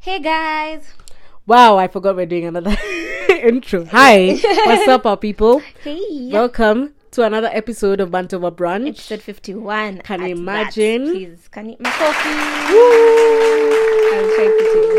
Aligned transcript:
Hey 0.00 0.20
guys. 0.20 0.92
Wow, 1.44 1.76
I 1.76 1.88
forgot 1.88 2.14
we're 2.14 2.24
doing 2.24 2.44
another 2.44 2.76
intro. 3.28 3.84
Hi, 3.86 4.38
what's 4.64 4.86
up, 4.86 5.04
our 5.06 5.16
people? 5.16 5.60
Hey. 5.82 6.30
Welcome 6.30 6.94
to 7.18 7.24
another 7.24 7.50
episode 7.52 7.98
of 8.00 8.12
Banter 8.12 8.36
Over 8.36 8.52
Brunch. 8.52 8.90
Episode 8.90 9.22
51. 9.22 10.02
Can 10.02 10.22
you 10.22 10.36
that. 10.36 10.40
imagine? 10.40 11.10
Please, 11.10 11.48
can 11.48 11.70
you? 11.70 11.76
My 11.80 11.90
coffee. 11.90 12.28
I'll 14.14 14.34
try 14.36 14.56
putting. 14.56 14.98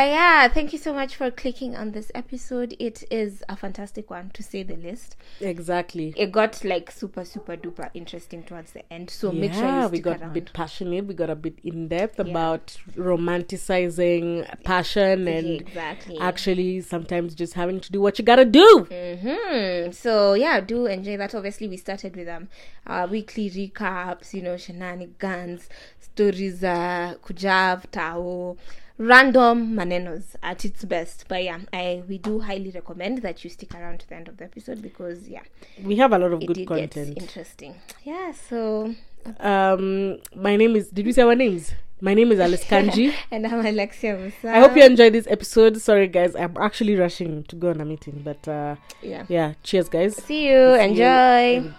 But 0.00 0.08
yeah, 0.08 0.48
thank 0.48 0.72
you 0.72 0.78
so 0.78 0.92
much 0.94 1.16
for 1.16 1.30
clicking 1.30 1.76
on 1.76 1.92
this 1.92 2.10
episode. 2.14 2.74
It 2.78 3.04
is 3.10 3.42
a 3.48 3.56
fantastic 3.56 4.10
one, 4.10 4.30
to 4.34 4.42
say 4.42 4.62
the 4.62 4.76
least. 4.76 5.16
Exactly. 5.40 6.14
It 6.16 6.32
got 6.32 6.64
like 6.64 6.90
super, 6.90 7.24
super 7.24 7.56
duper 7.56 7.90
interesting 7.94 8.42
towards 8.42 8.72
the 8.72 8.90
end. 8.92 9.10
So 9.10 9.30
make 9.30 9.52
sure 9.52 9.62
yeah, 9.64 9.84
you 9.84 9.88
we 9.90 10.00
got 10.00 10.20
around. 10.20 10.30
a 10.30 10.34
bit 10.34 10.52
passionate. 10.52 11.06
We 11.06 11.14
got 11.14 11.30
a 11.30 11.34
bit 11.34 11.58
in 11.62 11.88
depth 11.88 12.18
about 12.18 12.78
romanticizing 12.96 14.64
passion 14.64 15.28
and 15.28 15.60
exactly. 15.60 16.18
actually 16.18 16.80
sometimes 16.80 17.34
just 17.34 17.54
having 17.54 17.80
to 17.80 17.92
do 17.92 18.00
what 18.00 18.18
you 18.18 18.24
gotta 18.24 18.46
do. 18.46 18.86
hmm 18.90 19.90
So 19.92 20.34
yeah, 20.34 20.60
do 20.60 20.86
enjoy 20.90 21.16
that. 21.16 21.34
Obviously, 21.34 21.68
we 21.68 21.76
started 21.76 22.16
with 22.16 22.28
um 22.28 22.48
our 22.86 23.06
weekly 23.06 23.50
recaps, 23.50 24.34
you 24.34 24.42
know, 24.42 24.56
shenanigans, 24.56 25.68
stories, 26.00 26.62
uh, 26.64 27.14
kujav, 27.24 27.84
tao, 27.90 28.56
random 28.98 29.74
manenos 29.74 30.36
at 30.42 30.64
its 30.64 30.84
best. 30.84 31.24
But 31.28 31.42
yeah, 31.44 31.58
I 31.72 32.02
we 32.08 32.18
do 32.18 32.40
highly 32.40 32.70
recommend 32.70 33.18
that 33.22 33.42
you 33.44 33.50
stick 33.50 33.74
around 33.74 34.00
to 34.00 34.08
the 34.08 34.14
end 34.16 34.28
of 34.28 34.36
the 34.36 34.44
episode 34.44 34.82
because 34.82 35.28
yeah, 35.28 35.42
We 35.82 35.96
have 35.96 36.12
a 36.12 36.18
lot 36.18 36.32
of 36.32 36.42
it 36.42 36.46
good 36.46 36.66
content. 36.66 37.16
interesting. 37.18 37.74
Yeah. 38.04 38.32
So 38.32 38.94
Um, 39.38 40.18
my 40.34 40.56
name 40.56 40.76
is. 40.76 40.88
Did 40.88 41.06
we 41.06 41.12
say 41.12 41.22
our 41.22 41.34
names? 41.34 41.72
My 42.02 42.14
name 42.14 42.32
is 42.32 42.40
Alice 42.40 42.64
Kanji. 42.64 43.12
and 43.30 43.46
I'm 43.46 43.64
Alexia 43.64 44.16
Musau. 44.16 44.48
I 44.48 44.60
hope 44.60 44.74
you 44.74 44.82
enjoyed 44.84 45.12
this 45.12 45.26
episode. 45.28 45.80
Sorry, 45.80 46.08
guys, 46.08 46.34
I'm 46.34 46.56
actually 46.58 46.96
rushing 46.96 47.44
to 47.44 47.56
go 47.56 47.70
on 47.70 47.80
a 47.80 47.84
meeting, 47.84 48.22
but 48.24 48.46
uh, 48.48 48.76
Yeah. 49.02 49.26
yeah, 49.28 49.52
cheers, 49.62 49.88
guys. 49.90 50.16
See 50.16 50.48
you. 50.48 50.76
See 50.76 50.98
you. 50.98 51.04
enjoy. 51.04 51.70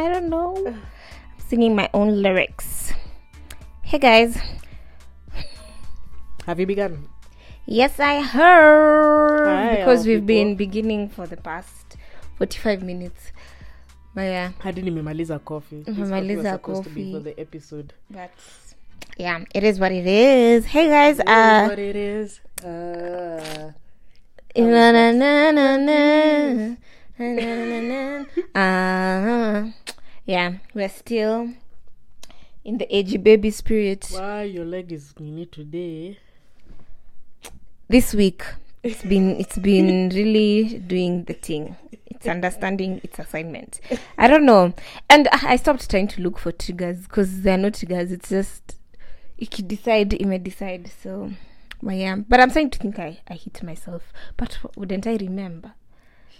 I 0.00 0.08
don't 0.08 0.30
know. 0.30 0.56
I'm 0.66 0.80
singing 1.48 1.76
my 1.76 1.90
own 1.92 2.22
lyrics. 2.22 2.94
Hey 3.82 3.98
guys. 3.98 4.38
Have 6.46 6.58
you 6.58 6.64
begun? 6.64 7.06
Yes, 7.66 8.00
I 8.00 8.22
heard. 8.22 9.46
Hi, 9.46 9.76
because 9.76 10.06
we've 10.06 10.26
people. 10.26 10.26
been 10.26 10.56
beginning 10.56 11.10
for 11.10 11.26
the 11.26 11.36
past 11.36 11.98
45 12.38 12.82
minutes. 12.82 13.32
But 14.14 14.22
yeah. 14.22 14.52
I 14.64 14.72
Maya. 14.72 14.82
my 14.82 14.90
nimemaliza 14.90 15.44
coffee. 15.44 15.84
Nimemaliza 15.84 16.62
coffee. 16.62 17.12
For 17.12 17.20
the 17.20 17.38
episode. 17.38 17.92
That's 18.08 18.74
yeah, 19.18 19.44
it 19.54 19.64
is 19.64 19.78
what 19.78 19.92
it 19.92 20.06
is. 20.06 20.64
Hey 20.64 20.88
guys, 20.88 21.18
it 21.18 21.28
uh, 21.28 21.66
what 21.68 21.78
it 21.78 21.96
is. 21.96 22.40
Uh, 22.64 23.72
na 24.56 24.92
na 24.92 25.12
na 25.12 25.50
na 25.50 25.76
na. 25.76 26.76
Uh, 27.20 27.26
yeah, 30.24 30.54
we're 30.72 30.88
still 30.88 31.50
in 32.64 32.78
the 32.78 32.90
edgy 32.90 33.18
baby 33.18 33.50
spirit. 33.50 34.08
why 34.10 34.44
your 34.44 34.64
leg 34.64 34.90
is 34.90 35.12
mini 35.20 35.44
today? 35.44 36.18
this 37.88 38.14
week 38.14 38.42
it's 38.82 39.02
been 39.02 39.36
it's 39.38 39.58
been 39.58 40.08
really 40.10 40.78
doing 40.78 41.24
the 41.24 41.34
thing. 41.34 41.76
It's 42.06 42.26
understanding 42.26 43.02
its 43.04 43.18
assignment. 43.18 43.80
I 44.16 44.26
don't 44.26 44.46
know. 44.46 44.72
And 45.10 45.28
i 45.30 45.56
stopped 45.56 45.90
trying 45.90 46.08
to 46.08 46.22
look 46.22 46.38
for 46.38 46.52
triggers 46.52 47.02
because 47.02 47.42
they're 47.42 47.58
not 47.58 47.74
triggers 47.74 48.12
it's 48.12 48.30
just 48.30 48.76
you 49.36 49.46
can 49.46 49.66
decide 49.66 50.14
it 50.14 50.24
may 50.26 50.38
decide 50.38 50.90
so 51.02 51.30
i 51.86 51.94
am 51.94 52.24
but 52.28 52.40
i'm 52.40 52.50
starting 52.50 52.70
to 52.70 52.78
think 52.78 52.98
i 52.98 53.18
i 53.28 53.34
hit 53.34 53.62
myself 53.62 54.12
but 54.36 54.58
wouldn't 54.76 55.06
i 55.06 55.16
remember 55.16 55.72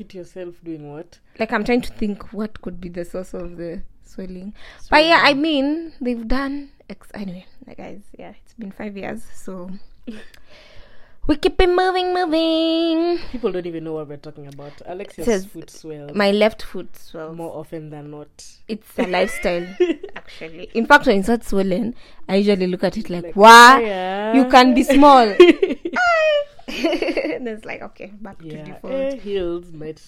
Hit 0.00 0.14
yourself 0.14 0.54
doing 0.64 0.90
what? 0.90 1.18
like 1.38 1.52
i'm 1.52 1.62
trying 1.62 1.82
to 1.82 1.92
think 1.92 2.32
what 2.32 2.62
could 2.62 2.80
be 2.80 2.88
the 2.88 3.04
source 3.04 3.34
of 3.34 3.58
the 3.58 3.82
swelling 4.02 4.54
but 4.90 5.04
yeah 5.04 5.20
i 5.24 5.34
mean 5.34 5.92
they've 6.00 6.26
done 6.26 6.70
ex- 6.88 7.10
anyway 7.12 7.44
guys 7.76 8.00
yeah 8.18 8.32
it's 8.42 8.54
been 8.54 8.72
five 8.72 8.96
years 8.96 9.22
so 9.34 9.70
we 11.26 11.36
keep 11.36 11.60
it 11.60 11.68
moving 11.68 12.14
moving 12.14 13.18
People 13.30 13.52
don't 13.52 13.66
even 13.66 13.84
know 13.84 13.92
what 13.92 14.08
we're 14.08 14.16
talking 14.16 14.46
about. 14.48 14.72
Alexia's 14.86 15.26
Says- 15.26 15.44
foot 15.46 15.68
swell 15.68 16.08
my 16.14 16.30
left 16.30 16.62
foot 16.62 16.96
swells 16.96 17.36
more 17.36 17.54
often 17.60 17.90
than 17.90 18.10
not. 18.10 18.32
it's 18.68 18.98
a 18.98 19.06
lifestyle 19.06 19.66
actually 20.16 20.70
in 20.74 20.86
fact 20.86 21.06
when 21.06 21.18
it's 21.18 21.28
not 21.28 21.44
swollen 21.44 21.94
i 22.26 22.36
usually 22.36 22.66
look 22.66 22.84
at 22.84 22.96
it 22.96 23.10
like, 23.10 23.24
Like, 23.24 23.36
wow 23.36 23.78
yeah. 23.78 24.32
you 24.32 24.46
can 24.48 24.72
be 24.74 24.82
small 24.82 25.34
and 27.34 27.48
it's 27.48 27.64
like 27.64 27.82
okay 27.82 28.12
back 28.20 28.38
to 28.38 28.62
default 28.64 28.92
eh, 28.92 29.16
heels 29.16 29.72
might. 29.72 30.02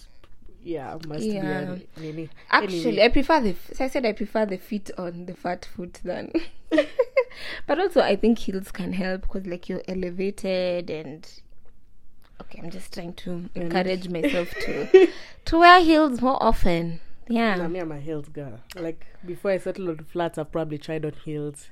Yeah, 0.64 0.96
must 1.08 1.24
Yeah. 1.24 1.74
be. 1.74 1.88
Nini. 2.00 2.28
Actually, 2.50 2.78
Anyway. 2.90 3.04
I 3.04 3.08
prefer 3.08 3.40
the. 3.40 3.56
So 3.74 3.84
I 3.84 3.88
said 3.88 4.06
I 4.06 4.12
prefer 4.12 4.46
the 4.46 4.58
feet 4.58 4.90
on 4.96 5.26
the 5.26 5.34
fat 5.34 5.64
foot 5.64 5.98
than. 6.04 6.30
but 7.66 7.80
also, 7.80 8.00
I 8.00 8.14
think 8.14 8.38
heels 8.38 8.70
can 8.70 8.92
help 8.92 9.22
because, 9.22 9.44
like, 9.46 9.68
you're 9.68 9.82
elevated 9.88 10.88
and. 10.88 11.28
Okay, 12.40 12.60
I'm 12.62 12.70
just 12.70 12.92
trying 12.94 13.14
to 13.14 13.48
encourage 13.56 14.08
myself 14.16 14.50
to 14.50 15.08
to 15.46 15.58
wear 15.58 15.80
heels 15.82 16.20
more 16.20 16.40
often. 16.42 17.00
Yeah, 17.28 17.66
me, 17.68 17.78
I'm 17.80 17.92
a 17.92 17.98
heels 18.00 18.28
girl. 18.28 18.60
Like 18.76 19.06
before 19.24 19.52
I 19.52 19.58
settle 19.58 19.88
on 19.90 19.98
flats, 19.98 20.38
I've 20.38 20.50
probably 20.52 20.78
tried 20.78 21.04
on 21.04 21.12
heels 21.24 21.70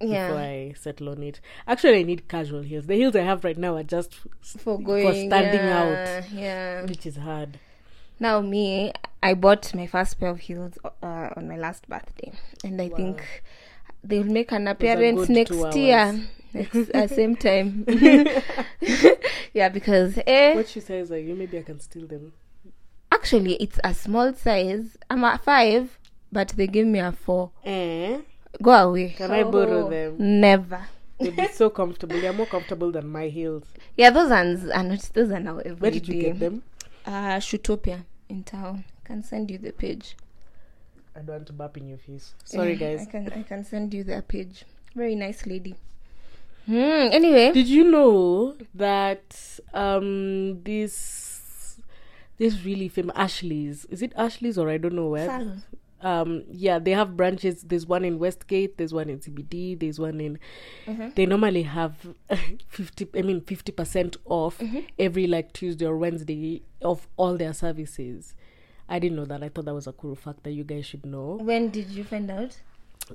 before 0.00 0.14
yeah. 0.14 0.34
I 0.34 0.74
settle 0.78 1.10
on 1.10 1.22
it. 1.22 1.40
Actually, 1.66 2.00
I 2.00 2.02
need 2.02 2.28
casual 2.28 2.62
heels. 2.62 2.86
The 2.86 2.94
heels 2.94 3.14
I 3.14 3.20
have 3.20 3.44
right 3.44 3.56
now 3.56 3.76
are 3.76 3.82
just 3.82 4.14
For 4.58 4.80
going 4.80 5.06
for 5.06 5.12
standing 5.14 5.60
yeah, 5.60 6.24
Yeah. 6.32 6.82
which 6.86 7.06
is 7.06 7.16
hard. 7.16 7.58
Now 8.18 8.40
me, 8.40 8.92
I 9.22 9.34
bought 9.34 9.74
my 9.74 9.86
first 9.86 10.18
pair 10.18 10.28
of 10.30 10.40
heels 10.40 10.78
uh, 10.84 11.30
on 11.36 11.48
my 11.48 11.56
last 11.56 11.88
birthday, 11.88 12.32
and 12.64 12.80
I 12.80 12.88
think 12.88 13.42
they'll 14.04 14.24
make 14.24 14.52
an 14.52 14.68
appearance 14.68 15.28
next 15.28 15.74
year. 15.76 16.20
Next, 16.52 16.90
uh, 16.90 17.06
same 17.20 17.36
time. 17.36 17.84
yeah, 19.54 19.68
because 19.68 20.18
eh, 20.26 20.54
What 20.54 20.68
she 20.68 20.80
says, 20.80 21.10
like, 21.10 21.24
you 21.24 21.34
maybe 21.34 21.58
I 21.58 21.62
can 21.62 21.80
steal 21.80 22.06
them. 22.06 22.32
actually 23.12 23.54
it's 23.54 23.78
a 23.84 23.94
small 23.94 24.32
size. 24.34 24.96
I'm 25.08 25.24
a 25.24 25.38
five, 25.38 25.98
but 26.32 26.48
they 26.56 26.66
give 26.66 26.86
me 26.86 26.98
a 26.98 27.12
four. 27.12 27.50
Eh? 27.64 28.18
Go 28.62 28.72
away. 28.72 29.10
Can 29.16 29.30
I 29.30 29.42
borrow 29.44 29.88
them? 29.88 30.16
Never. 30.40 30.86
They'd 31.18 31.36
be 31.36 31.48
so 31.48 31.70
comfortable. 31.70 32.20
They're 32.20 32.32
more 32.32 32.46
comfortable 32.46 32.90
than 32.90 33.06
my 33.08 33.28
heels. 33.28 33.64
Yeah, 33.96 34.10
those 34.10 34.30
ones 34.30 34.68
are 34.70 34.82
not. 34.82 35.00
Those 35.14 35.30
are 35.30 35.40
now 35.40 35.58
every 35.58 35.74
Where 35.76 35.90
did 35.90 36.08
you 36.08 36.14
day. 36.14 36.22
get 36.22 36.38
them? 36.40 36.62
Uh, 37.04 37.36
Shootopia 37.38 38.04
in 38.28 38.42
town. 38.44 38.84
I 39.04 39.06
can 39.06 39.22
send 39.22 39.50
you 39.50 39.58
the 39.58 39.72
page. 39.72 40.16
I 41.14 41.20
don't 41.20 41.28
want 41.36 41.46
to 41.48 41.52
burp 41.52 41.76
in 41.76 41.88
your 41.88 41.98
face. 41.98 42.34
Sorry, 42.44 42.72
Yeah, 42.72 42.94
guys. 42.96 43.06
I 43.06 43.10
can 43.10 43.32
I 43.32 43.42
can 43.42 43.64
send 43.64 43.92
you 43.92 44.02
their 44.04 44.22
page. 44.22 44.64
Very 44.94 45.14
nice 45.14 45.44
lady. 45.46 45.74
Hmm. 46.66 46.74
Anyway, 47.12 47.52
Did 47.52 47.66
you 47.68 47.84
know 47.90 48.54
that 48.74 49.58
um 49.74 50.62
this 50.62 51.78
this 52.38 52.64
really 52.64 52.88
famous 52.88 53.14
Ashley's 53.16 53.84
is 53.86 54.02
it 54.02 54.12
Ashley's 54.16 54.56
or 54.56 54.70
I 54.70 54.78
don't 54.78 54.94
know 54.94 55.08
where 55.08 55.26
salon. 55.26 55.62
Um 56.02 56.42
yeah 56.50 56.78
they 56.78 56.92
have 56.92 57.16
branches 57.16 57.62
there's 57.62 57.86
one 57.86 58.04
in 58.04 58.18
westgate 58.18 58.78
there's 58.78 58.92
one 58.94 59.10
in 59.10 59.18
cbd 59.18 59.78
there's 59.78 59.98
one 60.00 60.20
in 60.20 60.38
Mhm. 60.86 61.14
they 61.14 61.26
normally 61.26 61.62
have 61.64 61.94
50 62.68 63.08
i 63.16 63.22
mean 63.22 63.40
50% 63.40 64.16
off 64.24 64.58
Mm-hmm. 64.58 64.78
every 64.98 65.26
like 65.26 65.52
tuesday 65.52 65.86
or 65.86 65.96
wednesday 65.96 66.62
of 66.82 67.06
all 67.16 67.36
their 67.36 67.52
services 67.52 68.34
i 68.88 68.98
didn't 68.98 69.16
know 69.16 69.24
that 69.26 69.42
i 69.42 69.48
thought 69.48 69.66
that 69.66 69.74
was 69.74 69.86
a 69.86 69.92
cool 69.92 70.14
fact 70.16 70.42
that 70.44 70.52
you 70.52 70.64
guys 70.64 70.86
should 70.86 71.04
know 71.04 71.38
When 71.42 71.68
did 71.70 71.88
you 71.90 72.04
find 72.04 72.30
out? 72.30 72.60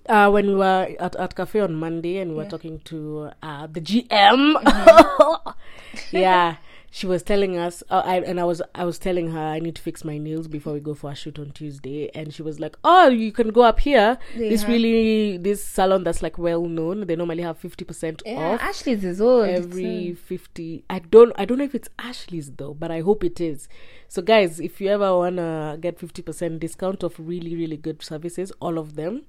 uh 0.10 0.30
when 0.30 0.48
we 0.48 0.56
were 0.56 0.94
at, 1.00 1.16
at 1.16 1.36
cafe 1.36 1.62
on 1.62 1.74
monday 1.74 2.18
and 2.18 2.32
we 2.32 2.38
were 2.38 2.44
Yeah. 2.44 2.50
talking 2.50 2.80
to 2.86 3.30
uh 3.42 3.66
the 3.68 3.82
gm 3.82 4.56
yeah 6.12 6.58
she 6.92 7.08
was 7.08 7.24
telling 7.24 7.58
us, 7.58 7.84
uh, 7.90 8.02
I, 8.06 8.20
and 8.22 8.40
I 8.40 8.44
was 8.44 8.62
I 8.74 8.86
was 8.86 8.98
telling 8.98 9.32
her 9.32 9.40
I 9.40 9.60
need 9.60 9.76
to 9.76 9.82
fix 9.82 10.04
my 10.04 10.18
nails 10.18 10.48
before 10.48 10.74
we 10.74 10.80
go 10.80 10.94
for 10.94 11.12
a 11.12 11.16
shoot 11.16 11.38
on 11.40 11.52
Tuesday, 11.52 12.10
and 12.16 12.34
she 12.34 12.42
was 12.42 12.60
like, 12.60 12.78
"Oh, 12.84 13.10
you 13.10 13.32
can 13.32 13.50
go 13.50 13.62
up 13.64 13.80
here. 13.80 14.18
They 14.36 14.50
this 14.50 14.62
have- 14.62 14.70
really 14.72 15.38
this 15.38 15.64
salon 15.64 16.04
that's 16.04 16.22
like 16.22 16.38
well 16.38 16.66
known. 16.66 17.08
They 17.08 17.16
normally 17.16 17.44
have 17.44 17.58
fifty 17.58 17.84
percent 17.86 18.22
Yeah, 18.26 18.54
off 18.54 18.62
Ashley's 18.62 19.04
is 19.04 19.20
old. 19.22 19.48
It's, 19.48 19.66
every 19.66 20.12
uh, 20.12 20.16
50 20.16 20.84
i 20.90 21.00
don't 21.00 21.32
i 21.38 21.46
don't 21.46 21.58
know 21.58 21.64
if 21.64 21.76
it's 21.76 21.90
ashley's 22.00 22.52
though 22.52 22.74
but 22.74 22.92
i 22.92 23.00
hope 23.02 23.24
it 23.24 23.40
is 23.40 23.68
so 24.08 24.22
guys 24.22 24.60
if 24.60 24.80
you 24.82 24.88
ever 24.90 25.16
wanna 25.18 25.78
get 25.80 25.98
50% 26.00 26.60
discount 26.60 27.04
of 27.04 27.14
really 27.20 27.56
really 27.56 27.78
good 27.78 28.02
services 28.04 28.52
all 28.60 28.78
of 28.78 28.96
them 28.96 29.24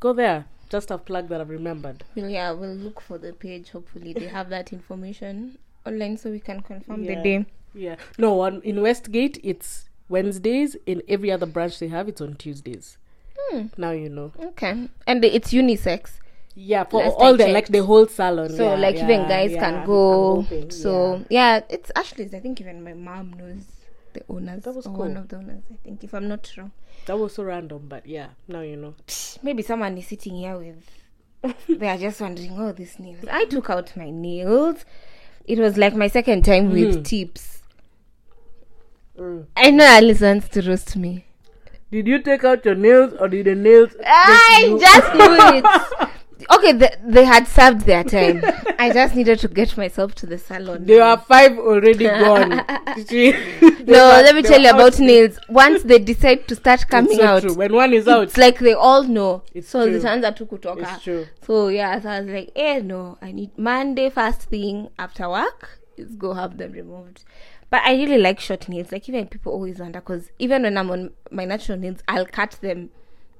go 0.00 0.12
there 0.12 0.46
just 0.68 0.90
a 0.90 0.98
plug 0.98 1.28
that 1.28 1.40
i've 1.40 1.50
remembered 1.50 2.04
yeah, 2.14 2.52
we'll 2.52 2.74
look 2.74 3.00
for 3.00 3.18
the 3.18 3.32
page. 3.32 3.70
Hopefully, 3.70 4.12
they 4.14 4.26
have 4.26 4.48
that 4.50 4.72
information 4.72 5.58
online 5.86 6.16
so 6.16 6.30
we 6.30 6.40
can 6.40 6.60
confirm 6.60 7.04
the 7.04 7.16
day. 7.16 7.46
yeah 7.74 7.96
no 8.18 8.40
on 8.40 8.60
in 8.62 8.80
westgate 8.82 9.38
it's 9.42 9.88
wednesdays 10.08 10.76
in 10.86 11.02
every 11.08 11.30
other 11.30 11.46
branch 11.46 11.78
they 11.78 11.88
have 11.88 12.08
it's 12.08 12.20
on 12.20 12.34
tuesdays 12.34 12.98
Hmm. 13.50 13.66
now 13.78 13.90
you 13.90 14.08
know 14.10 14.30
Okay, 14.40 14.88
and 15.06 15.24
it's 15.24 15.52
unisex, 15.52 16.20
yeah 16.54 16.84
for 16.84 17.02
Last 17.02 17.14
all 17.18 17.34
the 17.36 17.48
like 17.48 17.68
the 17.68 17.82
whole 17.84 18.06
salon 18.06 18.50
so 18.50 18.74
yeah, 18.74 18.78
like 18.78 18.96
yeah, 18.96 19.04
even 19.04 19.28
guys 19.28 19.52
yeah, 19.52 19.60
can 19.70 19.86
go. 19.86 20.42
hoping, 20.42 20.70
so 20.70 21.24
yeah. 21.30 21.60
it's 21.70 21.90
Ashley's. 21.96 22.34
I 22.34 22.40
think 22.40 22.60
even 22.60 22.84
my 22.84 22.92
mom 22.92 23.32
knows 23.32 23.64
the 24.12 24.22
owners. 24.28 24.62
That 24.64 24.74
was 24.74 24.86
or 24.86 24.92
one 24.92 25.16
of 25.16 25.28
the 25.28 25.36
owners. 25.36 25.62
I 25.72 25.76
think 25.82 26.04
if 26.04 26.12
I'm 26.14 26.28
not 26.28 26.52
wrong. 26.58 26.72
that 27.06 27.16
was 27.18 27.34
so 27.34 27.42
random 27.42 27.86
but 27.88 28.06
yeah 28.06 28.28
now 28.46 28.60
you 28.60 28.76
know 28.76 28.94
maybe 29.42 29.62
someone 29.62 29.96
is 29.98 30.06
sitting 30.06 30.36
here 30.36 30.56
with 30.58 31.56
they 31.80 31.88
are 31.88 31.98
just 31.98 32.20
wondering 32.20 32.56
oh 32.60 32.70
these 32.70 32.98
nails 33.00 33.24
i 33.30 33.44
took 33.46 33.68
out 33.70 33.96
my 33.96 34.08
nails 34.10 34.84
it 35.46 35.58
was 35.58 35.76
like 35.76 35.94
my 35.94 36.08
second 36.08 36.44
time 36.44 36.70
with 36.70 37.04
tips. 37.04 37.62
Mm. 39.18 39.44
i 39.56 39.70
know 39.70 39.84
alice 39.84 40.22
wants 40.22 40.48
to 40.48 40.62
roast 40.62 40.96
me. 40.96 41.26
Did 41.90 42.06
you 42.06 42.18
take 42.22 42.44
out 42.44 42.64
your 42.64 42.74
nails 42.74 43.12
or 43.20 43.28
did 43.28 43.44
the 43.46 43.54
nails 43.54 43.90
i 44.06 44.74
just 44.80 45.14
knew 45.18 45.58
it 45.58 46.11
okay 46.50 46.72
the, 46.72 46.90
they 47.04 47.24
had 47.24 47.46
served 47.46 47.82
their 47.82 48.02
time 48.16 48.42
i 48.78 48.90
just 48.92 49.14
needed 49.14 49.38
to 49.38 49.48
get 49.48 49.76
myself 49.76 50.14
to 50.14 50.26
the 50.26 50.38
salon 50.38 50.84
There 50.84 51.02
are 51.02 51.18
five 51.18 51.58
already 51.58 52.04
gone. 52.24 52.52
No 53.84 53.98
let 54.24 54.34
me 54.34 54.42
tell 54.42 54.60
you 54.60 54.70
about 54.70 54.94
out. 54.94 54.98
nails 55.00 55.38
once 55.48 55.82
they 55.82 55.98
decide 55.98 56.46
to 56.48 56.54
start 56.54 56.86
coming 56.88 57.12
It's 57.12 57.20
so 57.20 57.26
out 57.26 57.42
true. 57.42 57.54
When 57.54 57.72
one 57.74 57.92
is 57.92 58.06
out, 58.06 58.22
it's 58.24 58.36
like 58.36 58.58
they 58.60 58.74
all 58.74 59.02
know 59.02 59.42
It's 59.54 59.68
so 59.68 59.86
true. 59.88 59.98
zitaanza 59.98 60.32
tu 60.36 60.46
kutoka 60.46 60.82
it's 60.94 61.02
true. 61.02 61.26
So 61.46 61.68
yeah, 61.68 62.00
so 62.00 62.08
I 62.10 62.20
was 62.20 62.28
like, 62.30 62.50
eh, 62.54 62.78
no, 62.80 63.18
I 63.20 63.32
need 63.32 63.50
Monday 63.58 64.08
first 64.10 64.42
thing 64.42 64.88
after 64.98 65.28
work 65.28 65.80
is 65.96 66.14
go 66.14 66.32
have 66.34 66.58
them 66.58 66.72
removed. 66.72 67.24
But 67.70 67.82
I 67.84 67.94
really 67.94 68.18
like 68.18 68.38
short 68.38 68.68
nails. 68.68 68.92
Like 68.92 69.08
even 69.08 69.26
people 69.26 69.52
always 69.52 69.78
wonder 69.80 70.00
because 70.00 70.30
even 70.38 70.62
when 70.62 70.76
I'm 70.78 70.90
on 70.90 71.10
my 71.30 71.44
natural 71.44 71.78
nails, 71.78 72.00
I'll 72.06 72.26
cut 72.26 72.52
them 72.60 72.90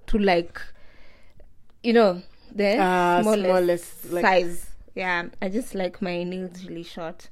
to 0.08 0.18
like, 0.18 0.60
you 1.82 1.92
know, 1.92 2.22
the 2.54 2.76
uh, 2.76 3.22
smallest, 3.22 3.46
smallest, 4.02 4.12
like- 4.12 4.24
size. 4.24 4.66
Yeah, 4.94 5.28
I 5.40 5.48
just 5.48 5.74
like 5.74 6.02
my 6.02 6.22
nails 6.22 6.64
really 6.66 6.82
short. 6.82 7.30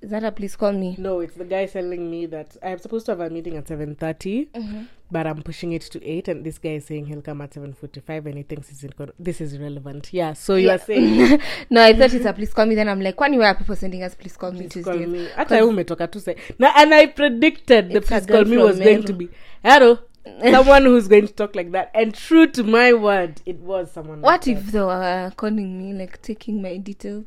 Is 0.00 0.10
that 0.10 0.22
a 0.22 0.30
please 0.30 0.54
call 0.54 0.72
me? 0.72 0.94
No, 0.98 1.18
it's 1.20 1.34
the 1.34 1.44
guy 1.44 1.66
telling 1.66 2.08
me 2.08 2.26
that 2.26 2.56
I'm 2.62 2.78
supposed 2.78 3.06
to 3.06 3.12
have 3.12 3.20
a 3.20 3.30
meeting 3.30 3.56
at 3.56 3.66
seven 3.66 3.96
Mm-hmm. 3.96 4.82
but 5.10 5.26
I'm 5.26 5.42
pushing 5.42 5.72
it 5.72 5.82
to 5.82 6.04
eight, 6.06 6.28
and 6.28 6.44
this 6.44 6.58
guy 6.58 6.74
is 6.74 6.84
saying 6.84 7.06
he'll 7.06 7.22
come 7.22 7.40
at 7.40 7.54
seven 7.54 7.72
forty-five, 7.72 8.26
and 8.26 8.36
he 8.36 8.42
thinks 8.44 8.70
it's 8.70 8.82
inco- 8.82 9.10
this 9.18 9.40
is 9.40 9.54
irrelevant. 9.54 10.10
Yeah. 10.12 10.34
So 10.34 10.54
you 10.54 10.68
Yeah. 10.68 10.74
are 10.74 10.78
saying 10.78 11.40
no, 11.70 11.82
I 11.82 11.94
thought 11.94 12.12
it's 12.14 12.26
a 12.26 12.32
please 12.32 12.54
call 12.54 12.66
me. 12.66 12.76
Then 12.76 12.88
I'm 12.88 13.00
like, 13.00 13.18
when 13.18 13.36
where 13.38 13.48
are 13.48 13.54
people 13.56 13.74
sending 13.74 14.02
us 14.04 14.14
please 14.14 14.36
call 14.36 14.52
me 14.52 14.68
Tuesday? 14.68 14.82
call 14.82 14.98
me. 14.98 15.26
Hata 15.34 15.54
umetoka 15.64 16.06
tu 16.12 16.20
say. 16.20 16.36
Na, 16.58 16.70
and 16.76 16.94
I 16.94 17.06
predicted 17.06 17.90
the 17.90 18.00
please 18.02 18.26
call 18.26 18.44
me 18.44 18.56
was 18.58 18.78
going 18.78 19.02
to 19.04 19.12
be 19.14 19.30
Hello. 19.64 19.98
someone 20.42 20.84
who's 20.84 21.08
going 21.08 21.26
to 21.26 21.32
talk 21.32 21.54
like 21.56 21.72
that, 21.72 21.90
and 21.94 22.14
true 22.14 22.46
to 22.46 22.62
my 22.62 22.92
word, 22.92 23.40
it 23.46 23.58
was 23.60 23.90
someone. 23.92 24.20
What 24.20 24.46
like 24.46 24.56
if 24.56 24.66
they 24.72 24.80
were 24.80 25.32
calling 25.36 25.78
me, 25.78 25.92
like 25.98 26.20
taking 26.22 26.60
my 26.62 26.76
details 26.76 27.26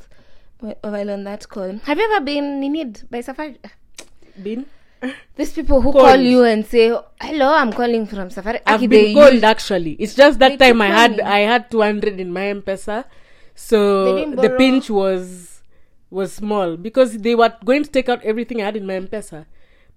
whi- 0.60 0.76
while 0.82 1.10
on 1.10 1.24
that 1.26 1.48
call? 1.50 1.78
Have 1.84 1.98
you 1.98 2.12
ever 2.14 2.24
been 2.24 2.64
in 2.64 2.72
need 2.72 3.02
by 3.10 3.22
Safari? 3.22 3.58
been? 4.42 4.66
These 5.36 5.54
people 5.54 5.82
who 5.82 5.92
Called. 5.92 6.06
call 6.06 6.18
you 6.20 6.44
and 6.44 6.66
say, 6.66 6.90
"Hello, 7.20 7.54
I'm 7.54 7.74
calling 7.74 8.06
from 8.06 8.30
Safari." 8.30 8.60
I've 8.68 8.76
Aki, 8.76 8.88
been 8.88 9.06
they 9.06 9.14
called 9.14 9.44
actually. 9.44 9.94
It's 9.94 10.14
just 10.14 10.38
that 10.40 10.60
They 10.60 10.70
time 10.70 10.82
I 10.82 10.88
had 10.88 11.12
money. 11.12 11.24
I 11.24 11.40
had 11.40 11.72
two 11.72 11.82
hundred 11.82 12.20
in 12.20 12.32
my 12.32 12.46
M-Pesa, 12.48 13.06
so 13.56 14.30
the 14.32 14.50
pinch 14.58 14.90
was 14.92 15.64
was 16.12 16.34
small 16.34 16.78
because 16.78 17.18
they 17.18 17.34
were 17.34 17.52
going 17.66 17.84
to 17.84 17.90
take 17.90 18.10
out 18.10 18.22
everything 18.24 18.62
I 18.62 18.66
had 18.66 18.78
in 18.78 18.86
my 18.86 18.94
M-Pesa. 18.96 19.46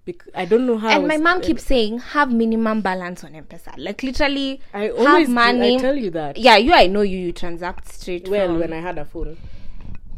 Bec- 0.05 0.27
I 0.35 0.45
don't 0.45 0.67
know 0.67 0.77
how. 0.77 0.89
And 0.89 1.07
my 1.07 1.17
mom 1.17 1.41
keeps 1.41 1.63
saying, 1.63 1.97
"Have 1.99 2.31
minimum 2.31 2.81
balance 2.81 3.23
on 3.23 3.33
M-Pesa." 3.33 3.73
Like 3.77 4.03
literally, 4.03 4.61
I 4.73 4.83
have 4.83 4.95
always 4.99 5.27
do- 5.27 5.33
money. 5.33 5.77
I 5.77 5.79
tell 5.79 5.95
you 5.97 6.11
that. 6.11 6.37
yeah, 6.37 6.57
you. 6.57 6.73
I 6.73 6.87
know 6.87 7.01
you. 7.01 7.17
You 7.17 7.31
transact 7.31 7.91
straight. 7.91 8.27
Well, 8.27 8.47
from, 8.49 8.59
when 8.59 8.73
I 8.73 8.81
had 8.81 8.99
a 8.99 9.05
phone, 9.05 9.37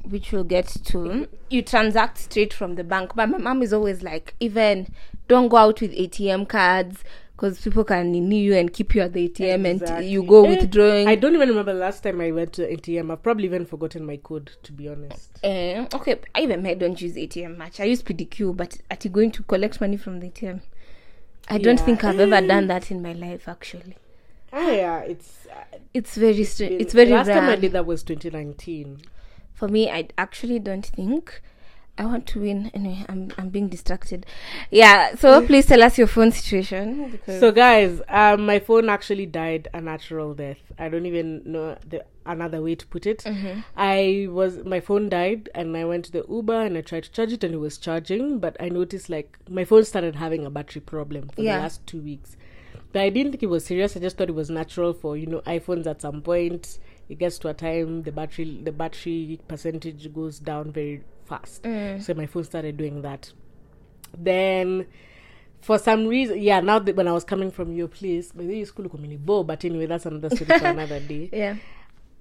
which 0.03 0.31
we'll 0.33 0.43
get 0.43 0.67
to. 0.67 1.27
You 1.49 1.61
transact 1.61 2.17
straight 2.17 2.53
from 2.53 2.75
the 2.75 2.83
bank. 2.83 3.13
But 3.15 3.29
my 3.29 3.37
mom 3.37 3.61
is 3.61 3.71
always 3.71 4.03
like, 4.03 4.35
even 4.41 4.87
don't 5.29 5.47
go 5.47 5.57
out 5.57 5.79
with 5.81 5.91
ATM 5.93 6.47
cards 6.49 7.03
because 7.37 7.61
people 7.61 7.83
can 7.83 8.11
knee 8.11 8.41
you 8.41 8.55
and 8.55 8.73
keep 8.73 8.95
you 8.95 9.01
at 9.03 9.13
the 9.13 9.29
ATM 9.29 9.63
and 9.69 10.03
you 10.03 10.23
go 10.23 10.43
Eh, 10.43 10.49
withdrawing. 10.59 11.07
I 11.07 11.13
don't 11.13 11.35
even 11.35 11.49
remember 11.49 11.71
the 11.71 11.79
last 11.79 12.01
time 12.01 12.19
I 12.19 12.31
went 12.31 12.51
to 12.53 12.63
ATM. 12.67 13.11
I've 13.11 13.21
probably 13.21 13.45
even 13.45 13.63
forgotten 13.63 14.03
my 14.07 14.17
code, 14.17 14.49
to 14.63 14.71
be 14.71 14.89
honest. 14.89 15.37
Eh, 15.43 15.85
okay, 15.93 16.19
I 16.33 16.41
even 16.41 16.65
I 16.65 16.73
don't 16.73 16.99
use 16.99 17.13
ATM 17.15 17.55
much. 17.59 17.79
I 17.79 17.83
use 17.83 18.01
PDQ, 18.01 18.57
but 18.57 18.79
at 18.89 19.05
you 19.05 19.11
going 19.11 19.29
to 19.33 19.43
collect 19.43 19.79
money 19.79 19.97
from 19.97 20.19
the 20.19 20.29
ATM, 20.31 20.61
I 21.47 21.59
don't 21.59 21.77
Yeah. 21.77 21.85
think 21.85 22.03
I've 22.03 22.19
ever 22.19 22.41
done 22.45 22.65
that 22.67 22.89
in 22.89 23.03
my 23.03 23.13
life. 23.13 23.47
Actually, 23.47 23.97
Ah, 24.51 24.71
yeah, 24.71 24.99
it's. 25.01 25.45
Uh, 25.51 25.77
it's 25.93 26.15
very 26.15 26.43
strange. 26.43 26.81
It's 26.81 26.93
very 26.93 27.11
last 27.11 27.27
rare. 27.27 27.39
time 27.39 27.49
I 27.49 27.55
did 27.55 27.73
that 27.73 27.85
was 27.85 28.01
2019. 28.01 28.97
For 29.53 29.67
me, 29.67 29.91
I 29.91 30.07
actually 30.17 30.57
don't 30.57 30.85
think 30.85 31.41
I 31.99 32.05
want 32.05 32.27
to 32.27 32.41
win. 32.41 32.69
Anyway, 32.73 33.03
I'm 33.09 33.31
I'm 33.37 33.49
being 33.49 33.67
distracted. 33.69 34.25
Yeah. 34.69 35.15
So 35.15 35.45
please 35.45 35.65
tell 35.65 35.81
us 35.81 35.97
your 35.97 36.07
phone 36.07 36.31
situation. 36.31 37.19
So, 37.25 37.51
guys, 37.51 38.01
um, 38.07 38.45
my 38.45 38.59
phone 38.59 38.89
actually 38.89 39.25
died 39.25 39.67
a 39.73 39.81
natural 39.81 40.33
death. 40.33 40.57
I 40.77 40.89
don't 40.89 41.05
even 41.05 41.41
know 41.45 41.75
the 41.87 42.05
another 42.25 42.61
way 42.61 42.75
to 42.75 42.85
put 42.87 43.05
it. 43.07 43.19
Mm-hmm. 43.23 43.61
I 43.75 44.27
was 44.29 44.63
my 44.63 44.79
phone 44.79 45.09
died, 45.09 45.49
and 45.55 45.75
I 45.75 45.85
went 45.85 46.05
to 46.05 46.11
the 46.11 46.25
Uber 46.29 46.61
and 46.61 46.77
I 46.77 46.81
tried 46.81 47.03
to 47.05 47.11
charge 47.11 47.33
it, 47.33 47.43
and 47.43 47.53
it 47.53 47.57
was 47.57 47.77
charging. 47.77 48.39
But 48.39 48.57
I 48.59 48.69
noticed 48.69 49.09
like 49.09 49.37
my 49.49 49.65
phone 49.65 49.83
started 49.83 50.15
having 50.15 50.45
a 50.45 50.49
battery 50.51 50.81
problem 50.81 51.29
for 51.29 51.41
Yeah. 51.41 51.55
the 51.57 51.61
last 51.63 51.85
two 51.87 52.01
weeks. 52.01 52.37
But 52.93 53.01
I 53.01 53.09
didn't 53.09 53.31
think 53.33 53.43
it 53.43 53.47
was 53.47 53.65
serious. 53.65 53.97
I 53.97 53.99
just 53.99 54.17
thought 54.17 54.29
it 54.29 54.35
was 54.35 54.49
natural 54.49 54.93
for 54.93 55.17
you 55.17 55.25
know 55.25 55.41
iPhones. 55.41 55.87
At 55.87 56.01
some 56.01 56.21
point, 56.21 56.77
it 57.09 57.17
gets 57.17 57.39
to 57.39 57.47
a 57.49 57.53
time 57.53 58.03
the 58.03 58.11
battery 58.11 58.61
the 58.63 58.71
battery 58.71 59.39
percentage 59.47 60.13
goes 60.13 60.39
down 60.39 60.71
very 60.71 61.01
fast. 61.27 61.63
Mm. 61.63 62.01
So 62.01 62.13
my 62.13 62.25
phone 62.25 62.43
started 62.43 62.77
doing 62.77 63.01
that. 63.01 63.31
Then 64.17 64.87
for 65.61 65.77
some 65.77 66.07
reason, 66.07 66.41
yeah, 66.41 66.59
now 66.59 66.79
that 66.79 66.95
when 66.95 67.07
I 67.07 67.11
was 67.11 67.23
coming 67.23 67.51
from 67.51 67.73
your 67.73 67.87
place, 67.87 68.33
maybe 68.33 68.63
school 68.65 68.89
community 68.89 69.21
but 69.25 69.65
anyway, 69.65 69.85
that's 69.85 70.05
another 70.05 70.29
story 70.35 70.59
for 70.59 70.65
another 70.67 70.99
day. 70.99 71.29
yeah. 71.33 71.55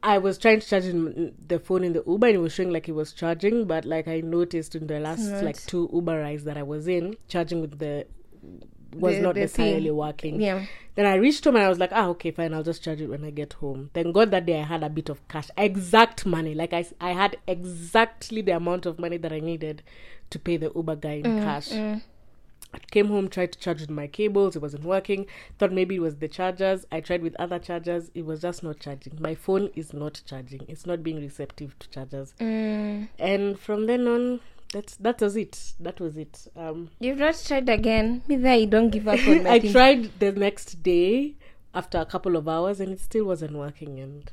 I 0.02 0.18
was 0.18 0.38
trying 0.38 0.60
to 0.60 0.66
charge 0.66 0.84
the 0.84 1.58
phone 1.58 1.82
in 1.82 1.92
the 1.92 2.04
Uber 2.06 2.28
and 2.28 2.36
it 2.36 2.38
was 2.38 2.52
showing 2.52 2.70
like 2.70 2.88
it 2.88 2.92
was 2.92 3.12
charging, 3.12 3.64
but 3.64 3.84
like 3.84 4.06
I 4.06 4.20
noticed 4.20 4.76
in 4.76 4.86
the 4.86 5.00
last 5.00 5.28
like 5.42 5.64
two 5.66 5.90
Uber 5.92 6.20
rides 6.20 6.44
that 6.44 6.56
I 6.56 6.62
was 6.62 6.86
in, 6.86 7.16
charging 7.28 7.60
with 7.60 7.78
the 7.80 8.06
was 9.00 9.16
The- 9.16 9.22
not 9.22 9.34
the 9.34 9.40
necessarily 9.42 9.84
thing. 9.86 9.96
working. 9.96 10.40
Yeah. 10.40 10.66
Then 10.94 11.06
I 11.06 11.14
reached 11.16 11.44
home 11.44 11.56
and 11.56 11.64
I 11.64 11.68
was 11.68 11.78
like, 11.78 11.90
ah, 11.92 12.06
okay, 12.08 12.30
fine, 12.30 12.54
I'll 12.54 12.62
just 12.62 12.82
charge 12.82 13.00
it 13.02 13.08
when 13.08 13.22
I 13.24 13.30
get 13.30 13.52
home. 13.54 13.90
Thank 13.92 14.14
God 14.14 14.30
that 14.30 14.46
day 14.46 14.58
I 14.60 14.64
had 14.64 14.82
a 14.82 14.88
bit 14.88 15.08
of 15.10 15.26
cash, 15.28 15.50
exact 15.58 16.24
money. 16.24 16.54
Like 16.54 16.72
I, 16.72 16.86
I 17.00 17.12
had 17.12 17.36
exactly 17.46 18.40
the 18.40 18.52
amount 18.56 18.86
of 18.86 18.98
money 18.98 19.16
that 19.18 19.32
I 19.32 19.40
needed 19.40 19.82
to 20.30 20.38
pay 20.38 20.56
the 20.56 20.72
Uber 20.74 20.96
guy 20.96 21.14
in 21.24 21.42
cash. 21.42 21.68
Mm. 21.68 22.00
I 22.74 22.78
came 22.90 23.06
home, 23.08 23.28
tried 23.28 23.52
to 23.52 23.58
charge 23.58 23.80
with 23.80 23.90
my 23.90 24.06
cables, 24.06 24.56
it 24.56 24.60
wasn't 24.62 24.84
working. 24.84 25.26
Thought 25.58 25.72
maybe 25.72 25.96
it 25.96 26.00
was 26.00 26.16
the 26.16 26.28
chargers. 26.28 26.84
I 26.90 27.00
tried 27.00 27.22
with 27.22 27.36
other 27.38 27.58
chargers, 27.58 28.10
it 28.14 28.24
was 28.26 28.40
just 28.42 28.62
not 28.62 28.80
charging. 28.80 29.18
My 29.20 29.34
phone 29.34 29.70
is 29.74 29.92
not 29.94 30.20
charging, 30.26 30.62
it's 30.68 30.84
not 30.86 31.02
being 31.02 31.20
receptive 31.20 31.78
to 31.78 31.88
chargers. 31.90 32.34
Mm. 32.40 33.08
And 33.18 33.58
from 33.58 33.86
then 33.86 34.08
on, 34.08 34.40
that 35.00 35.20
was 35.20 35.36
it. 35.36 35.72
That 35.80 36.00
was 36.00 36.16
it. 36.16 36.48
Um, 36.56 36.90
You've 37.00 37.18
not 37.18 37.42
tried 37.46 37.68
again. 37.68 38.22
Me 38.28 38.36
there, 38.36 38.56
you 38.56 38.66
don't 38.66 38.90
give 38.90 39.08
up 39.08 39.18
on 39.26 39.46
I 39.46 39.58
tried 39.60 40.18
the 40.18 40.32
next 40.32 40.82
day 40.82 41.34
after 41.74 41.98
a 41.98 42.06
couple 42.06 42.36
of 42.36 42.48
hours, 42.48 42.80
and 42.80 42.90
it 42.92 43.00
still 43.00 43.24
wasn't 43.24 43.52
working. 43.52 43.98
And 44.00 44.30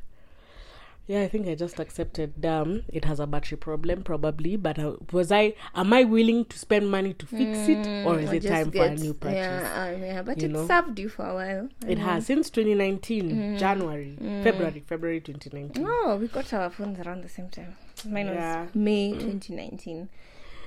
yeah, 1.07 1.21
I 1.21 1.27
think 1.27 1.47
I 1.47 1.55
just 1.55 1.79
accepted. 1.79 2.33
Damn, 2.39 2.83
it 2.87 3.03
has 3.05 3.19
a 3.19 3.27
battery 3.27 3.57
problem, 3.57 4.03
probably. 4.03 4.55
But 4.55 4.79
uh, 4.79 4.95
was 5.11 5.31
I? 5.31 5.53
Am 5.75 5.91
I 5.93 6.03
willing 6.05 6.45
to 6.45 6.57
spend 6.57 6.89
money 6.89 7.13
to 7.13 7.25
fix 7.25 7.67
it, 7.67 7.85
or 8.05 8.19
is 8.19 8.29
Mm, 8.29 8.31
Or 8.31 8.35
it 8.35 8.43
time 8.43 8.71
time 8.71 8.71
for 8.71 8.85
a 8.85 8.95
new 8.95 9.13
purchase? 9.13 9.35
Yeah, 9.35 9.83
uh, 9.93 9.97
yeah, 10.05 10.21
but 10.21 10.41
you 10.41 10.45
it 10.47 10.51
know? 10.51 10.65
served 10.67 10.97
you 10.99 11.09
for 11.09 11.25
a 11.25 11.33
while. 11.33 11.69
It 11.87 11.97
has 11.99 12.25
since 12.25 12.49
2019, 12.49 13.29
Mm. 13.29 13.59
January, 13.59 14.15
February, 14.43 14.83
February 14.87 15.19
2019. 15.21 15.83
No, 15.83 16.15
we 16.15 16.27
got 16.27 16.51
our 16.53 16.69
phones 16.69 16.99
around 17.05 17.23
the 17.23 17.29
same 17.29 17.49
time. 17.49 17.75
Mine 18.05 18.27
Yeah. 18.27 18.61
was 18.63 18.75
May 18.75 19.11
2019. 19.13 20.07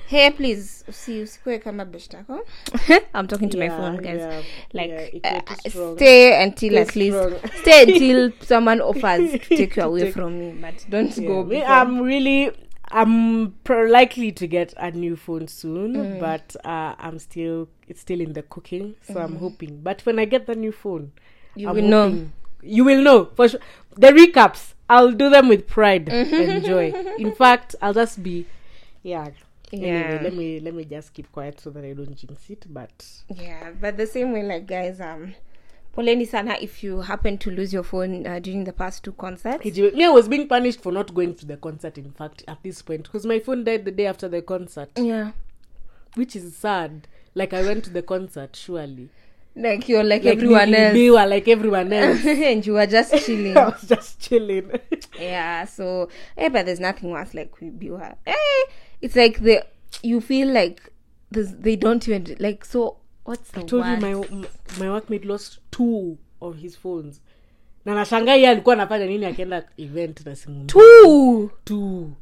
hey 0.09 0.31
please 0.31 0.85
see 0.91 1.21
usi 1.21 1.23
usikue 1.23 1.59
kama 1.59 1.85
beshtako 1.85 2.39
i'm 3.15 3.27
talking 3.27 3.49
to 3.49 3.59
my 3.59 3.69
phone 3.69 3.97
guys 3.97 4.21
yeah, 4.21 4.43
like 4.73 4.91
yeah, 5.25 5.41
if 5.65 5.75
you're 5.75 5.87
too 5.87 5.93
uh, 5.93 5.97
stay 5.97 6.43
until 6.45 6.79
at 6.79 6.95
least 6.97 7.17
strong. 7.19 7.33
stay 7.63 7.83
until 7.83 8.31
someone 8.53 8.81
offers 8.81 9.33
to 9.33 9.39
take 9.57 9.77
you 9.77 9.83
away 9.83 10.01
Take- 10.03 10.15
from 10.15 10.39
me 10.39 10.53
but 10.61 10.87
don't 10.91 11.19
Yeah, 11.19 11.27
go 11.29 11.43
before. 11.43 11.67
I'm 11.67 12.01
really 12.03 12.53
I'm 12.93 13.51
pro- 13.65 13.91
likely 13.91 14.31
to 14.33 14.47
get 14.47 14.75
a 14.77 14.93
new 14.93 15.17
phone 15.17 15.49
soon, 15.49 15.95
Mm. 15.97 16.21
but 16.21 16.55
uh, 16.65 16.95
I'm 16.99 17.19
still 17.19 17.67
it's 17.89 18.01
still 18.01 18.21
in 18.21 18.33
the 18.33 18.43
cooking, 18.43 18.95
so 19.03 19.15
Mm. 19.15 19.25
I'm 19.25 19.37
hoping. 19.37 19.81
But 19.83 20.07
when 20.07 20.21
I 20.21 20.25
get 20.25 20.47
the 20.47 20.55
new 20.55 20.71
phone, 20.73 21.11
you 21.57 21.69
I'm 21.69 21.75
will 21.75 21.89
know 21.89 22.29
You 22.63 22.85
will 22.85 23.03
know 23.03 23.25
for 23.35 23.49
sure. 23.49 23.61
The 23.97 24.13
recaps, 24.13 24.75
I'll 24.89 25.13
do 25.13 25.31
them 25.31 25.49
with 25.49 25.67
pride 25.67 26.09
and 26.09 26.65
joy. 26.65 26.93
In 27.19 27.35
fact, 27.35 27.75
I'll 27.83 27.95
just 27.95 28.23
be, 28.23 28.47
yeah. 29.03 29.29
Anyway, 29.73 30.21
let 30.23 30.35
me 30.35 30.61
let 30.61 30.75
me 30.75 30.85
just 30.85 31.13
keep 31.13 31.31
quiet 31.33 31.59
so 31.61 31.71
that 31.71 31.85
I 31.85 31.93
don't 31.93 32.15
jinx 32.15 32.49
it. 32.51 32.67
But 32.69 33.05
yeah 33.29 33.73
but 33.81 33.97
the 33.97 34.07
same 34.07 34.33
way 34.33 34.45
like 34.45 34.65
guys 34.65 35.01
um 35.01 35.35
poleni 35.97 36.25
sana 36.27 36.57
if 36.61 36.85
you 36.85 37.01
happen 37.01 37.37
to 37.39 37.51
lose 37.51 37.73
your 37.73 37.83
phone 37.83 38.25
uh, 38.27 38.39
during 38.39 38.63
the 38.63 38.73
past 38.73 39.03
two 39.03 39.13
concerts 39.13 39.65
me, 39.65 40.05
I 40.05 40.09
was 40.09 40.29
being 40.29 40.47
punished 40.47 40.81
for 40.81 40.93
not 40.93 41.13
going 41.13 41.35
to 41.35 41.47
the 41.47 41.57
concert. 41.57 41.99
In 41.99 42.13
fact, 42.13 42.45
at 42.47 42.63
this 42.63 42.81
point, 42.81 43.03
because 43.05 43.27
my 43.27 43.41
phone 43.41 43.65
died 43.65 43.85
the 43.85 43.91
day 43.91 44.07
after 44.07 44.29
the 44.29 44.41
concert. 44.41 44.91
yeah 44.97 45.33
which 46.17 46.35
is 46.35 46.57
sad. 46.57 47.07
Like 47.35 47.53
I 47.53 47.63
went 47.63 47.85
to 47.85 47.91
the 47.91 48.03
concert, 48.03 48.57
surely. 48.57 49.11
Like 49.57 49.89
you're 49.89 50.05
like, 50.05 50.23
Like 50.25 50.35
everyone 50.37 50.75
else 50.75 50.93
they 50.95 51.11
were 51.11 51.27
like 51.27 51.49
everyone 51.49 51.93
else. 52.01 52.25
and 52.27 52.67
you 52.67 52.75
were 52.75 52.87
just 52.87 53.15
chilling 53.27 53.57
I 53.57 53.65
was 53.71 53.83
just 53.89 54.21
chilling. 54.21 54.71
yeah 55.21 55.65
so 55.65 56.09
eh, 56.37 56.49
but 56.51 56.67
there's 56.67 56.81
nothing 56.81 57.11
worse 57.11 57.33
like 57.35 57.59
we 57.61 57.71
be 57.71 57.91
eh, 58.27 58.35
it's 59.01 59.17
like 59.17 59.41
the 59.41 59.65
you 60.03 60.21
feel 60.21 60.49
like 60.49 60.93
they 61.31 61.77
don't 61.77 62.07
even 62.09 62.37
like 62.39 62.65
so 62.65 62.99
what's 63.25 63.51
the 63.51 63.61
I 63.61 63.63
told 63.65 63.83
word? 63.85 64.03
you 64.03 64.47
my 64.79 64.87
my 64.87 65.01
workmate 65.01 65.25
lost 65.25 65.59
two 65.71 66.19
of 66.41 66.59
his 66.59 66.77
phones. 66.77 67.21
Na 67.85 67.95
nashangaa 67.95 68.35
yeye 68.35 68.49
alikuwa 68.49 68.75
anafanya 68.75 69.07
nini 69.07 69.27
akienda 69.27 69.65
event 69.77 70.27
na 70.27 70.37
simu 70.37 70.65
two 70.67 71.51
Two. 71.65 72.13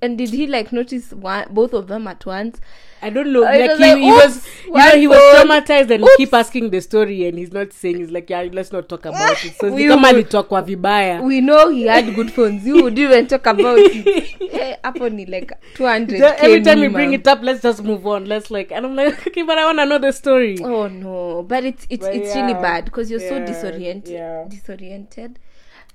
And 0.00 0.16
did 0.18 0.30
he 0.30 0.46
like 0.46 0.72
notice 0.72 1.12
one 1.12 1.44
both 1.50 1.72
of 1.72 1.86
them 1.88 2.06
at 2.06 2.24
once 2.26 2.60
I 3.00 3.10
don't 3.10 3.32
know. 3.32 3.44
uh, 3.44 3.46
like 3.46 3.70
was 3.70 3.78
he, 3.78 3.84
like, 3.84 3.98
he 3.98 4.10
was, 4.10 4.46
you 4.66 4.72
know, 4.72 4.96
he 4.96 5.06
was 5.06 5.18
traumatized 5.34 5.90
and 5.90 6.02
Oops. 6.02 6.16
keep 6.16 6.34
asking 6.34 6.70
the 6.70 6.80
story, 6.80 7.28
and 7.28 7.38
he's 7.38 7.52
not 7.52 7.72
saying. 7.72 7.98
He's 7.98 8.10
like, 8.10 8.28
yeah, 8.28 8.48
let's 8.52 8.72
not 8.72 8.88
talk 8.88 9.04
about 9.06 9.44
it. 9.44 9.54
So 9.54 9.70
kama 9.88 10.08
alitokwa 10.08 10.62
vibaya. 10.62 11.22
we 11.22 11.40
know 11.40 11.68
he 11.70 11.86
had 11.86 12.12
good 12.16 12.32
phones 12.32 12.66
you 12.66 12.82
would 12.82 12.98
even 12.98 13.26
talk 13.26 13.46
about 13.46 13.78
it 13.78 14.06
Eh, 14.52 14.76
hapo 14.82 15.08
ni 15.08 15.26
like 15.26 15.54
200 15.76 16.18
The- 16.18 16.44
every 16.44 16.60
time 16.62 16.80
we 16.80 16.88
bring 16.88 17.12
it 17.12 17.26
up, 17.28 17.42
let's 17.42 17.62
just 17.62 17.84
move 17.84 18.04
on. 18.06 18.24
Let's 18.26 18.50
like, 18.50 18.72
and 18.74 18.84
I'm 18.86 18.96
like, 18.96 19.26
okay, 19.28 19.42
but 19.42 19.58
I 19.58 19.64
want 19.64 19.78
to 19.78 19.86
know 19.86 19.98
the 19.98 20.12
story. 20.12 20.58
oh 20.64 20.88
no 20.88 21.44
but 21.48 21.64
it's 21.64 21.86
it's 21.88 22.04
But 22.06 22.16
it's 22.16 22.34
really 22.34 22.54
bad 22.54 22.84
because 22.84 23.10
you're 23.12 23.20
so 23.28 23.38
disoriented 23.46 24.12
yeah. 24.14 24.44
disoriented 24.48 25.38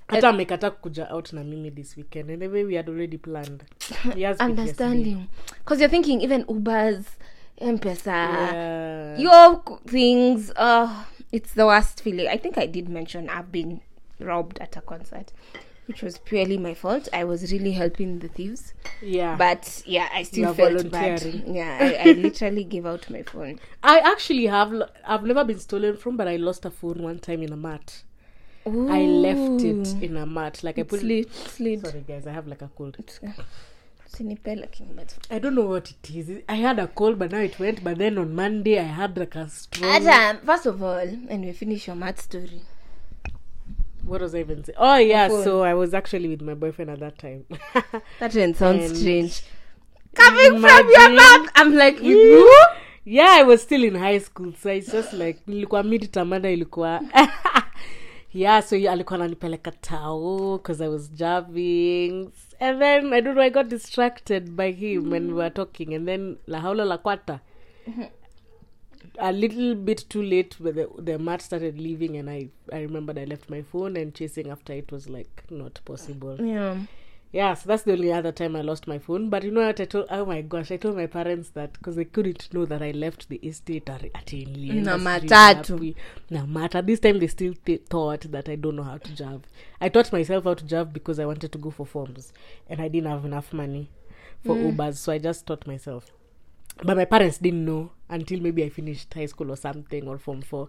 hata 0.08 0.28
amekataa 0.28 0.70
kuja 0.70 1.10
out 1.14 1.32
na 1.32 1.44
mimi 1.44 1.70
this 1.70 1.96
weekend 1.96 2.30
and 2.30 2.42
we 2.52 2.76
had 2.76 2.88
already 2.90 3.18
planned. 3.18 3.64
He 4.14 4.22
has 4.24 4.40
understand 4.40 4.94
PTSD. 5.06 5.10
you 5.10 5.18
because 5.58 5.80
you're 5.80 5.90
thinking 5.90 6.20
even 6.22 6.44
ubers 6.48 7.04
mpesa 7.60 8.12
Yeah. 8.12 9.20
your 9.20 9.62
things 9.86 10.52
uh 10.56 10.90
it's 11.32 11.54
the 11.54 11.64
worst 11.66 12.02
feeling. 12.02 12.28
I 12.28 12.38
think 12.38 12.58
i 12.58 12.66
did 12.66 12.88
mention 12.88 13.28
i've 13.30 13.50
been 13.52 13.80
robbed 14.20 14.58
at 14.60 14.76
a 14.76 14.80
concert 14.80 15.32
which 15.86 16.02
was 16.02 16.18
purely 16.18 16.56
my 16.56 16.72
fault. 16.74 17.08
I 17.12 17.24
was 17.24 17.52
really 17.52 17.72
helping 17.72 18.18
the 18.18 18.28
thieves. 18.28 18.72
Yeah. 19.02 19.36
But 19.36 19.82
yeah 19.86 20.08
i 20.14 20.22
still 20.22 20.48
are 20.48 20.54
felt 20.54 20.90
bad. 20.90 21.22
yeah 21.46 21.78
I, 21.80 22.10
I 22.10 22.12
literally 22.26 22.64
gave 22.64 22.86
out 22.86 23.10
my 23.10 23.22
phone. 23.22 23.58
I 23.82 23.98
actually 23.98 24.46
have 24.46 24.72
i've 25.06 25.24
never 25.24 25.44
been 25.44 25.58
stolen 25.58 25.96
from 25.96 26.16
but 26.16 26.26
i 26.28 26.36
lost 26.36 26.64
a 26.64 26.70
phone 26.70 27.02
one 27.02 27.18
time 27.18 27.42
in 27.42 27.52
a 27.52 27.56
mat 28.66 28.90
i 28.90 29.06
left 29.06 29.62
it 29.64 30.02
in 30.02 30.16
a 30.16 30.26
mat 30.26 30.62
like 30.64 30.78
i 30.78 30.82
put 30.84 31.00
slid 31.00 31.32
slid. 31.34 31.86
Sorry 31.86 32.04
guys 32.08 32.26
i 32.26 32.32
have 32.32 32.46
like 32.48 32.62
a 32.62 32.68
cold. 32.76 32.96
I 35.30 35.38
don't 35.40 35.56
know 35.56 35.66
what 35.66 35.90
it 35.90 36.10
is. 36.14 36.42
I 36.48 36.54
had 36.54 36.78
a 36.78 36.86
cold 36.86 37.18
but 37.18 37.32
now 37.32 37.40
it 37.40 37.58
went. 37.58 37.82
But 37.82 37.98
then 37.98 38.16
on 38.18 38.34
monday 38.34 38.78
i 38.78 38.82
had 38.84 39.18
like 39.18 39.34
a 39.34 39.48
strong 39.48 39.90
Adam, 39.90 40.38
first 40.46 40.66
of 40.66 40.82
all 40.82 40.98
and 40.98 41.44
we 41.44 41.52
finish 41.52 41.86
your 41.88 41.96
math 41.96 42.20
story. 42.22 42.62
What 44.04 44.20
was 44.20 44.34
i 44.34 44.38
even 44.40 44.62
saying 44.64 44.76
oh 44.78 44.96
yeah 44.98 45.28
so 45.28 45.62
i 45.62 45.74
was 45.74 45.94
actually 45.94 46.28
with 46.28 46.42
my 46.42 46.54
boyfriend 46.54 46.90
at 46.90 47.00
that 47.00 47.18
time. 47.18 47.44
That 48.20 48.32
didn't 48.32 48.56
sound 48.56 48.80
And- 48.80 48.96
strange. 48.96 49.42
Coming 50.14 50.60
from 50.60 50.88
your 50.90 51.10
mouth 51.10 51.48
i'm 51.56 51.74
like 51.74 51.96
with 51.96 52.04
you 52.04 52.64
yeah 53.04 53.30
i 53.32 53.42
was 53.42 53.62
still 53.62 53.82
in 53.82 53.94
high 53.96 54.18
school 54.18 54.52
so 54.60 54.70
it's 54.70 54.92
just 54.92 55.12
like 55.12 55.40
nilikuwa 55.46 55.82
mid 55.82 56.10
tamanda 56.10 56.50
ilikuwa 56.50 57.00
yeah 58.34 58.62
so 58.62 58.76
alikuwa 58.90 59.14
ananipeleka 59.14 59.70
tao 59.70 60.58
because 60.58 60.84
i 60.84 60.88
was 60.88 61.12
jabbing. 61.12 62.30
And 62.60 62.78
then 62.80 63.12
i 63.12 63.20
don't 63.22 63.34
know 63.34 63.44
i 63.44 63.50
got 63.50 63.68
distracted 63.68 64.50
by 64.50 64.72
him 64.72 65.12
when 65.12 65.26
we 65.26 65.32
were 65.32 65.50
talking. 65.50 65.94
And 65.94 66.06
then 66.06 66.36
la 66.46 66.60
haula 66.60 66.84
la 66.84 66.98
kwata 66.98 67.40
a 69.18 69.32
little 69.32 69.74
bit 69.74 70.08
too 70.08 70.22
late 70.22 70.56
but 70.60 70.74
the, 70.74 70.88
the 71.02 71.18
mat 71.18 71.42
started 71.42 71.78
leaving 71.78 72.16
and 72.16 72.30
I, 72.30 72.48
I 72.72 72.80
remembered 72.80 73.18
i 73.18 73.24
left 73.24 73.50
my 73.50 73.62
phone 73.62 73.96
and 73.96 74.14
chasing 74.14 74.50
after 74.50 74.72
it 74.72 74.92
was 74.92 75.08
like 75.08 75.44
not 75.50 75.80
possible. 75.84 76.36
Yeah 76.46 76.76
yeah, 77.34 77.54
so 77.54 77.66
that's 77.66 77.82
the 77.82 77.90
only 77.92 78.12
other 78.12 78.30
time 78.30 78.54
I 78.54 78.60
lost 78.60 78.86
my 78.86 78.98
phone. 79.00 79.28
But 79.28 79.42
you 79.42 79.50
know 79.50 79.66
what? 79.66 79.80
I 79.80 79.86
told, 79.86 80.06
oh 80.08 80.24
my 80.24 80.40
gosh, 80.40 80.70
I 80.70 80.76
told 80.76 80.94
my 80.94 81.06
parents 81.06 81.48
that 81.50 81.72
because 81.72 81.96
they 81.96 82.04
couldn't 82.04 82.54
know 82.54 82.64
that 82.64 82.80
I 82.80 82.92
left 82.92 83.28
the 83.28 83.36
estate 83.38 83.90
at. 83.90 84.02
Na 84.32 84.96
matatu. 84.96 85.96
Na 86.30 86.46
mata. 86.46 86.80
This 86.80 87.00
time 87.00 87.18
they 87.18 87.26
still 87.26 87.54
th- 87.66 87.82
thought 87.90 88.30
that 88.30 88.48
I 88.48 88.54
don't 88.54 88.76
know 88.76 88.84
how 88.84 88.98
to 88.98 89.10
jive. 89.10 89.42
I 89.80 89.88
taught 89.88 90.12
myself 90.12 90.44
how 90.44 90.54
to 90.54 90.64
jive 90.64 90.92
because 90.92 91.18
I 91.18 91.26
wanted 91.26 91.50
to 91.50 91.58
go 91.58 91.72
for 91.72 91.84
forms 91.84 92.32
and 92.68 92.80
I 92.80 92.86
didn't 92.86 93.10
have 93.10 93.24
enough 93.24 93.52
money 93.52 93.90
for 94.44 94.54
Ubers, 94.54 94.98
so 94.98 95.12
I 95.12 95.18
just 95.18 95.44
taught 95.44 95.66
myself. 95.66 96.12
But 96.84 96.96
my 96.96 97.04
parents 97.04 97.38
didn't 97.38 97.64
know 97.64 97.90
until 98.08 98.38
maybe 98.38 98.62
I 98.62 98.68
finished 98.68 99.12
high 99.12 99.26
school 99.26 99.50
or 99.50 99.56
something 99.56 100.06
or 100.06 100.18
form 100.18 100.42
four. 100.42 100.68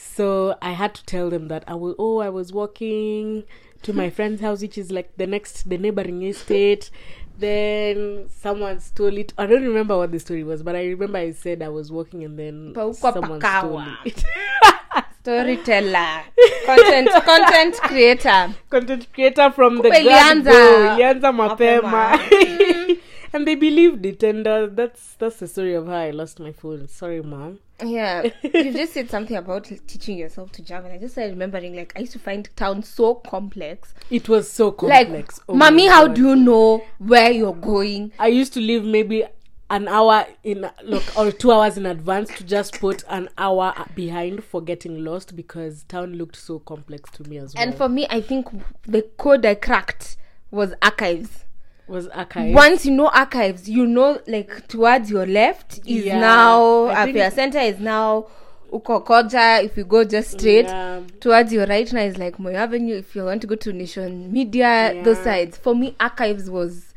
So 0.00 0.56
I 0.62 0.72
had 0.72 0.94
to 0.94 1.04
tell 1.04 1.28
them 1.28 1.48
that 1.48 1.64
I 1.66 1.74
will. 1.74 1.94
Oh, 1.98 2.18
I 2.18 2.28
was 2.28 2.52
walking 2.52 3.44
to 3.82 3.92
my 3.92 4.10
friend's 4.10 4.40
house, 4.40 4.62
which 4.62 4.78
is 4.78 4.92
like 4.92 5.16
the 5.16 5.26
next, 5.26 5.68
the 5.68 5.76
neighboring 5.76 6.22
estate. 6.22 6.90
Then 7.38 8.26
someone 8.28 8.80
stole 8.80 9.16
it. 9.16 9.32
I 9.38 9.46
don't 9.46 9.62
remember 9.62 9.96
what 9.96 10.12
the 10.12 10.18
story 10.18 10.44
was, 10.44 10.62
but 10.62 10.74
I 10.76 10.86
remember 10.86 11.18
I 11.18 11.32
said 11.32 11.62
I 11.62 11.68
was 11.68 11.90
walking 11.90 12.24
and 12.24 12.38
then 12.38 12.74
someone 12.94 13.40
stole 13.40 13.82
it. 14.04 14.24
storyteller 15.20 16.22
content 16.66 17.10
content 17.24 17.74
creator 17.82 18.54
Content 18.70 19.12
creator 19.12 19.50
from 19.50 19.76
the 19.82 19.88
ilianza 19.90 21.32
mapema. 21.32 21.82
mapema. 21.82 22.96
and 23.32 23.46
they 23.46 23.54
believed 23.54 24.04
it, 24.06 24.22
and 24.22 24.46
uh, 24.46 24.66
that's 24.70 25.14
that's 25.14 25.36
the 25.36 25.46
story 25.48 25.74
of 25.74 25.86
how 25.86 25.94
I 25.96 26.10
lost 26.10 26.40
my 26.40 26.52
phone. 26.52 26.88
Sorry, 26.88 27.22
mom. 27.22 27.58
yeah 27.84 28.22
you 28.42 28.72
just 28.72 28.92
said 28.94 29.08
something 29.08 29.36
about 29.36 29.64
teaching 29.86 30.18
yourself 30.18 30.50
to 30.50 30.60
jump 30.62 30.84
and 30.84 30.92
i 30.94 30.98
just 30.98 31.14
started 31.14 31.30
remembering 31.30 31.76
like 31.76 31.92
i 31.94 32.00
used 32.00 32.10
to 32.12 32.18
find 32.18 32.48
town 32.56 32.82
so 32.82 33.14
complex 33.14 33.94
It 34.10 34.28
was 34.28 34.50
so 34.50 34.74
like 34.82 35.06
complex. 35.06 35.38
Oh 35.48 35.54
mommy 35.54 35.86
how 35.86 36.08
God. 36.08 36.16
do 36.16 36.28
you 36.30 36.34
know 36.34 36.82
where 36.98 37.30
you're 37.30 37.54
going 37.54 38.10
I 38.18 38.26
used 38.28 38.52
to 38.54 38.60
leave 38.60 38.82
maybe 38.84 39.24
an 39.70 39.86
hour 39.86 40.26
in 40.42 40.68
look 40.82 41.04
or 41.16 41.30
two 41.30 41.52
hours 41.52 41.76
in 41.78 41.86
advance 41.86 42.34
to 42.38 42.42
just 42.42 42.80
put 42.80 43.04
an 43.08 43.28
hour 43.38 43.72
behind 43.94 44.42
for 44.42 44.60
getting 44.60 45.04
lost 45.04 45.36
because 45.36 45.84
town 45.84 46.14
looked 46.14 46.34
so 46.34 46.58
complex 46.58 47.08
to 47.12 47.22
me 47.28 47.38
as 47.38 47.54
well. 47.54 47.62
and 47.62 47.76
for 47.76 47.88
me 47.88 48.08
i 48.10 48.20
think 48.20 48.48
the 48.86 49.02
code 49.18 49.46
i 49.46 49.54
cracked 49.54 50.16
was 50.50 50.74
archives 50.82 51.44
was 51.88 52.06
archive. 52.08 52.54
once 52.54 52.84
you 52.86 52.92
know 52.92 53.08
archives 53.08 53.68
you 53.68 53.86
know 53.86 54.20
like 54.26 54.66
towards 54.68 55.10
your 55.10 55.26
left 55.26 55.78
is 55.86 56.04
Yeah, 56.06 56.20
now 56.20 57.04
think- 57.04 57.32
center 57.34 57.58
is 57.58 57.78
now 57.80 58.26
ukokoja 58.72 59.62
if 59.64 59.76
you 59.76 59.84
go 59.84 60.04
just 60.04 60.32
straight 60.32 60.66
Yeah. 60.66 61.00
towards 61.20 61.52
your 61.52 61.66
right 61.66 61.90
now 61.92 62.02
is 62.02 62.18
like 62.18 62.38
Moi 62.38 62.52
Avenue. 62.52 62.96
If 62.98 63.16
you 63.16 63.24
want 63.24 63.40
to 63.40 63.46
go 63.46 63.54
to 63.56 63.72
Nation 63.72 64.30
Media, 64.32 65.00
those 65.04 65.18
sides. 65.18 65.56
For 65.56 65.74
me, 65.74 65.96
archives 65.98 66.50
was 66.50 66.94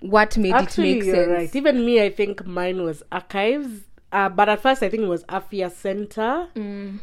what 0.00 0.36
made 0.36 0.52
Actually, 0.52 0.90
it 0.90 0.94
make 0.96 1.04
you're 1.04 1.14
sense. 1.14 1.28
right. 1.30 1.56
Even 1.56 1.86
me, 1.86 2.02
I 2.02 2.10
think 2.10 2.44
mine 2.44 2.82
was 2.82 3.02
archives. 3.12 3.68
Uh, 4.10 4.28
but 4.28 4.48
at 4.48 4.60
first, 4.60 4.82
I 4.82 4.88
think 4.88 5.04
it 5.04 5.08
was 5.08 5.22
Afya 5.24 5.70
Center, 5.72 6.48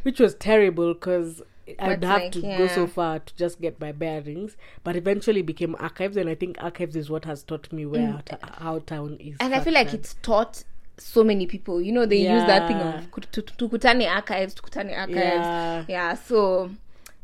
which 0.03 0.19
was 0.19 0.35
terrible 0.35 0.93
because 0.93 1.41
I'd 1.79 2.01
But 2.01 2.07
have 2.07 2.21
like, 2.23 2.31
to 2.33 2.41
go 2.41 2.67
so 2.67 2.87
far 2.87 3.19
to 3.19 3.35
just 3.35 3.61
get 3.61 3.79
my 3.79 3.91
bearings. 3.91 4.57
But 4.83 4.95
eventually 4.95 5.41
became 5.41 5.75
archives, 5.79 6.17
and 6.17 6.29
I 6.29 6.35
think 6.35 6.57
archives 6.59 6.95
is 6.95 7.09
what 7.09 7.25
has 7.25 7.43
taught 7.43 7.71
me 7.71 7.85
where 7.85 8.01
mm. 8.01 8.25
ta- 8.25 8.55
how 8.59 8.79
town 8.79 9.17
is. 9.19 9.37
And 9.39 9.53
I 9.53 9.59
feel 9.59 9.73
like 9.73 9.93
it's 9.93 10.15
taught 10.21 10.63
so 10.97 11.23
many 11.23 11.45
people. 11.45 11.81
You 11.81 11.91
know, 11.91 12.05
they 12.05 12.17
use 12.17 12.45
that 12.45 12.67
thing 12.67 12.77
of 12.77 13.11
"Ku- 13.11 13.21
tu- 13.21 13.41
tu- 13.41 13.67
tukutane 13.67 14.09
archives, 14.09 14.55
tukutane 14.55 14.95
archives. 14.97 15.17
Yeah. 15.17 15.85
Yeah. 15.87 16.13
So, 16.15 16.71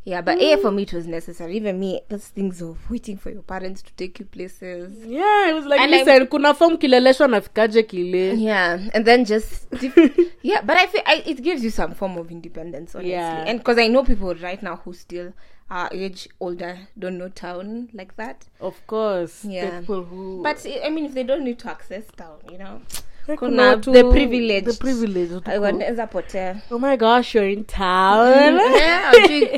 Yeah, 0.06 0.22
but 0.22 0.40
yeah, 0.40 0.56
for 0.58 0.70
mm. 0.70 0.76
me 0.76 0.84
it 0.84 0.94
was 0.94 1.08
necessary. 1.08 1.58
Even 1.58 1.80
me, 1.80 2.02
those 2.10 2.28
things 2.28 2.62
of 2.62 2.78
waiting 2.92 3.18
for 3.18 3.32
your 3.32 3.42
parents 3.42 3.82
to 3.82 3.92
take 3.94 4.20
you 4.20 4.26
places. 4.26 4.94
yeah 5.06 5.50
it 5.50 5.54
was 5.54 5.66
like 5.66 5.80
And 5.82 5.94
I- 5.96 5.98
listen 6.04 6.28
kuna 6.28 6.54
form 6.54 6.78
kileleshwa 6.78 7.28
nafikaje 7.28 7.84
kile 7.84 8.36
Yeah, 8.38 8.80
and 8.94 9.06
then 9.06 9.26
just 9.26 9.68
yeah, 10.44 10.62
but 10.62 10.78
I 10.78 10.86
feel 10.88 11.02
I, 11.08 11.24
it 11.26 11.42
gives 11.42 11.64
you 11.64 11.72
some 11.72 11.96
form 11.96 12.18
of 12.18 12.30
independence, 12.32 12.94
honestly. 12.96 13.12
Yeah. 13.12 13.46
And 13.48 13.60
because 13.60 13.80
I 13.80 13.88
know 13.88 14.04
people 14.04 14.36
right 14.36 14.62
now 14.62 14.76
who 14.86 14.94
still 14.94 15.34
are 15.72 15.90
age 15.92 16.30
older, 16.40 16.78
don't 17.00 17.18
know 17.18 17.30
town 17.30 17.90
like 17.94 18.16
that. 18.18 18.46
of 18.62 18.76
course 18.86 19.44
Yeah. 19.44 19.80
people 19.80 20.04
who 20.04 20.44
But 20.44 20.64
I 20.86 20.90
mean, 20.92 21.06
if 21.06 21.14
they 21.16 21.24
don't 21.24 21.44
need 21.44 21.58
to 21.60 21.72
access 21.72 22.04
town, 22.16 22.38
you 22.52 22.60
know, 22.60 22.82
Kuna 23.26 23.38
kuna 23.38 23.64
watu- 23.68 23.92
the 23.94 24.04
privilege, 24.04 24.62
the 24.72 24.74
privilege 24.78 25.34
wanaweza 25.60 26.08
potea. 26.08 26.56
oh 26.72 26.80
my 26.80 26.98
gosh 26.98 27.36
you're 27.36 27.54
in 27.54 27.64
town 27.64 28.60
yeah, 28.76 29.14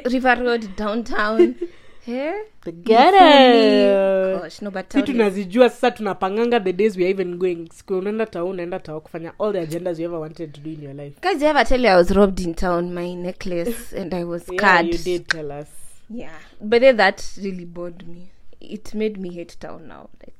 River 0.11 0.39
Road 0.43 0.67
downtown. 0.77 1.55
Yeah. 2.07 2.35
the 2.63 2.71
ghetto 2.71 4.39
Gosh, 4.41 4.61
no, 4.61 4.71
but 4.71 4.91
si 4.93 5.01
tunazijua 5.03 5.69
sasa 5.69 5.91
tunapanganga 5.91 6.59
the 6.59 6.73
days 6.73 6.97
we 6.97 7.03
are 7.03 7.11
even 7.11 7.37
going 7.37 7.69
siku 7.73 7.93
unaenda 7.97 8.25
tao 8.25 8.49
unaenda 8.49 8.79
tao 8.79 9.01
kufanya 9.01 9.33
all 9.39 9.53
the 9.53 9.59
agendas 9.59 9.99
you 9.99 10.05
ever 10.05 10.19
wanted 10.19 10.51
to 10.53 10.61
do 10.61 10.69
in 10.69 10.83
your 10.83 10.93
life 10.95 11.15
Guys, 11.21 11.41
I 11.43 11.45
ever 11.49 11.65
tell 11.65 11.81
you 11.85 11.89
I 11.91 11.95
was 11.95 12.11
robbed 12.11 12.39
in 12.39 12.53
town? 12.53 12.93
My 12.93 13.15
necklace 13.15 13.93
and 14.01 14.13
I 14.13 14.23
was 14.23 14.43
yeah 14.51 14.81
you 14.85 14.97
did 14.97 15.27
tell 15.27 15.51
us 15.61 15.67
Yeah, 16.09 16.39
but 16.61 16.79
then 16.81 16.97
that 16.97 17.21
really 17.37 17.65
bored 17.65 18.07
me. 18.07 18.31
It 18.61 18.93
made 18.93 19.17
me 19.19 19.29
hate 19.33 19.57
town 19.59 19.87
now. 19.87 20.09
Like, 20.21 20.36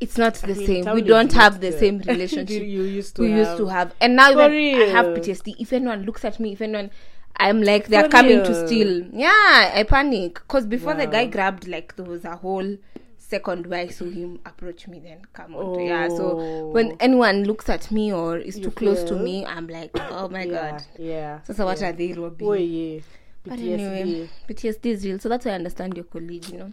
it's 0.00 0.16
not 0.18 0.34
the 0.34 0.54
mean, 0.54 0.66
same. 0.84 0.94
We 0.94 1.02
don't 1.02 1.32
have 1.32 1.60
the 1.60 1.72
same 1.72 1.98
relationship 2.06 2.62
you 2.76 2.82
used 2.82 3.16
to 3.16 3.22
we 3.22 3.30
have. 3.32 3.38
used 3.46 3.56
to 3.58 3.66
have. 3.66 3.94
And 4.00 4.16
now 4.16 4.32
For 4.32 4.50
even 4.52 4.82
I 4.82 4.86
have. 4.92 5.06
PTSD. 5.06 5.56
If 5.58 5.72
anyone 5.72 6.04
looks 6.04 6.24
at 6.24 6.38
me, 6.38 6.52
if 6.52 6.60
anyone, 6.60 6.90
I'm 7.36 7.62
like 7.62 7.88
they're 7.88 8.04
For 8.04 8.08
coming 8.10 8.42
to 8.44 8.66
steal. 8.66 9.04
Yeah, 9.12 9.72
I 9.74 9.84
panic 9.88 10.34
because 10.34 10.66
before 10.66 10.94
the 10.94 11.06
guy 11.06 11.26
grabbed, 11.26 11.66
like 11.68 11.96
there 11.96 12.04
was 12.06 12.24
a 12.24 12.36
whole 12.36 12.76
second 13.16 13.66
where 13.66 13.80
I 13.80 13.88
saw 13.88 14.04
him 14.06 14.40
approach 14.46 14.88
me. 14.88 15.00
Then 15.00 15.18
come 15.32 15.54
on, 15.56 15.80
yeah. 15.84 16.08
So 16.08 16.38
Oh. 16.40 16.68
when 16.70 16.96
anyone 17.00 17.44
looks 17.44 17.68
at 17.68 17.90
me 17.90 18.12
or 18.12 18.38
is 18.38 18.56
You 18.58 18.64
too 18.64 18.70
close 18.70 19.04
to 19.04 19.16
me, 19.16 19.44
I'm 19.44 19.66
like, 19.68 19.90
oh 20.10 20.28
my 20.28 20.44
yeah, 20.44 20.70
god. 20.70 20.82
yeah 20.98 21.42
So, 21.42 21.52
so 21.54 21.64
what 21.66 21.80
yeah. 21.80 21.90
are 21.90 21.92
they 21.92 22.12
robbing? 22.12 22.48
oh 22.48 22.52
yeah 22.54 23.00
But 23.44 23.58
PTSD. 23.58 23.72
anyway, 23.72 24.28
PTSD 24.48 24.86
is 24.86 25.04
real. 25.04 25.18
So 25.18 25.28
that's 25.28 25.44
why 25.44 25.52
I 25.52 25.54
understand 25.56 25.96
your 25.96 26.04
colleague, 26.04 26.48
you 26.48 26.58
know. 26.58 26.70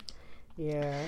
Yeah. 0.58 1.02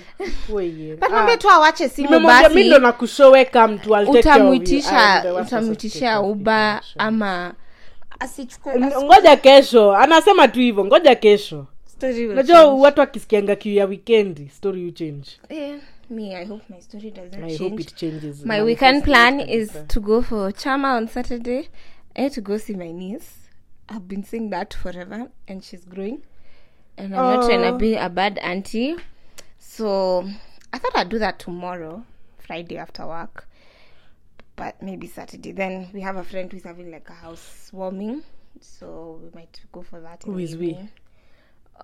Oh 0.53 0.59
yeah 0.59 0.95
But 0.95 1.03
Ah, 1.03 1.09
mwambie 1.09 1.37
tu 1.37 1.49
awache 1.49 1.89
simu 1.89 2.07
nimemwambia 2.09 2.49
mi 2.49 2.55
basi. 2.55 2.67
ndo 2.67 2.79
nakushowe 2.79 3.45
come 3.45 3.77
to 3.77 3.95
I'll 3.95 4.05
take 4.05 4.23
care 4.23 4.35
of 4.35 4.39
you. 4.39 4.53
I'm 4.53 4.61
utamwitisha 4.61 5.21
the 5.21 5.31
worst 5.31 5.49
person 5.49 5.75
to 5.75 5.75
take 5.75 5.87
utamwitisha 5.87 5.99
care 5.99 6.17
of 6.17 6.25
uba 6.31 6.73
people, 6.73 6.87
sure. 6.93 7.05
ama 7.05 7.53
asichukue 8.19 8.73
N- 8.73 8.91
ngoja 9.03 9.35
kesho. 9.37 9.95
Anasema 9.95 10.47
tu 10.47 10.59
hivyo 10.59 10.85
ngoja 10.85 11.15
kesho. 11.15 11.67
Story 11.85 12.13
will 12.21 12.31
unajua 12.31 12.57
change. 12.63 12.81
watu 12.81 12.99
wakisikianga 12.99 13.55
kiu 13.55 13.73
ya 13.73 13.85
weekendi 13.85 14.49
story 14.49 14.83
you 14.83 14.91
change. 14.91 15.29
Eh, 15.49 15.75
me 16.09 16.35
i 16.35 16.45
hope 16.45 16.63
my 16.69 16.81
story 16.81 17.11
doesn't 17.11 17.33
i 17.43 17.57
hope 17.57 17.57
change. 17.57 17.81
it 17.81 17.95
changes. 17.95 18.45
My 18.45 18.61
weekend 18.61 19.03
plan 19.03 19.35
Manifest 19.37 19.75
is 19.75 19.75
it 19.81 19.87
to 19.87 19.99
go 19.99 20.21
for 20.21 20.53
chama 20.53 20.93
on 20.95 21.07
saturday 21.07 21.69
i 22.15 22.21
need 22.21 22.31
to 22.33 22.41
go 22.41 22.57
see 22.57 22.73
my 22.75 22.91
niece. 22.93 23.25
I've 23.89 24.07
been 24.07 24.23
saying 24.23 24.49
that 24.49 24.73
forever 24.75 25.27
and 25.47 25.63
she's 25.63 25.85
growing. 25.85 26.17
And 26.97 27.13
i'm 27.15 27.21
not 27.35 27.45
trying 27.45 27.61
to 27.61 27.73
Oh. 27.73 27.77
be 27.77 27.95
a 27.95 28.09
bad 28.09 28.39
auntie 28.43 28.95
so 29.77 30.27
i 30.73 30.77
thought 30.79 30.95
i'd 30.95 31.09
do 31.09 31.19
that 31.19 31.39
tomorrow 31.39 32.03
friday 32.39 32.77
after 32.77 33.05
work 33.05 33.47
but 34.55 34.81
maybe 34.81 35.05
saturday. 35.05 35.51
Then 35.51 35.87
we 35.93 36.01
have 36.01 36.15
a 36.15 36.23
friend 36.23 36.51
who's 36.51 36.63
having 36.63 36.89
like 36.91 37.07
a 37.11 37.13
house 37.13 37.69
warming 37.71 38.23
so 38.59 39.19
we 39.23 39.29
might 39.35 39.59
go 39.71 39.83
for 39.83 40.01
that 40.01 40.23
Who 40.23 40.39
is 40.39 40.57
we? 40.57 40.75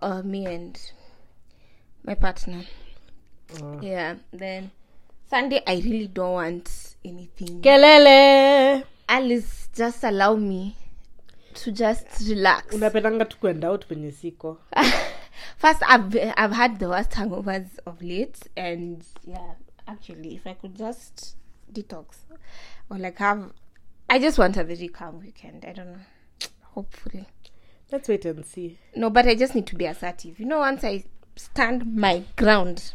uh 0.02 0.24
me 0.24 0.48
and 0.48 0.80
my 2.04 2.16
partner. 2.16 2.64
Uh. 3.62 3.78
yeah 3.82 4.16
then 4.32 4.72
sunday 5.30 5.62
i 5.68 5.76
really 5.76 6.08
don't 6.08 6.34
want 6.34 6.96
anything. 7.06 7.62
Kelele! 7.62 8.84
Alice 9.08 9.70
just 9.76 10.04
allow 10.04 10.36
me 10.36 10.76
to 11.54 11.72
just 11.72 12.08
relax. 12.28 12.74
Unapendanga 12.76 13.26
tu 13.26 13.38
kwenda 13.38 13.68
out 13.68 13.86
penye 13.88 14.12
siko 14.12 14.58
first 15.58 15.82
i've 15.88 16.16
i've 16.38 16.52
had 16.52 16.80
the 16.80 16.88
worst 16.90 17.12
hangovers 17.12 17.80
of 17.86 18.02
late 18.02 18.40
and 18.58 19.06
yeah 19.26 19.54
actually 19.88 20.36
if 20.36 20.48
i 20.48 20.54
could 20.54 20.76
just 20.76 21.36
detox 21.72 22.06
or 22.90 22.98
like 22.98 23.18
have 23.18 23.52
i 24.10 24.20
just 24.20 24.38
want 24.38 24.58
a 24.58 24.64
very 24.64 24.88
calm 24.88 25.20
weekend. 25.22 25.66
I 25.66 25.74
don't 25.74 25.88
know. 25.88 26.00
Hopefully. 26.76 27.26
Let's 27.92 28.08
wait 28.10 28.26
and 28.26 28.46
see. 28.46 28.78
No 28.96 29.10
but 29.10 29.28
i 29.28 29.36
just 29.36 29.56
need 29.56 29.68
to 29.68 29.76
be 29.76 29.86
assertive. 29.86 30.40
You 30.40 30.46
know 30.46 30.60
once 30.60 30.84
i 30.84 31.04
stand 31.36 31.96
my 31.96 32.24
ground 32.36 32.94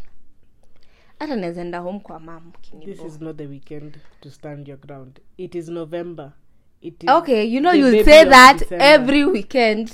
hata 1.19 1.37
naweza 1.37 1.61
enda 1.61 1.79
home 1.79 2.01
kwa 2.01 2.21
mam 2.21 2.53
this 2.85 3.01
is 3.01 3.21
not 3.21 3.37
the 3.37 3.47
weekend 3.47 3.99
to 4.21 4.31
stand 4.31 4.69
your 4.69 4.79
ground. 4.79 5.21
It 5.37 5.55
is 5.55 5.69
november. 5.69 6.33
It 6.81 7.03
is 7.03 7.11
okay 7.11 7.45
you 7.45 7.61
know 7.61 7.73
you 7.73 8.05
say 8.05 8.25
that 8.25 8.59
December. 8.59 8.85
every 8.85 9.25
weekend 9.25 9.93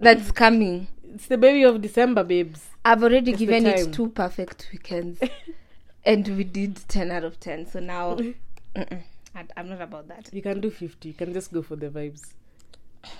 that's 0.00 0.32
coming 0.32 0.86
it's 1.16 1.28
the 1.28 1.38
baby 1.38 1.62
of 1.62 1.80
december 1.80 2.22
babes. 2.22 2.60
I've 2.84 3.02
already 3.02 3.30
It's 3.30 3.40
given 3.40 3.64
it 3.66 3.92
two 3.92 4.08
perfect 4.10 4.68
weekends. 4.72 5.18
And 6.04 6.28
we 6.36 6.44
did 6.44 6.76
10 6.88 7.10
out 7.10 7.24
of 7.24 7.40
10 7.40 7.66
so 7.66 7.80
now 7.80 8.14
mm-mm, 8.76 9.02
I- 9.34 9.46
i'm 9.56 9.68
not 9.68 9.80
about 9.80 10.08
that. 10.08 10.28
You 10.32 10.42
can 10.42 10.60
do 10.60 10.70
50 10.70 11.08
you 11.08 11.14
can 11.14 11.32
just 11.32 11.52
go 11.52 11.62
for 11.62 11.74
the 11.76 11.88
vibes. 11.88 12.22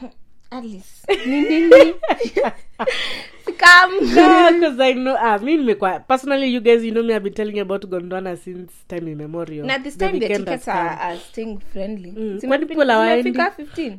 Ni. 1.27 1.63
Come. 3.59 3.99
because 4.01 4.81
i 4.81 4.93
know 4.93 5.17
ah, 5.19 5.39
me 5.39 5.57
nimekuwa 5.57 6.01
personally 6.01 6.55
you 6.55 6.61
guys 6.61 6.85
you 6.85 6.93
know 6.93 7.03
me 7.03 7.15
i've 7.15 7.25
been 7.25 7.35
telling 7.35 7.57
you 7.57 7.63
about 7.63 7.87
gondwana 7.87 8.37
since 8.37 8.73
time 8.89 9.11
immemorial. 9.11 9.67
Na 9.67 9.79
this 9.79 9.97
time 9.97 10.13
the 10.21 10.29
the 10.29 10.37
tickets 10.39 10.69
are, 10.69 10.99
are 11.01 11.19
staying 11.19 11.59
friendly. 11.73 12.13
Mm, 12.13 12.41
kwani 12.41 12.67
people 12.67 12.91
are 12.91 13.23
15 13.23 13.99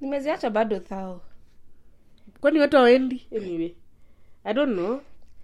nimeziacha 0.00 0.50
bado 0.50 0.78
thao 0.78 1.20
kwani 2.44 2.60
watu 2.60 2.76
hawaendi? 2.76 3.26
Anyway 3.36 3.74
i 4.44 4.54
don't 4.54 4.72
know. 4.72 5.00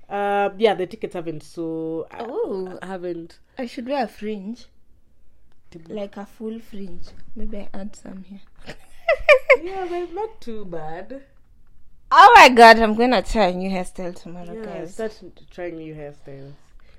Uh 0.09 0.61
yeah 0.61 0.77
the 0.79 0.87
tickets 0.87 1.15
haven't 1.15 1.43
so 1.43 2.07
I, 2.11 2.25
Oh. 2.29 2.79
I 2.83 2.87
haven't. 2.87 3.41
I 3.57 3.67
should 3.69 3.89
wear 3.89 4.05
a 4.05 4.09
fringe. 4.09 4.67
Like 5.89 6.21
a 6.21 6.27
full 6.27 6.61
fringe. 6.61 7.07
Maybe 7.37 7.57
i 7.57 7.69
add 7.73 7.97
some 7.97 8.23
here. 8.29 8.41
Yeah 9.65 9.87
but 9.89 10.13
not 10.13 10.41
too 10.41 10.65
bad. 10.67 11.23
Oh 12.13 12.33
my 12.37 12.51
god 12.51 12.79
i'm 12.79 12.95
gonna 12.95 13.23
try 13.23 13.47
a 13.47 13.55
new 13.55 13.71
hairstyle 13.71 14.15
tomorrow 14.23 14.53
yeah 14.53 14.65
guys. 14.65 14.93
start 14.93 15.23
trying 15.51 15.77
new 15.79 15.95
hairstyles. 15.95 16.53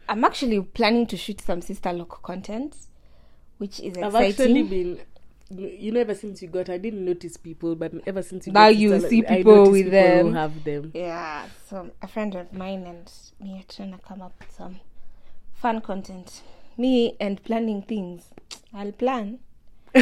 I'm 0.10 0.24
actually 0.24 0.62
planning 0.62 1.06
to 1.08 1.18
shoot 1.18 1.42
some 1.42 1.62
sister 1.62 1.94
lock 1.94 2.24
content 2.24 2.76
which 3.60 3.80
is 3.80 3.96
i've 3.98 4.16
actually 4.16 4.64
been 4.64 5.00
you 5.58 5.92
know 5.92 6.00
ever 6.00 6.16
since 6.16 6.42
you 6.42 6.48
got 6.48 6.70
i 6.70 6.78
didn't 6.78 7.04
notice 7.04 7.36
people 7.38 7.76
but 7.76 7.92
ever 8.08 8.22
since 8.22 8.48
you 8.48 8.54
Now 8.54 8.70
got 8.70 8.76
you 8.78 8.90
Sister- 8.92 9.10
see 9.10 9.26
I 9.28 9.38
people 9.38 9.56
notice 9.56 9.72
with 9.72 9.86
people 9.86 10.00
who 10.00 10.24
them. 10.24 10.34
have 10.34 10.64
them. 10.64 10.92
Yeah 10.94 11.46
so 11.70 11.92
a 12.02 12.08
friend 12.08 12.36
of 12.36 12.54
mine 12.54 12.84
and 12.86 13.12
me 13.40 13.60
are 13.60 13.74
trying 13.74 13.92
to 13.92 13.98
come 14.00 14.22
up 14.22 14.34
with 14.40 14.52
some 14.56 14.80
fun 15.54 15.82
content. 15.82 16.42
Me 16.78 17.16
and 17.20 17.44
planning 17.44 17.82
things. 17.82 18.30
I'll 18.74 18.92
plan. 18.94 19.40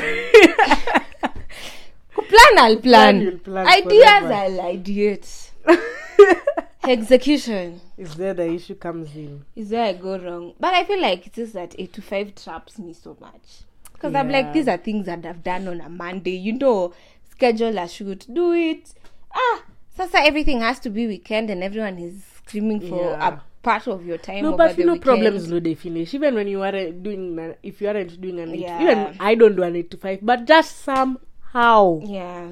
Plan 2.30 2.58
i'll 2.60 2.78
plan, 2.78 3.22
you'll 3.22 3.40
plan 3.40 3.66
ideas 3.68 4.04
forever. 4.04 4.34
i'll 4.34 4.60
ideate. 4.76 5.50
Execution. 6.84 7.82
Is 7.98 8.16
there 8.16 8.34
the 8.34 8.48
issue 8.52 8.76
comes 8.76 9.16
in? 9.16 9.46
Is 9.56 9.72
where 9.72 9.86
i 9.86 9.94
go 9.94 10.18
wrong? 10.20 10.54
But 10.60 10.74
i 10.74 10.84
feel 10.84 11.02
like 11.02 11.26
it 11.28 11.38
is 11.38 11.54
that 11.54 11.76
8 11.78 11.94
to 11.94 12.02
5 12.02 12.36
traps 12.36 12.78
me 12.80 12.94
so 12.94 13.18
much 13.20 13.62
because 14.00 14.16
i'm 14.16 14.30
like 14.30 14.54
these 14.54 14.68
are 14.68 14.78
things 14.78 15.06
that 15.06 15.26
i've 15.26 15.44
done 15.44 15.68
on 15.68 15.82
a 15.82 15.90
monday. 15.90 16.36
You 16.38 16.54
know 16.54 16.94
schedule 17.30 17.78
a 17.78 17.88
shoot. 17.88 18.26
Do 18.32 18.52
it. 18.54 18.94
Ah 19.34 19.62
sasa 19.96 20.20
everything 20.26 20.62
has 20.62 20.80
to 20.80 20.90
be 20.90 21.08
weekend 21.08 21.50
and 21.50 21.62
everyone 21.64 22.00
is 22.00 22.24
screaming 22.38 22.80
for 22.80 23.02
Yeah. 23.12 23.28
a 23.28 23.42
part 23.62 23.88
of 23.88 24.06
your 24.06 24.18
time 24.18 24.44
no 24.44 24.56
but 24.56 24.78
you 24.78 24.86
know 24.86 24.94
weekend. 24.94 25.04
problems 25.04 25.48
no 25.50 25.60
they 25.60 25.76
finish 25.76 26.14
even 26.14 26.36
when 26.36 26.48
you 26.48 26.62
are 26.64 26.72
doing 26.92 27.56
if 27.62 27.82
you 27.82 27.90
aren't 27.90 28.20
doing 28.22 28.40
an 28.40 28.54
Yeah. 28.56 28.82
even 28.82 29.18
i 29.20 29.36
don't 29.36 29.56
do 29.58 29.64
an 29.64 29.76
eight 29.76 29.92
to 29.92 29.98
five 29.98 30.20
but 30.22 30.46
just 30.46 30.78
somehow 30.86 32.00
yeah. 32.06 32.48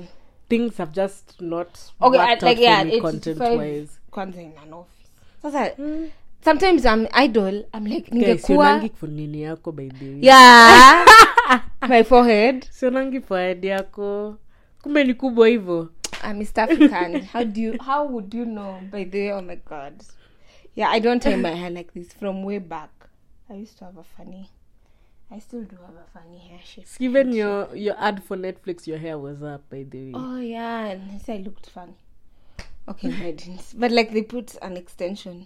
things 0.49 0.75
have 0.77 0.91
just 0.91 1.39
not 1.41 1.79
okay 2.01 2.19
I, 2.19 2.38
like 2.41 2.60
yeah 2.60 2.79
for 2.81 2.86
me 2.86 2.91
8 2.91 2.95
to 2.95 3.01
content 3.01 3.39
wise 3.39 3.99
kwanza 4.12 4.41
in 4.41 4.53
an 4.63 4.73
office. 4.73 5.10
Sasa 5.41 5.73
sometimes 6.47 6.86
i'm 6.86 7.07
idol 7.12 7.63
i'm 7.73 7.86
like 7.86 8.12
ningekuwa 8.12 8.67
sionangi 8.67 8.89
for 8.89 9.10
nini 9.10 9.41
yako 9.41 9.71
by 9.71 9.89
the 9.89 10.05
way 10.05 10.19
yeah 10.21 11.05
my 11.89 12.03
forehead 12.03 12.65
sionangi 12.69 13.21
forehead 13.21 13.65
yako 13.65 14.38
kumbe 14.81 15.03
ni 15.03 15.13
kubwa 15.13 15.47
hivyo 15.47 15.89
I'm 16.23 16.41
East 16.41 16.57
African. 16.57 17.21
how 17.33 17.43
do 17.43 17.62
you? 17.62 17.77
How 17.79 18.07
would 18.07 18.33
you 18.33 18.45
know? 18.45 18.79
By 18.91 19.05
the 19.05 19.17
way, 19.17 19.31
oh 19.33 19.41
my 19.41 19.55
god. 19.55 20.03
Yeah, 20.75 20.89
I 20.89 20.99
don't 20.99 21.21
tie 21.21 21.36
my 21.36 21.51
hair 21.55 21.69
like 21.69 21.91
this 21.93 22.13
from 22.13 22.43
way 22.43 22.60
back. 22.60 22.89
I 23.49 23.53
used 23.53 23.77
to 23.79 23.86
have 23.86 23.97
a 23.97 24.03
funny. 24.03 24.49
I 25.31 25.39
still 25.39 25.62
do 25.62 25.75
have 25.75 25.95
a 25.95 26.19
funny 26.19 26.39
hair 26.39 26.60
shape. 26.65 26.88
Given 26.99 27.33
your 27.33 27.75
your 27.75 27.95
ad 27.99 28.23
for 28.23 28.38
netflix 28.38 28.88
your 28.88 28.97
hair 28.97 29.17
was 29.19 29.43
up 29.43 29.69
by 29.69 29.83
the 29.83 30.05
way 30.05 30.12
Oh 30.15 30.39
yeah, 30.39 30.86
and 30.86 31.12
I 31.12 31.17
said 31.19 31.39
I 31.39 31.43
looked 31.43 31.69
funny. 31.69 31.97
Okay, 32.88 33.10
no, 33.10 33.15
I 33.27 33.31
didn't. 33.31 33.73
But 33.75 33.91
like 33.91 34.12
they 34.12 34.23
put 34.23 34.55
an 34.62 34.75
extension 34.77 35.45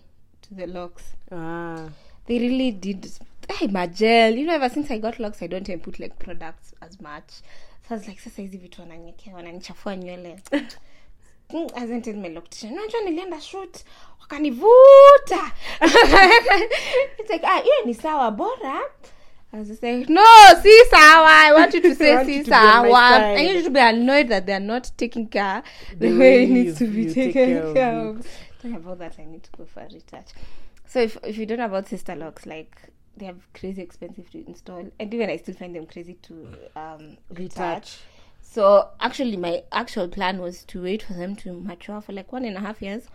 the 0.51 0.67
locks. 0.67 1.03
Ah. 1.31 1.89
They 2.25 2.39
really 2.39 2.71
did. 2.71 3.11
Hey, 3.49 3.67
my 3.67 3.87
gel. 3.87 4.33
You 4.35 4.45
know, 4.45 4.53
ever 4.53 4.69
since 4.69 4.91
I 4.91 4.99
got 4.99 5.19
locks, 5.19 5.41
I 5.41 5.47
don't 5.47 5.67
even 5.67 5.79
put 5.79 5.99
like 5.99 6.19
products 6.19 6.73
as 6.81 6.99
much. 7.01 7.41
So 7.87 7.91
I 7.91 7.93
was 7.95 8.07
like, 8.07 8.19
sasa 8.19 8.41
hizi 8.41 8.57
vitu 8.57 8.81
wananiekea 8.81 9.35
wananichafua 9.35 9.95
nywele. 9.95 10.39
Mm. 11.53 11.67
Unajua 12.71 13.01
nilienda 13.05 13.41
shoot 13.41 13.77
wakanivuta. 14.21 15.51
It's 17.19 17.29
like, 17.29 17.45
ah, 17.47 17.59
hiyo 17.59 17.75
ni 17.85 17.93
sawa 17.93 18.31
bora. 18.31 18.81
I 19.53 19.59
was 19.59 19.83
no, 20.09 20.23
si 20.63 20.85
sawa. 20.89 21.29
I 21.29 21.51
want 21.53 21.73
you 21.73 21.81
to 21.81 21.95
say 21.99 22.23
be 22.23 22.43
sawa. 22.45 23.35
I 23.35 23.43
need 23.43 23.55
you 23.57 23.63
to 23.63 23.69
be 23.69 23.81
annoyed 23.81 24.29
that 24.29 24.45
they 24.45 24.53
are 24.53 24.65
not 24.65 24.91
taking 24.95 25.27
care 25.27 25.61
the, 25.89 26.07
The 26.07 26.11
way 26.11 26.19
way 26.19 26.43
it 26.43 26.49
needs 26.49 26.77
to 26.79 26.87
be 26.87 27.13
taken 27.13 27.33
care 27.33 27.63
of 27.63 27.73
care 27.73 28.09
it. 28.11 28.25
Talking 28.61 28.75
about 28.83 28.99
that, 28.99 29.15
I 29.19 29.25
need 29.25 29.43
to 29.43 29.51
go 29.57 29.65
for 29.65 29.81
a 29.81 29.87
retouch. 29.91 30.31
So 30.85 30.99
if 30.99 31.17
if 31.23 31.37
you 31.37 31.45
don't 31.45 31.59
know 31.59 31.65
about 31.65 31.87
sister 31.87 32.15
locks, 32.15 32.45
like 32.45 32.89
they 33.17 33.27
are 33.27 33.35
crazy 33.53 33.81
expensive 33.81 34.29
to 34.31 34.45
install, 34.45 34.89
and 34.99 35.13
even 35.13 35.29
I 35.29 35.37
still 35.37 35.55
find 35.55 35.75
them 35.75 35.85
crazy 35.85 36.15
to 36.23 36.47
um, 36.75 37.17
retouch. 37.29 37.39
Retouch. 37.39 37.99
So 38.41 38.89
actually, 38.99 39.37
my 39.37 39.63
actual 39.71 40.07
plan 40.07 40.39
was 40.39 40.63
to 40.65 40.83
wait 40.83 41.03
for 41.03 41.13
them 41.13 41.35
to 41.37 41.53
mature 41.53 42.01
for 42.01 42.11
like 42.11 42.31
one 42.31 42.45
and 42.45 42.57
a 42.57 42.59
half 42.59 42.81
years, 42.81 43.07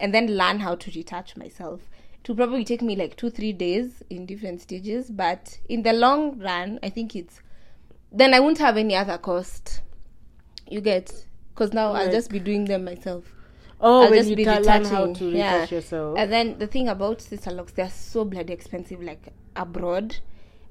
and 0.00 0.14
then 0.14 0.36
learn 0.36 0.60
how 0.60 0.74
to 0.74 0.90
retouch 0.90 1.36
myself. 1.36 1.82
It 2.20 2.28
will 2.28 2.36
probably 2.36 2.64
take 2.64 2.82
me 2.82 2.96
like 2.96 3.16
two 3.16 3.30
three 3.30 3.52
days 3.52 4.02
in 4.10 4.26
different 4.26 4.60
stages, 4.62 5.10
but 5.10 5.58
in 5.68 5.82
the 5.82 5.92
long 5.92 6.38
run, 6.38 6.78
I 6.82 6.88
think 6.88 7.14
it's 7.14 7.40
then 8.10 8.32
I 8.32 8.40
won't 8.40 8.58
have 8.58 8.76
any 8.76 8.96
other 8.96 9.18
cost. 9.18 9.82
You 10.70 10.80
get 10.80 11.26
because 11.54 11.72
now 11.72 11.92
I'll 11.92 12.10
just 12.10 12.30
be 12.30 12.38
doing 12.38 12.64
them 12.64 12.84
myself. 12.84 13.24
Oh, 13.80 14.04
I'll 14.04 14.12
just 14.12 14.34
be 14.34 14.44
ta- 14.44 14.58
learn 14.58 14.84
how 14.84 15.12
to 15.12 15.24
yeah. 15.30 15.66
yourself. 15.68 16.18
And 16.18 16.32
then 16.32 16.58
the 16.58 16.66
thing 16.66 16.88
about 16.88 17.20
sister 17.20 17.50
locks, 17.52 17.72
they're 17.72 17.90
so 17.90 18.24
bloody 18.24 18.52
expensive, 18.52 19.00
like 19.02 19.32
abroad. 19.56 20.16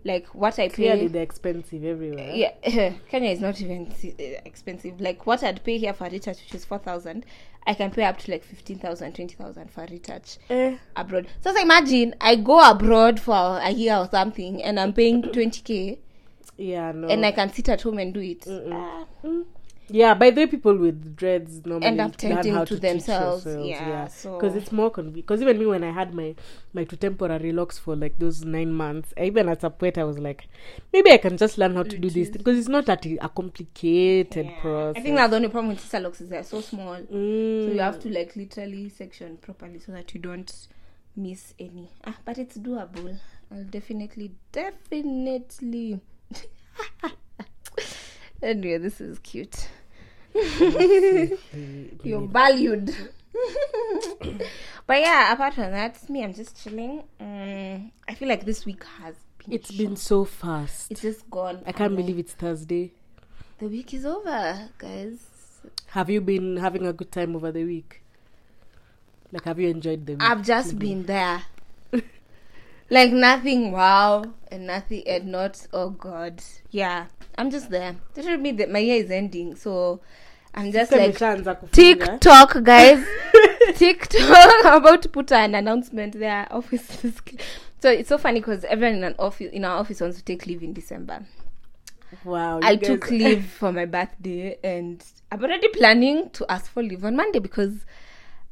Like 0.04 0.28
what 0.28 0.58
I 0.60 0.70
Clearly, 0.70 1.02
pay. 1.02 1.08
they're 1.08 1.24
expensive 1.24 1.84
everywhere. 1.84 2.32
Yeah, 2.34 2.94
Kenya 3.10 3.30
is 3.32 3.42
not 3.42 3.60
even 3.62 3.92
uh, 3.92 4.24
expensive. 4.46 5.02
Like 5.02 5.26
what 5.26 5.44
I'd 5.44 5.64
pay 5.64 5.78
here 5.78 5.94
for 5.94 6.06
retouch, 6.06 6.38
which 6.44 6.56
is 6.56 6.64
four 6.66 6.78
thousand, 6.78 7.26
I 7.66 7.74
can 7.74 7.92
pay 7.92 8.04
up 8.06 8.18
to 8.20 8.32
like 8.32 8.44
15,000, 8.46 9.14
20,000 9.16 9.70
for 9.72 9.86
retouch 9.90 10.38
Eh, 10.50 10.78
abroad. 10.96 11.28
So, 11.42 11.54
so 11.54 11.62
imagine 11.62 12.16
I 12.22 12.36
go 12.38 12.60
abroad 12.70 13.20
for 13.20 13.60
a 13.62 13.72
year 13.72 13.96
or 13.98 14.08
something, 14.10 14.64
and 14.64 14.80
I'm 14.80 14.94
paying 14.94 15.24
twenty 15.24 15.62
k, 15.62 16.00
yeah, 16.58 16.94
no. 16.94 17.08
and 17.10 17.26
I 17.26 17.32
can 17.34 17.52
sit 17.52 17.68
at 17.68 17.82
home 17.82 17.98
and 17.98 18.14
do 18.14 18.22
it. 18.22 18.42
Mm-mm. 18.42 18.72
Ah, 18.72 19.06
yeah, 19.90 20.14
by 20.14 20.30
the 20.32 20.42
way, 20.42 20.48
people 20.48 20.76
with 20.76 21.16
dreads 21.16 21.66
normally 21.66 21.88
End 21.88 22.02
up 22.02 22.22
learn 22.22 22.34
tending 22.36 22.54
how 22.54 22.66
to 22.66 22.74
teach 22.74 22.82
themselves, 22.82 23.46
yourselves, 23.46 23.70
yeah, 23.70 24.08
so- 24.08 24.36
because 24.36 24.56
it's 24.56 24.72
more 24.72 24.90
convenient. 24.90 25.28
Because 25.28 25.42
even 25.42 25.58
me, 25.60 25.66
when 25.66 25.84
I 25.84 25.92
had 25.92 26.14
my 26.14 26.36
my 26.74 26.84
two 26.84 26.96
temporary 26.96 27.52
locks 27.52 27.78
for 27.78 27.96
like 27.96 28.20
those 28.20 28.44
nine 28.44 28.74
months, 28.74 29.14
even 29.18 29.50
at 29.50 29.64
a 29.64 29.70
point 29.70 29.98
I 29.98 30.04
was 30.04 30.20
like, 30.20 30.48
maybe 30.92 31.12
I 31.12 31.18
can 31.18 31.38
just 31.38 31.58
learn 31.58 31.76
how 31.76 31.84
to 31.84 31.98
do 31.98 32.10
this 32.10 32.30
because 32.30 32.58
it's 32.58 32.68
not 32.68 32.86
that 32.86 33.06
a 33.06 33.18
a 33.22 33.30
complicated 33.30 34.46
yeah. 34.46 34.62
process. 34.62 35.00
I 35.00 35.04
think 35.04 35.16
that's 35.16 35.30
the 35.30 35.36
only 35.38 35.50
problem 35.50 35.70
with 35.70 35.80
sister 35.80 36.00
locks 36.00 36.22
is 36.22 36.30
they're 36.30 36.44
so 36.44 36.62
small. 36.62 36.96
Mm. 36.96 37.68
So 37.68 37.74
you 37.74 37.80
have 37.80 38.00
to 38.02 38.10
like 38.10 38.36
literally 38.36 38.90
section 38.90 39.38
properly 39.38 39.80
so 39.80 39.92
that 39.92 40.14
you 40.14 40.20
don't 40.20 40.68
miss 41.16 41.54
any. 41.60 41.90
Ah, 42.06 42.16
but 42.26 42.38
it's 42.38 42.58
doable. 42.58 43.18
I'll 43.52 43.64
definitely, 43.64 44.36
definitely. 44.52 46.02
anyway, 48.42 48.78
this 48.78 49.02
is 49.02 49.20
cute. 49.20 49.70
You're 52.04 52.28
valued. 52.28 52.96
but 54.88 55.00
yeah, 55.00 55.34
apart 55.34 55.54
from 55.56 55.72
that, 55.72 56.10
me, 56.10 56.24
I'm 56.24 56.34
just 56.34 56.62
chilling. 56.64 57.04
Um, 57.20 57.92
I 58.08 58.14
feel 58.16 58.28
like 58.28 58.46
this 58.46 58.66
week 58.66 58.84
has 59.02 59.16
been. 59.40 59.54
It's 59.54 59.72
been 59.72 59.96
so 59.96 60.26
fast. 60.26 60.92
It's 60.92 61.02
just 61.02 61.30
gone. 61.30 61.62
I 61.66 61.72
can't 61.72 61.96
believe 61.96 62.18
it's 62.20 62.34
Thursday. 62.34 62.92
the 63.60 63.68
week 63.68 63.94
is 63.94 64.06
over, 64.06 64.70
guys. 64.78 65.20
Have 65.88 66.10
you 66.10 66.22
been 66.22 66.58
having 66.58 66.86
a 66.86 66.94
good 66.94 67.12
time 67.12 67.36
over 67.36 67.52
the 67.52 67.64
week? 67.64 68.02
Like, 69.32 69.44
have 69.44 69.60
you 69.60 69.70
enjoyed 69.70 70.06
the 70.06 70.14
week? 70.14 70.22
I've 70.22 70.44
just 70.44 70.78
been 70.80 71.04
there. 71.06 71.42
Like 72.90 73.12
nothing 73.12 73.72
wow 73.72 74.24
and 74.52 74.68
nothing 74.68 75.04
and 75.08 75.28
not 75.28 75.66
oh 75.74 75.90
god. 75.90 76.42
Yeah. 76.72 77.08
I'm 77.38 77.52
just 77.52 77.70
there. 77.70 77.96
That 78.14 78.26
should 78.26 78.40
mean 78.42 78.56
that 78.58 78.72
my 78.72 78.80
year 78.80 79.04
is 79.04 79.12
ending, 79.12 79.56
so 79.56 80.02
I'm 80.56 80.72
just 80.72 80.92
like. 80.92 81.18
TikTok 81.72 82.64
guys. 82.64 83.06
TikTok 83.76 84.22
I'm 84.66 84.82
about 84.82 85.02
to 85.04 85.10
put 85.10 85.32
an 85.32 85.54
announcement 85.54 86.18
there. 86.20 86.48
Office 86.50 86.88
so 87.80 87.90
it's 87.92 88.10
so 88.10 88.18
funny 88.18 88.40
because 88.40 88.64
everyone 88.66 88.96
in 88.98 89.04
an 89.04 89.16
office 89.20 89.52
in 89.52 89.66
our 89.66 89.78
office 89.78 90.02
wants 90.02 90.18
to 90.18 90.24
take 90.24 90.46
leave 90.48 90.64
in 90.64 90.74
December. 90.74 91.26
Wow. 92.24 92.60
I 92.64 92.76
guys- 92.76 92.88
took 92.88 93.12
leave 93.12 93.46
for 93.46 93.72
my 93.72 93.86
birthday 93.86 94.58
and 94.64 95.04
I'm 95.32 95.44
already 95.44 95.68
planning 95.68 96.30
to 96.32 96.46
ask 96.50 96.72
for 96.72 96.82
leave 96.82 97.04
on 97.04 97.16
Monday 97.18 97.40
because 97.40 97.86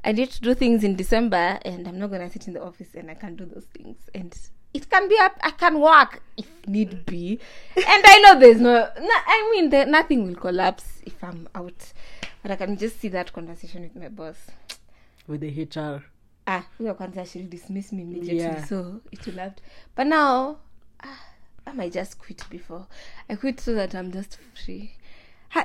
I 0.06 0.12
need 0.12 0.30
to 0.32 0.41
do 0.41 0.54
things 0.54 0.84
in 0.84 0.96
December 0.96 1.60
and 1.65 1.88
I'm 1.88 1.98
not 2.00 2.12
gonna 2.12 2.30
sit 2.30 2.48
in 2.48 2.54
the 2.54 2.62
office 2.63 2.94
and 2.96 3.10
I 3.10 3.15
can't 3.15 3.36
do 3.36 3.46
those 3.46 3.65
things. 3.65 3.98
And 4.13 4.38
it 4.74 4.89
can 4.89 5.10
be 5.10 5.18
up 5.20 5.38
I 5.41 5.52
can 5.52 5.80
work 5.82 6.22
if 6.38 6.48
need 6.68 7.06
be. 7.06 7.39
And 7.76 8.04
I 8.06 8.20
know 8.20 8.39
there's 8.39 8.62
no, 8.62 8.74
no 8.74 9.10
I 9.28 9.50
mean 9.52 9.70
there, 9.70 9.86
nothing 9.88 10.26
will 10.28 10.36
collapse 10.36 11.02
if 11.06 11.24
I'm 11.24 11.48
out. 11.56 11.94
But 12.44 12.52
I 12.52 12.56
can 12.56 12.78
just 12.78 13.00
see 13.00 13.08
that 13.10 13.34
conversation 13.34 13.82
with 13.82 13.96
my 13.96 14.10
boss. 14.10 14.38
with 15.28 15.41
the 15.41 15.50
HR. 15.63 16.04
Ah, 16.48 16.63
huyo 16.78 16.94
kwanza 16.94 17.26
she'll 17.26 17.50
dismiss 17.50 17.91
me 17.91 18.04
immediately, 18.04 18.38
Yeah. 18.38 18.63
so 18.65 19.02
it 19.12 19.26
will 19.26 19.39
have. 19.39 19.56
But 19.96 20.06
now, 20.06 20.58
ah, 21.04 21.20
I 21.65 21.72
might 21.72 21.91
just 21.94 22.20
quit 22.20 22.44
before 22.52 22.86
I 23.28 23.36
quit 23.36 23.60
so 23.60 23.74
that 23.74 23.96
I'm 23.96 24.12
just 24.12 24.38
free. 24.63 24.91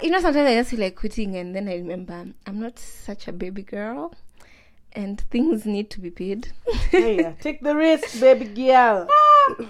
You 0.02 0.08
know, 0.10 0.20
sometimes 0.20 0.48
I 0.48 0.54
just 0.54 0.70
feel 0.70 0.80
like 0.80 0.96
quitting, 0.96 1.36
and 1.36 1.54
then 1.54 1.68
I 1.68 1.74
remember 1.76 2.32
I'm 2.46 2.60
not 2.60 2.78
such 2.78 3.28
a 3.28 3.32
baby 3.32 3.62
girl, 3.62 4.14
and 4.92 5.20
things 5.30 5.64
need 5.66 5.90
to 5.90 6.00
be 6.00 6.10
paid. 6.10 6.52
uh, 6.68 7.32
take 7.40 7.60
the 7.62 7.74
risk, 7.76 8.20
baby 8.20 8.46
girl. 8.46 9.08
Ah, 9.10 9.54
but 9.58 9.68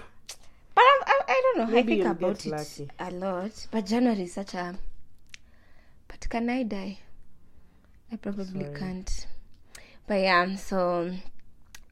I, 0.76 1.00
I, 1.06 1.20
I 1.28 1.42
don't 1.54 1.58
know. 1.66 1.74
Maybe 1.74 2.00
I 2.00 2.04
think 2.04 2.18
about 2.18 2.46
it 2.46 2.50
lucky. 2.50 2.88
a 2.98 3.10
lot. 3.10 3.66
But 3.70 3.86
January 3.86 4.22
is 4.22 4.32
such 4.34 4.54
a. 4.54 4.76
But 6.08 6.26
can 6.28 6.48
I 6.50 6.62
die? 6.62 6.98
I 8.12 8.16
probably 8.16 8.64
Sorry. 8.64 8.76
can't. 8.78 9.26
But 10.06 10.14
yeah, 10.20 10.56
so 10.56 11.12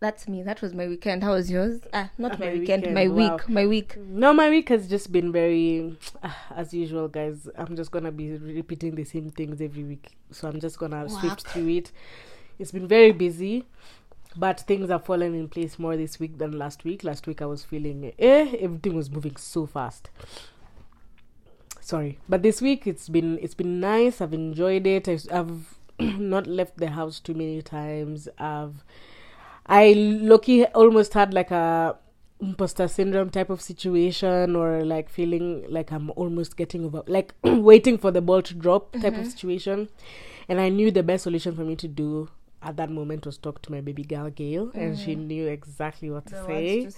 that's 0.01 0.27
me. 0.29 0.43
That 0.43 0.61
was 0.63 0.75
my 0.75 0.89
weekend. 0.89 1.23
How 1.23 1.33
was 1.35 1.51
yours? 1.51 1.81
Ah, 1.93 2.11
not 2.19 2.33
Ah, 2.33 2.37
my, 2.39 2.47
my 2.47 2.53
weekend, 2.55 2.83
weekend, 2.83 2.95
My 2.95 3.07
wow. 3.09 3.35
week. 3.37 3.49
My 3.49 3.67
week. 3.67 3.97
No, 3.97 4.33
my 4.33 4.49
week 4.51 4.69
has 4.71 4.89
just 4.89 5.13
been 5.13 5.31
very, 5.33 5.97
uh, 6.23 6.31
as 6.57 6.73
usual, 6.75 7.07
guys. 7.09 7.49
I'm 7.57 7.77
just 7.77 7.91
gonna 7.93 8.11
be 8.11 8.33
repeating 8.37 8.95
the 8.97 9.05
same 9.05 9.31
things 9.31 9.61
every 9.61 9.85
week, 9.85 10.09
so 10.33 10.49
I'm 10.49 10.59
just 10.61 10.79
gonna 10.79 11.09
swift 11.09 11.47
through 11.49 11.69
it. 11.69 11.93
It's 12.59 12.73
been 12.73 12.89
very 12.89 13.13
busy, 13.13 13.67
but 14.37 14.61
things 14.61 14.91
have 14.91 15.05
fallen 15.05 15.35
in 15.35 15.49
place 15.49 15.79
more 15.79 15.97
this 15.97 16.19
week 16.19 16.39
than 16.39 16.59
last 16.59 16.85
week. 16.85 17.05
Last 17.05 17.27
week 17.27 17.41
I 17.41 17.47
was 17.47 17.65
feeling, 17.65 18.13
eh, 18.19 18.57
everything 18.61 18.95
was 18.95 19.11
moving 19.11 19.37
so 19.37 19.67
fast. 19.67 20.11
Sorry, 21.81 22.19
but 22.29 22.43
this 22.43 22.61
week 22.61 22.87
it's 22.87 23.09
been 23.09 23.39
it's 23.41 23.55
been 23.55 23.81
nice. 23.81 24.21
I've 24.21 24.35
enjoyed 24.35 24.87
it. 24.87 25.09
I've, 25.09 25.27
I've 25.33 25.79
not 25.99 26.47
left 26.47 26.77
the 26.79 26.91
house 26.91 27.21
too 27.21 27.35
many 27.35 27.63
times. 27.63 28.29
I've 28.39 28.85
I 29.65 29.93
lucky 29.93 30.67
almost 30.67 31.15
had 31.15 31.33
like 31.33 31.51
a 31.51 31.97
imposter 32.41 32.87
syndrome 32.89 33.31
type 33.31 33.51
of 33.51 33.61
situation 33.61 34.55
or 34.55 34.85
like 34.85 35.09
feeling 35.09 35.65
like 35.69 35.91
I'm 35.91 36.11
almost 36.11 36.57
getting 36.57 36.85
over 36.85 37.03
like 37.07 37.35
waiting 37.45 37.99
for 37.99 38.11
the 38.11 38.21
ball 38.21 38.43
to 38.43 38.55
drop 38.55 38.93
type 38.93 39.17
of 39.17 39.27
situation. 39.27 39.89
And 40.49 40.61
I 40.61 40.71
knew 40.71 40.91
the 40.91 41.03
best 41.03 41.25
solution 41.25 41.55
for 41.55 41.63
me 41.63 41.77
to 41.77 41.89
do 41.89 42.31
at 42.63 42.77
that 42.77 42.91
moment 42.91 43.25
was 43.25 43.39
talk 43.39 43.63
to 43.63 43.73
my 43.73 43.81
baby 43.81 44.03
girl 44.03 44.31
Gail 44.31 44.71
and 44.75 44.97
mm. 44.97 45.05
she 45.05 45.15
knew 45.15 45.47
exactly 45.47 46.11
what 46.11 46.27
to 46.27 46.45
say. 46.45 46.89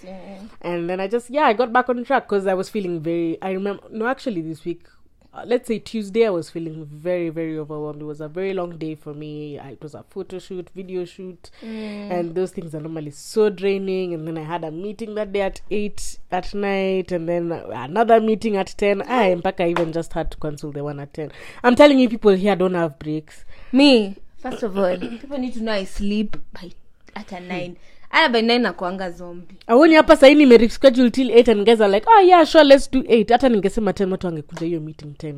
And 0.62 0.88
then 0.88 1.00
I 1.00 1.08
just, 1.08 1.30
yeah, 1.30 1.44
I 1.44 1.52
got 1.52 1.72
back 1.72 1.88
on 1.88 2.02
track 2.04 2.28
because 2.28 2.46
I 2.46 2.54
was 2.54 2.68
feeling 2.68 3.00
very. 3.00 3.40
I 3.42 3.52
remember, 3.52 3.82
no, 3.90 4.06
actually, 4.06 4.40
this 4.40 4.64
week, 4.64 4.86
uh, 5.32 5.44
let's 5.46 5.68
say 5.68 5.78
Tuesday, 5.78 6.26
I 6.26 6.30
was 6.30 6.50
feeling 6.50 6.84
very, 6.86 7.28
very 7.28 7.56
overwhelmed. 7.58 8.02
It 8.02 8.06
was 8.06 8.20
a 8.20 8.26
very 8.26 8.52
long 8.52 8.78
day 8.78 8.94
for 8.94 9.14
me. 9.14 9.58
I, 9.58 9.70
it 9.72 9.82
was 9.82 9.94
a 9.94 10.02
photo 10.02 10.38
shoot, 10.38 10.70
video 10.74 11.04
shoot, 11.04 11.50
mm. 11.62 12.10
and 12.10 12.34
those 12.34 12.50
things 12.50 12.74
are 12.74 12.80
normally 12.80 13.10
so 13.10 13.50
draining. 13.50 14.14
And 14.14 14.26
then 14.26 14.38
I 14.38 14.42
had 14.42 14.64
a 14.64 14.70
meeting 14.70 15.14
that 15.14 15.32
day 15.32 15.42
at 15.42 15.60
8 15.70 16.18
at 16.32 16.54
night, 16.54 17.12
and 17.12 17.28
then 17.28 17.52
another 17.52 18.20
meeting 18.20 18.56
at 18.56 18.74
10. 18.76 19.02
I 19.02 19.24
in 19.26 19.42
fact 19.42 19.60
I 19.60 19.68
even 19.68 19.92
just 19.92 20.14
had 20.14 20.30
to 20.32 20.38
cancel 20.38 20.72
the 20.72 20.82
one 20.82 20.98
at 20.98 21.14
10. 21.14 21.30
I'm 21.62 21.76
telling 21.76 21.98
you, 21.98 22.08
people 22.08 22.32
here 22.32 22.56
don't 22.56 22.74
have 22.74 22.98
breaks. 22.98 23.44
Me, 23.72 24.16
first 24.40 24.62
of 24.62 24.76
all, 24.76 24.96
people 24.96 25.38
need 25.38 25.54
to 25.54 25.62
know 25.62 25.72
I 25.72 25.84
sleep 25.84 26.36
by 26.52 26.72
at 27.14 27.32
a 27.32 27.36
hmm. 27.36 27.48
nine. 27.48 27.76
Aya 28.10 28.28
by 28.28 28.40
9 28.42 28.58
nakuanga 28.58 29.10
zombi 29.10 29.54
aoni 29.66 29.94
hapa 29.94 30.16
sahii 30.16 30.34
nimereschedule 30.34 31.10
till 31.10 31.30
8 31.30 31.52
and 31.52 31.64
guys 31.64 31.80
are 31.80 31.92
like 31.92 32.06
oh 32.16 32.20
yeah 32.26 32.46
sure 32.46 32.64
let's 32.64 32.90
do 32.90 32.98
8 33.00 33.32
hata 33.32 33.48
ningesema 33.48 33.90
10 33.90 34.12
watu 34.12 34.28
angekuja 34.28 34.66
hiyo 34.66 34.80
meeting 34.80 35.14
10 35.18 35.34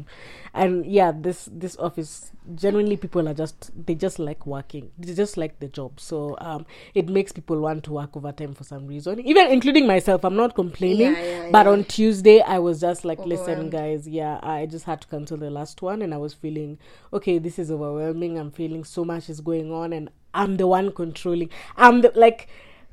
and 0.53 0.87
yeah 0.87 1.23
this 1.23 1.51
this 1.59 1.79
office 1.79 2.33
genuinely 2.55 2.97
people 2.97 3.29
are 3.29 3.35
just 3.35 3.71
they 3.87 3.95
just 3.95 4.19
like 4.19 4.47
working. 4.47 4.91
They 4.99 5.15
just 5.15 5.37
like 5.37 5.55
the 5.61 5.69
job. 5.69 6.01
So 6.01 6.37
um 6.41 6.67
it 6.95 7.09
makes 7.09 7.33
people 7.33 7.57
want 7.57 7.85
to 7.85 7.93
work 7.93 8.17
overtime 8.17 8.55
for 8.55 8.65
some 8.65 8.87
reason. 8.89 9.21
Even 9.27 9.51
including 9.51 9.87
myself 9.87 10.25
i'm 10.25 10.37
not 10.37 10.55
complaining. 10.55 11.13
Yeah, 11.13 11.23
yeah, 11.23 11.51
but 11.51 11.67
yeah. 11.67 11.73
on 11.73 11.85
tuesday 11.85 12.41
i 12.41 12.59
was 12.59 12.81
just 12.81 13.05
like 13.05 13.27
listen 13.27 13.71
guys 13.71 14.09
yeah 14.09 14.41
i 14.43 14.67
just 14.67 14.87
had 14.87 15.01
to 15.01 15.09
cancel 15.09 15.37
the 15.39 15.51
last 15.51 15.83
one 15.83 16.03
and 16.03 16.15
i 16.15 16.17
was 16.17 16.35
feeling 16.35 16.79
okay 17.13 17.39
this 17.39 17.59
is 17.59 17.71
overwhelming. 17.71 18.39
I'm 18.39 18.51
feeling 18.51 18.85
so 18.85 19.05
much 19.05 19.29
is 19.31 19.41
going 19.41 19.73
on 19.73 19.93
and 19.93 20.11
i'm 20.35 20.57
the 20.57 20.67
one 20.67 20.93
controlling. 20.93 21.51
I'm 21.77 22.01
the 22.01 22.13
like 22.15 22.49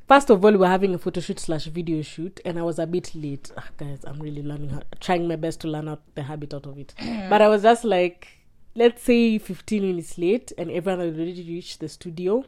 first 0.07 0.29
of 0.29 0.43
all 0.43 0.57
we're 0.57 0.67
having 0.67 0.93
a 0.93 0.97
photo 0.97 1.21
shoot 1.21 1.39
slash 1.39 1.65
video 1.65 2.01
shoot 2.01 2.39
and 2.45 2.57
i 2.57 2.61
was 2.61 2.79
a 2.79 2.87
bit 2.87 3.13
late. 3.15 3.51
Ah, 3.57 3.67
guys 3.77 3.99
i'm 4.05 4.19
really 4.19 4.43
learning 4.43 4.69
how 4.69 4.81
trying 4.99 5.27
my 5.27 5.35
best 5.35 5.61
to 5.61 5.67
learn 5.67 5.87
out 5.87 6.01
the 6.15 6.23
habit 6.23 6.53
out 6.53 6.65
of 6.65 6.77
it. 6.77 6.93
But 7.29 7.41
i 7.41 7.47
was 7.47 7.63
just 7.63 7.83
like 7.83 8.27
let's 8.75 9.03
say 9.03 9.37
15 9.37 9.81
minutes 9.81 10.17
late 10.17 10.51
and 10.57 10.69
everyone 10.71 10.99
had 11.05 11.15
already 11.15 11.43
reached 11.47 11.79
the 11.79 11.89
studio 11.89 12.45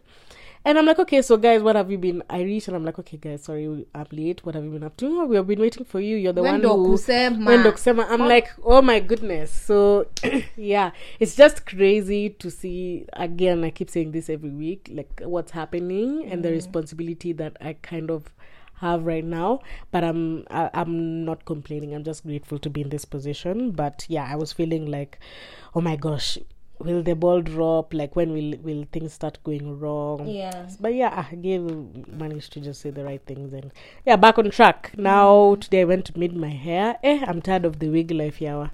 and 0.64 0.78
I'm 0.78 0.86
like, 0.86 1.00
okay, 1.00 1.22
so 1.24 1.38
guys, 1.38 1.64
what 1.64 1.76
have 1.76 1.90
you 1.90 1.98
been? 1.98 2.22
I 2.30 2.42
reached 2.42 2.68
and 2.68 2.78
I'm 2.78 2.86
like, 2.86 3.00
okay, 3.00 3.18
guys, 3.18 3.44
sorry, 3.44 3.86
I'm 3.96 4.06
late. 4.12 4.46
What 4.46 4.54
have 4.54 4.64
you 4.64 4.70
been 4.70 4.84
up 4.84 4.96
to? 4.98 5.22
Oh, 5.22 5.26
we 5.26 5.36
have 5.36 5.48
been 5.48 5.60
waiting 5.60 5.86
for 5.86 6.00
you. 6.00 6.18
You're 6.18 6.34
the 6.34 6.44
When 6.44 6.62
one 6.62 6.62
who. 6.62 6.92
kusema. 6.92 7.46
When 7.46 7.64
kusema. 7.64 8.08
I'm 8.10 8.28
like, 8.28 8.50
oh 8.64 8.82
my 8.82 9.00
goodness. 9.00 9.52
So, 9.52 10.08
yeah, 10.56 10.92
it's 11.20 11.36
just 11.36 11.66
crazy 11.66 12.30
to 12.30 12.52
see. 12.52 13.06
Again, 13.14 13.64
I 13.64 13.72
keep 13.72 13.90
saying 13.90 14.12
this 14.12 14.30
every 14.30 14.52
week, 14.52 14.90
like 14.92 15.22
what's 15.26 15.52
happening 15.52 16.26
and 16.30 16.44
the 16.44 16.50
mm. 16.50 16.54
responsibility 16.54 17.34
that 17.34 17.58
I 17.60 17.74
kind 17.82 18.12
of 18.12 18.32
have 18.76 19.04
right 19.04 19.26
now. 19.26 19.62
But 19.90 20.04
I'm 20.04 20.46
I, 20.52 20.70
I'm 20.76 21.26
not 21.26 21.46
complaining. 21.46 21.96
I'm 21.96 22.04
just 22.04 22.24
grateful 22.24 22.60
to 22.60 22.70
be 22.70 22.82
in 22.82 22.90
this 22.90 23.06
position. 23.06 23.72
But 23.72 24.06
yeah, 24.10 24.28
I 24.30 24.36
was 24.36 24.54
feeling 24.54 24.86
like, 24.92 25.18
oh 25.74 25.82
my 25.82 25.96
gosh. 25.96 26.38
Will 26.86 27.04
the 27.04 27.16
ball 27.16 27.42
drop? 27.42 27.94
Like 27.94 28.16
when 28.16 28.34
will 28.34 28.58
will 28.64 28.86
things 28.92 29.14
start 29.14 29.38
going 29.44 29.80
wrong? 29.80 30.28
yeah. 30.28 30.68
But 30.80 30.94
yeah 30.94 31.26
i 31.32 31.36
gave 31.36 31.62
managed 32.08 32.54
to 32.54 32.60
just 32.60 32.82
say 32.82 32.90
the 32.90 33.04
right 33.04 33.22
things 33.26 33.54
and 33.54 33.72
yeah 34.06 34.16
back 34.16 34.38
on 34.38 34.50
track. 34.52 34.92
Now 34.98 35.56
today 35.56 35.82
i 35.82 35.84
went 35.86 36.06
to 36.06 36.18
made 36.20 36.36
my 36.36 36.50
hair. 36.50 36.98
Eh 37.04 37.24
i'm 37.28 37.42
tired 37.42 37.66
of 37.66 37.80
the 37.80 37.90
wig 37.90 38.12
life 38.12 38.40
yawa. 38.40 38.72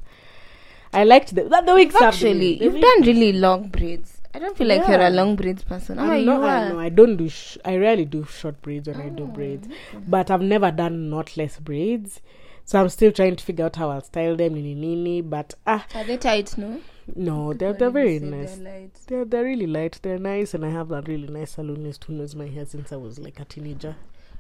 I 0.94 1.04
liked 1.04 1.36
the 1.36 1.44
that 1.44 1.66
the 1.66 1.74
wigs. 1.74 1.96
Actually 1.96 2.64
you've 2.64 2.82
done 2.82 3.02
really 3.02 3.34
long 3.34 3.70
braids. 3.70 4.14
I 4.34 4.40
don't 4.40 4.56
feel 4.58 4.68
like 4.68 4.88
you're 4.88 5.02
a 5.02 5.10
long 5.10 5.36
braids 5.36 5.64
person. 5.64 5.98
I'm 6.00 6.10
oh, 6.10 6.24
not, 6.24 6.44
I, 6.44 6.70
know, 6.70 6.80
I 6.80 6.90
don't 6.90 7.18
do 7.18 7.28
sh- 7.28 7.58
i 7.66 7.76
rarely 7.76 8.06
do 8.06 8.24
short 8.26 8.62
braids 8.62 8.88
when 8.88 9.02
i 9.02 9.08
Oh, 9.08 9.10
do 9.22 9.26
braids 9.26 9.68
but 10.08 10.30
i've 10.30 10.42
never 10.42 10.70
done 10.72 11.10
knotless 11.10 11.60
braids. 11.60 12.22
So 12.66 12.80
i'm 12.82 12.90
still 12.90 13.12
trying 13.12 13.36
to 13.38 13.44
figure 13.44 13.66
out 13.66 13.78
how 13.78 13.90
i'll 13.90 14.02
style 14.02 14.36
them 14.36 14.54
nini 14.54 14.76
nini 14.76 15.22
but 15.22 15.56
ah. 15.66 15.86
Are 15.96 16.04
they 16.04 16.18
tight 16.18 16.58
no 16.58 16.82
no 17.16 17.54
they're, 17.54 17.74
they're 17.74 17.90
very 17.90 18.20
nice 18.20 18.56
they're 18.56 18.64
light. 18.82 19.00
they're, 19.08 19.26
they're 19.26 19.44
really 19.44 19.68
light 19.68 20.00
they're 20.02 20.20
nice 20.20 20.54
and 20.54 20.66
i 20.66 20.70
have 20.70 20.90
that 20.90 21.08
really 21.08 21.28
nice 21.28 21.56
salonist 21.56 22.04
who 22.06 22.14
knows 22.14 22.36
my 22.36 22.48
hair 22.48 22.66
since 22.66 22.92
i 22.92 22.96
was 22.96 23.18
like 23.18 23.40
a 23.40 23.46
teenager 23.46 23.96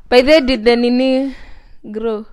by 0.10 0.22
the 0.22 0.42
did 0.42 0.64
the 0.64 0.76
nini 0.76 1.36
grow 1.92 2.26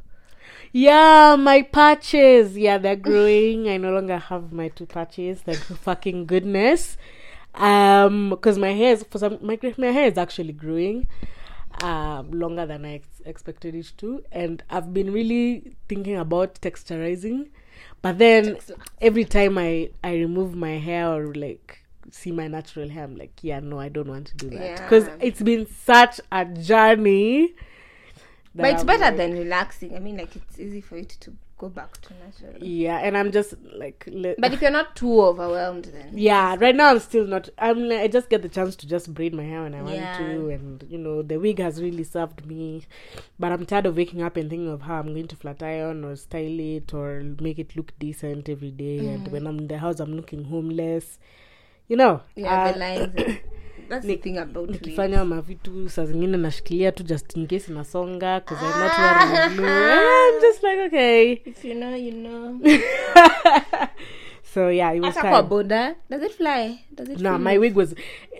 Yeah, 0.72 1.36
my 1.38 1.62
patches. 1.62 2.58
Yeah, 2.58 2.78
they're 2.78 2.96
growing. 2.96 3.68
I 3.68 3.76
no 3.76 3.92
longer 3.92 4.18
have 4.18 4.52
my 4.52 4.68
two 4.68 4.86
patches. 4.86 5.40
Thank 5.40 5.58
fucking 5.86 6.26
goodness. 6.26 6.96
Um, 7.54 8.30
because 8.30 8.58
my 8.58 8.72
hair 8.72 8.92
is 8.94 9.04
for 9.08 9.18
some 9.18 9.38
my 9.40 9.56
my 9.78 9.92
hair 9.92 10.08
is 10.08 10.18
actually 10.18 10.52
growing, 10.52 11.06
um, 11.80 12.32
longer 12.32 12.66
than 12.66 12.84
I 12.84 12.94
ex- 12.94 13.22
expected 13.24 13.76
it 13.76 13.92
to, 13.98 14.24
and 14.32 14.64
I've 14.68 14.92
been 14.92 15.12
really 15.12 15.76
thinking 15.88 16.16
about 16.16 16.56
texturizing, 16.60 17.50
but 18.04 18.18
then 18.18 18.58
every 19.00 19.24
time 19.24 19.56
I 19.58 19.90
I 20.10 20.12
remove 20.24 20.54
my 20.54 20.74
hair 20.88 21.06
or 21.14 21.34
like 21.34 21.78
see 22.10 22.32
my 22.40 22.46
natural 22.56 22.88
hair, 22.94 23.04
I'm 23.04 23.16
like, 23.16 23.32
yeah, 23.42 23.60
no, 23.60 23.80
I 23.80 23.88
don't 23.88 24.08
want 24.14 24.26
to 24.32 24.36
do 24.36 24.50
that 24.50 24.82
because 24.82 25.04
Yeah. 25.06 25.16
it's 25.28 25.42
been 25.50 25.66
such 25.66 26.20
a 26.30 26.44
journey. 26.44 27.54
but 28.54 28.66
it's 28.72 28.82
I'm 28.82 28.86
better 28.86 29.10
like- 29.10 29.16
than 29.16 29.32
relaxing 29.44 29.96
i 29.96 29.98
mean 29.98 30.16
like 30.22 30.36
it's 30.36 30.60
easy 30.60 30.80
for 30.88 30.96
it 31.04 31.08
to 31.24 31.32
go 31.58 31.68
back 31.68 32.00
to 32.02 32.14
natural 32.14 32.62
Yeah, 32.62 32.98
and 32.98 33.16
I'm 33.16 33.30
just 33.30 33.54
like, 33.76 34.04
le- 34.10 34.34
but 34.38 34.52
if 34.52 34.60
you're 34.60 34.70
not 34.70 34.96
too 34.96 35.22
overwhelmed 35.22 35.86
then 35.86 36.10
yeah, 36.14 36.56
right 36.58 36.74
now 36.74 36.90
I'm 36.90 36.98
still 36.98 37.26
not. 37.26 37.48
I'm. 37.58 37.90
I 37.90 38.08
just 38.08 38.28
get 38.28 38.42
the 38.42 38.48
chance 38.48 38.76
to 38.76 38.86
just 38.86 39.12
braid 39.12 39.34
my 39.34 39.44
hair 39.44 39.62
when 39.62 39.74
I 39.74 39.82
want 39.82 40.18
to, 40.18 40.50
and 40.50 40.84
you 40.88 40.98
know 40.98 41.22
the 41.22 41.38
wig 41.38 41.58
has 41.58 41.80
really 41.80 42.04
served 42.04 42.46
me. 42.46 42.86
But 43.38 43.52
I'm 43.52 43.66
tired 43.66 43.86
of 43.86 43.96
waking 43.96 44.22
up 44.22 44.36
and 44.36 44.50
thinking 44.50 44.68
of 44.68 44.82
how 44.82 44.98
I'm 45.00 45.14
going 45.14 45.28
to 45.28 45.36
flat 45.36 45.62
iron 45.62 46.04
or 46.04 46.16
style 46.16 46.60
it 46.60 46.92
or 46.92 47.22
make 47.40 47.58
it 47.58 47.76
look 47.76 47.92
decent 47.98 48.48
every 48.48 48.70
day. 48.70 48.98
Mm. 49.00 49.14
And 49.14 49.28
when 49.28 49.46
I'm 49.46 49.58
in 49.58 49.68
the 49.68 49.78
house, 49.78 50.00
I'm 50.00 50.14
looking 50.14 50.44
homeless. 50.44 51.18
You 51.88 51.96
know. 51.96 52.22
yeah 52.34 52.64
uh, 52.64 52.72
the 52.72 52.78
lines 52.78 53.38
nikifanya 54.66 55.24
mavitu 55.24 55.88
saa 55.88 56.04
zingine 56.04 56.36
nashikilia 56.36 56.92
tu 56.92 57.02
just 57.02 57.36
in 57.36 57.46
case 57.46 57.72
inasonga 57.72 58.40
because 58.40 58.64
i'm 58.64 58.80
not 58.80 58.98
wearing 58.98 59.56
glue 59.56 59.66
i'm 59.68 60.40
just 60.40 60.62
like 60.62 60.80
okay 60.86 61.32
if 61.32 61.64
you 61.64 61.74
know 61.74 61.96
you 61.96 62.12
know 62.12 62.60
so 64.54 64.70
yeah 64.70 64.96
it 64.96 65.02
was 65.02 65.14
time. 65.14 65.48
boda 65.48 65.94
does 66.10 66.22
it 66.22 66.32
fly 66.32 66.78
does 66.94 67.08
it 67.08 67.20
No, 67.20 67.30
nah, 67.32 67.38
my 67.38 67.58
wig 67.58 67.74
was. 67.76 67.94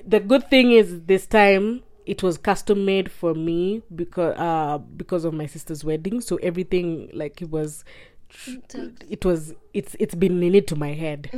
The 0.07 0.21
good 0.21 0.49
thing 0.51 0.73
is 0.73 1.01
this 1.07 1.27
time 1.27 1.83
it 2.07 2.23
was 2.23 2.39
custom 2.39 2.85
made 2.85 3.11
for 3.11 3.35
me 3.35 3.83
because 3.95 4.35
uh 4.39 4.79
because 4.97 5.25
of 5.25 5.35
my 5.35 5.47
sister's 5.47 5.85
wedding. 5.85 6.21
So 6.21 6.37
everything 6.37 7.11
like 7.13 7.43
it 7.43 7.51
was. 7.51 7.85
It 9.11 9.25
was 9.25 9.55
it's 9.73 9.97
it's 9.99 10.15
been 10.15 10.43
in 10.43 10.55
it 10.55 10.67
to 10.69 10.77
my 10.77 10.93
head, 10.93 11.31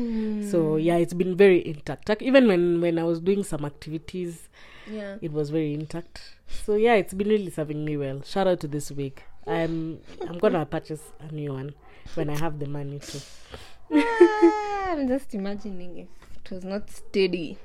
so 0.51 0.77
yeah, 0.77 0.97
it's 0.97 1.15
been 1.15 1.37
very 1.37 1.67
intact. 1.67 2.11
Even 2.23 2.49
when 2.49 2.81
when 2.81 2.99
I 2.99 3.05
was 3.05 3.21
doing 3.21 3.45
some 3.45 3.65
activities, 3.65 4.49
yeah 4.91 5.17
it 5.21 5.33
was 5.33 5.51
very 5.51 5.75
intact. 5.75 6.21
So 6.65 6.75
yeah, 6.77 6.95
it's 6.95 7.15
been 7.15 7.29
really 7.29 7.51
serving 7.51 7.85
me 7.85 7.97
well. 7.97 8.23
Shout 8.23 8.47
out 8.47 8.61
to 8.61 8.69
this 8.69 8.91
wig. 8.91 9.23
I'm 9.47 10.01
I'm 10.29 10.39
gonna 10.39 10.65
purchase 10.67 11.03
a 11.21 11.33
new 11.33 11.53
one 11.53 11.75
when 12.15 12.31
I 12.31 12.39
have 12.39 12.59
the 12.59 12.67
money 12.67 12.99
to. 12.99 13.19
Ah, 13.93 14.93
i'm 14.93 15.07
just 15.07 15.33
imagining 15.35 15.99
if 15.99 16.09
it 16.45 16.51
was 16.51 16.65
not 16.65 16.91
steady 16.91 17.57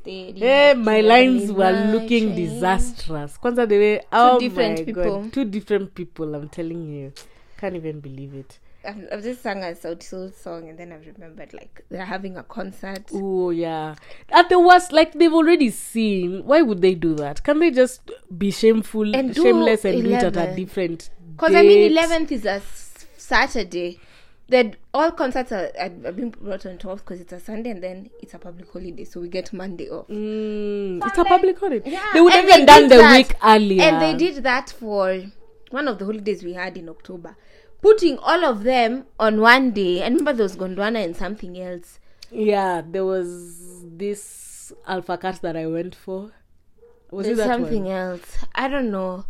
steady 0.00 0.42
Eh, 0.42 0.74
my 0.74 1.00
lines 1.00 1.50
were 1.52 1.70
looking 1.92 2.34
change. 2.34 2.36
disastrous. 2.36 3.38
Kwanza 3.38 3.66
they 3.68 3.78
were 3.78 4.00
oh 4.12 4.38
different 4.38 4.78
my 4.80 4.84
people. 4.84 5.22
god, 5.22 5.32
two 5.32 5.44
different 5.44 5.94
people. 5.94 6.34
I'm 6.34 6.48
telling 6.48 6.86
you, 6.88 7.12
can't 7.60 7.76
even 7.76 8.00
believe 8.00 8.34
it. 8.34 8.58
I've, 8.82 9.06
I've 9.12 9.22
just 9.22 9.42
sung 9.42 9.62
a 9.62 9.66
Sauti 9.66 10.02
Sol 10.02 10.30
song 10.30 10.70
and 10.70 10.78
then 10.78 10.92
I've 10.92 11.06
remembered 11.06 11.52
like 11.52 11.84
they're 11.90 12.06
having 12.06 12.38
a 12.38 12.42
concert. 12.42 13.10
Oh 13.12 13.50
yeah, 13.50 13.96
at 14.30 14.48
the 14.48 14.58
worst, 14.58 14.92
like 14.92 15.12
they've 15.12 15.32
already 15.32 15.68
seen. 15.68 16.44
Why 16.46 16.62
would 16.62 16.80
they 16.80 16.94
do 16.94 17.14
that? 17.16 17.42
Can 17.42 17.58
they 17.58 17.70
just 17.70 18.10
be 18.36 18.50
shameful, 18.50 19.14
And 19.14 19.34
shameless, 19.36 19.84
and 19.84 20.02
do 20.02 20.10
it 20.10 20.22
at 20.22 20.36
a 20.36 20.56
different? 20.56 21.10
Because 21.32 21.54
I 21.54 21.62
mean, 21.62 21.92
11th 21.92 22.32
is 22.32 22.46
a 22.46 22.52
s- 22.52 23.06
Saturday. 23.16 24.00
That 24.48 24.74
all 24.92 25.12
concerts 25.12 25.52
are, 25.52 25.70
are, 25.78 26.10
being 26.10 26.30
brought 26.30 26.66
on 26.66 26.76
12th 26.76 26.96
because 26.96 27.20
it's 27.20 27.32
a 27.32 27.38
Sunday 27.38 27.70
and 27.70 27.80
then 27.80 28.10
it's 28.20 28.34
a 28.34 28.38
public 28.40 28.68
holiday, 28.72 29.04
so 29.04 29.20
we 29.20 29.28
get 29.28 29.52
Monday 29.52 29.88
off. 29.88 30.08
Mm, 30.08 31.06
it's 31.06 31.18
a 31.18 31.24
public 31.24 31.56
holiday. 31.56 31.88
Yeah, 31.88 32.04
they 32.12 32.20
would 32.20 32.32
have 32.32 32.48
even 32.48 32.66
done 32.66 32.88
the 32.88 32.96
that. 32.96 33.16
week 33.16 33.36
earlier. 33.44 33.82
And 33.82 34.02
they 34.02 34.16
did 34.16 34.42
that 34.42 34.70
for 34.70 35.22
one 35.70 35.88
of 35.88 35.98
the 35.98 36.04
holidays 36.04 36.42
we 36.44 36.52
had 36.52 36.76
in 36.76 36.88
October, 36.88 37.36
putting 37.80 38.18
all 38.18 38.44
of 38.44 38.62
them 38.64 39.06
on 39.18 39.40
one 39.40 39.70
day. 39.72 40.02
I 40.02 40.08
remember 40.08 40.32
there 40.32 40.44
was 40.44 40.56
Gondwana 40.56 41.02
and 41.04 41.16
something 41.16 41.58
else. 41.60 41.98
Yeah, 42.30 42.82
there 42.86 43.04
was 43.04 43.84
this 43.84 44.72
alpha 44.86 45.18
cat 45.18 45.40
that 45.42 45.56
I 45.56 45.66
went 45.66 45.94
for. 45.94 46.32
Was 47.10 47.26
it 47.26 47.36
that 47.38 47.46
something 47.46 47.84
one? 47.84 47.92
else. 47.92 48.38
I 48.54 48.68
don't 48.68 48.90
know. 48.90 49.24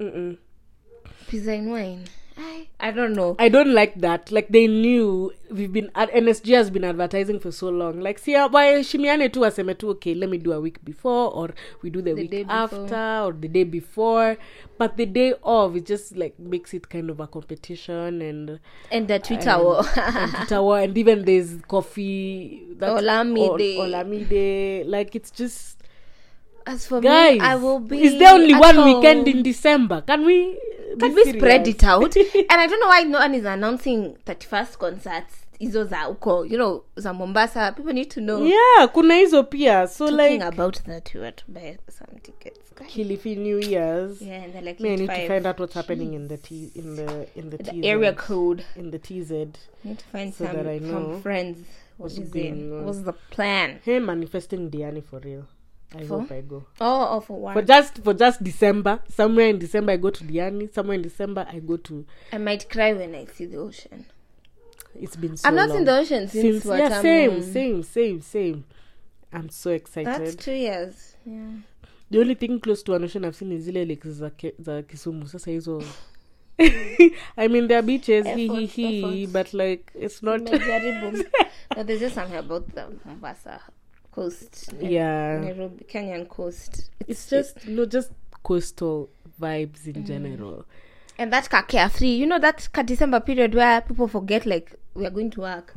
Mm-mm. 0.00 0.38
Pizza 1.28 1.52
and 1.52 1.70
wine. 1.70 2.04
I 2.36 2.66
I 2.80 2.90
don't 2.90 3.12
know. 3.12 3.36
I 3.38 3.48
don't 3.48 3.72
like 3.72 3.94
that. 4.00 4.32
Like 4.32 4.48
they 4.48 4.66
knew 4.66 5.32
we've 5.50 5.72
been 5.72 5.90
at 5.94 6.10
NSG 6.12 6.52
has 6.56 6.68
been 6.68 6.82
advertising 6.82 7.38
for 7.38 7.52
so 7.52 7.68
long. 7.68 8.00
Like 8.00 8.18
see 8.18 8.34
uh, 8.34 8.48
why 8.48 8.80
Shimiane 8.80 9.32
tu 9.32 9.40
waseme 9.40 9.78
tu 9.78 9.90
okay, 9.90 10.14
let 10.14 10.28
me 10.28 10.38
do 10.38 10.52
a 10.52 10.60
week 10.60 10.84
before 10.84 11.32
or 11.32 11.54
we 11.82 11.90
do 11.90 12.02
the, 12.02 12.12
The 12.14 12.26
day 12.26 12.38
week 12.38 12.48
before. 12.48 12.58
after 12.84 13.24
or 13.26 13.32
the 13.32 13.46
day 13.48 13.62
before. 13.62 14.36
But 14.78 14.96
the 14.96 15.06
day 15.06 15.34
of 15.44 15.76
it 15.76 15.86
just 15.86 16.16
like 16.16 16.36
makes 16.40 16.74
it 16.74 16.88
kind 16.88 17.08
of 17.08 17.20
a 17.20 17.28
competition 17.28 18.20
and 18.20 18.58
And 18.90 19.06
the 19.06 19.20
Twitter 19.20 19.50
and, 19.50 19.62
war. 19.62 19.84
and 19.96 20.32
Twitter 20.34 20.60
war 20.62 20.80
and 20.80 20.98
even 20.98 21.24
there's 21.24 21.54
coffee 21.68 22.64
Olamide. 22.80 23.78
Ol- 23.78 23.86
Olamide. 23.86 24.84
Like 24.88 25.14
it's 25.14 25.30
just 25.30 25.83
As 26.66 26.86
for 26.86 27.00
guys 27.00 27.34
me, 27.38 27.40
I 27.40 27.56
will 27.56 27.80
be. 27.80 28.02
Is 28.02 28.18
there 28.18 28.34
only 28.34 28.54
one 28.54 28.74
home. 28.76 28.86
weekend 28.94 29.28
in 29.28 29.42
December? 29.42 30.02
Can 30.02 30.24
we 30.24 30.58
Can 30.98 31.14
we 31.14 31.24
spread 31.24 31.68
it 31.68 31.84
out? 31.84 32.16
and 32.16 32.46
I 32.50 32.66
don't 32.66 32.80
know 32.80 32.86
why 32.88 33.02
no 33.02 33.18
one 33.18 33.34
is 33.34 33.44
announcing 33.44 34.16
31st 34.26 34.78
concerts. 34.78 35.34
hizo 35.58 35.84
za 35.84 36.08
uko 36.08 36.44
you 36.46 36.56
know 36.56 36.84
za 36.96 37.12
mombasa 37.12 37.72
people 37.72 37.92
need 37.92 38.08
to 38.08 38.20
know 38.20 38.44
yeah 38.46 38.88
kuna 38.92 39.14
hizo 39.14 39.42
pia 39.44 39.86
so 39.88 40.10
talking 40.10 40.30
like 40.32 40.44
about 40.44 40.82
that 40.82 41.14
we 41.14 41.20
were 41.20 41.32
to 41.32 41.44
buy 41.48 41.76
some 41.88 42.20
tickets 42.22 42.60
kilifi 42.86 43.36
new 43.36 43.58
years 43.60 44.22
yeah 44.22 44.44
and 44.44 44.54
like 44.64 44.82
me 44.82 44.88
i 44.90 44.96
need 44.96 45.06
five. 45.10 45.20
to 45.22 45.28
find 45.34 45.46
out 45.46 45.60
what's 45.60 45.74
happening 45.74 46.14
in 46.14 46.28
the 46.28 46.36
t 46.36 46.70
in 46.74 46.96
the 46.96 47.26
in 47.36 47.50
the, 47.50 47.56
the 47.56 47.64
TZ, 47.72 47.84
area 47.84 48.12
code 48.12 48.64
in 48.76 48.90
the 48.90 48.98
tz 48.98 49.30
need 49.84 49.98
to 49.98 50.04
find 50.12 50.32
So 50.34 50.44
some, 50.44 50.56
that 50.56 50.66
I 50.66 50.78
know 50.78 50.92
some 50.92 51.22
friends 51.22 51.58
what 51.98 52.10
what's 52.10 52.18
is 52.18 52.30
going 52.32 52.72
on. 52.72 52.84
what's 52.86 53.02
the 53.02 53.12
plan 53.12 53.78
hey 53.84 53.98
manifesting 54.00 54.70
diani 54.70 55.02
for 55.02 55.20
real 55.20 55.44
i 55.96 56.04
For? 56.04 56.20
hope 56.20 56.32
i 56.32 56.40
go. 56.40 56.64
Oh, 56.80 57.08
oh 57.16 57.20
for 57.20 57.38
work. 57.40 57.54
for 57.54 57.62
just 57.62 58.02
for 58.04 58.14
just 58.14 58.42
december. 58.42 59.00
Somewhere 59.08 59.48
in 59.48 59.58
december 59.58 59.92
i 59.92 59.96
go 59.96 60.10
to 60.10 60.24
diani. 60.24 60.72
Somewhere 60.72 60.96
in 60.96 61.02
december 61.02 61.46
i 61.50 61.58
go 61.60 61.76
to 61.76 62.04
i 62.32 62.38
might 62.38 62.68
cry 62.68 62.92
when 62.92 63.14
i 63.14 63.24
see 63.26 63.46
the 63.46 63.56
ocean. 63.58 64.06
It's 64.94 65.16
been 65.16 65.36
so 65.36 65.48
I'm 65.48 65.56
not 65.56 65.70
long. 65.70 65.78
in 65.78 65.84
the 65.84 65.98
ocean 65.98 66.28
since, 66.28 66.42
since 66.42 66.64
what 66.64 66.78
yeah 66.78 66.96
I'm 66.96 67.02
same 67.02 67.42
same 67.42 67.82
same 67.82 68.20
same. 68.20 68.64
I'm 69.32 69.48
so 69.48 69.70
excited. 69.70 70.06
That's 70.26 70.36
two 70.36 70.52
years 70.52 71.16
yeah. 71.26 71.50
The 72.10 72.20
only 72.20 72.34
thing 72.34 72.60
close 72.60 72.82
to 72.84 72.94
an 72.94 73.04
ocean 73.04 73.24
i've 73.24 73.34
seen 73.34 73.50
is 73.52 73.64
zile 73.64 73.84
lakes 73.84 74.08
za, 74.08 74.30
Ke- 74.30 74.54
za 74.60 74.82
kisumu. 74.82 75.28
Sasa 75.28 75.50
hizo 75.50 75.82
i 77.36 77.48
mean 77.48 77.66
there 77.66 77.78
are 77.78 77.82
beaches 77.82 78.24
he 78.26 78.66
he 78.66 79.00
he 79.02 79.26
but 79.26 79.52
like 79.52 79.90
it's 79.94 80.22
not 80.22 80.44
but 81.74 81.86
there's 81.86 81.98
just 82.00 82.14
something 82.14 82.36
about 82.38 82.72
the 82.74 82.86
mombasa 83.04 83.60
coast 84.14 84.72
yeah 84.80 85.38
nairobi 85.44 85.84
kenyan 85.84 86.26
coast 86.28 86.90
it's 87.08 87.28
just 87.30 87.66
no 87.66 87.84
just 87.86 88.10
coastal 88.42 89.08
vibes 89.40 89.80
Mm. 89.86 89.96
in 89.96 90.06
general 90.06 90.64
and 91.18 91.32
that 91.32 91.48
ka 91.50 91.62
carefree 91.62 92.14
you 92.22 92.26
know 92.26 92.38
that 92.38 92.68
ka 92.72 92.82
december 92.82 93.20
period 93.20 93.54
where 93.54 93.80
people 93.80 94.06
forget 94.08 94.46
like 94.46 94.74
we 94.94 95.04
are 95.06 95.10
going 95.10 95.30
to 95.30 95.40
work 95.40 95.74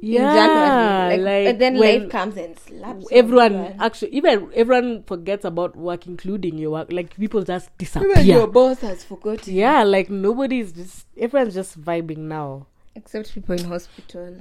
yeah 0.00 0.24
in 0.24 0.36
January. 0.36 1.16
Like, 1.16 1.24
like 1.30 1.46
and 1.52 1.60
then 1.60 1.78
when 1.78 2.02
life 2.02 2.10
comes 2.10 2.36
and 2.36 2.58
slaps 2.58 3.06
everyone 3.12 3.54
everyone. 3.54 3.76
actually 3.80 4.10
even 4.12 4.48
everyone 4.54 5.02
forgets 5.04 5.44
about 5.44 5.76
work 5.76 6.06
including 6.06 6.56
your 6.58 6.70
work 6.72 6.90
like 6.90 7.14
people 7.16 7.42
just 7.44 7.68
disappear. 7.78 8.10
Even 8.12 8.26
your 8.26 8.46
boss 8.46 8.80
has 8.80 9.04
forgotten 9.04 9.54
yeah 9.54 9.82
like 9.84 10.08
nobody's 10.10 10.72
just 10.72 11.06
everyone's 11.16 11.54
just 11.54 11.76
vibing 11.80 12.24
now 12.32 12.66
except 12.94 13.34
people 13.34 13.54
in 13.54 13.64
hospital 13.64 14.34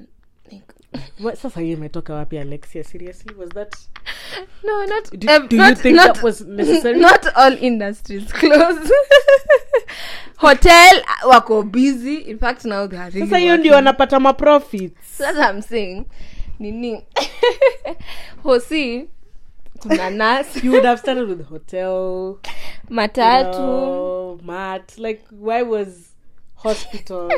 like 0.52 0.72
what 1.20 1.36
sasa 1.38 1.62
hiyo 1.62 1.78
imetoka 1.78 2.14
wapi 2.14 2.38
alexia? 2.38 2.84
Seriously 2.84 3.36
was 3.36 3.50
that 3.50 3.76
no 4.64 4.86
not 4.86 5.12
do, 5.18 5.30
um, 5.30 5.48
do 5.48 5.58
not, 5.58 5.70
you 5.70 5.76
think 5.76 5.96
not, 5.96 6.14
that 6.14 6.24
was 6.24 6.42
necessary? 6.42 7.00
not 7.10 7.28
all 7.36 7.64
industries 7.64 8.34
close. 8.34 8.92
Hotel 10.38 11.04
wako 11.28 11.64
busy. 11.64 12.16
In 12.16 12.38
fact 12.40 12.66
now 12.66 12.88
they 12.88 12.98
are 12.98 13.10
really 13.10 13.28
sasa 13.28 13.38
hiyo 13.38 13.58
ndio 13.58 13.74
wanapata 13.74 14.20
maprofits 14.20 15.18
that's 15.18 15.38
i'm 15.40 15.62
saying 15.62 16.06
nini? 16.60 17.04
Hosi 18.44 19.08
kuna 19.80 20.10
nas 20.10 20.64
you 20.64 20.72
would 20.72 20.86
have 20.86 21.00
started 21.00 21.30
with 21.30 21.48
hotel 21.50 22.38
matatu. 22.90 23.54
you 23.54 23.66
know, 23.66 24.40
mat 24.44 24.98
like 24.98 25.22
why 25.32 25.62
was 25.64 25.88
hospital 26.56 27.30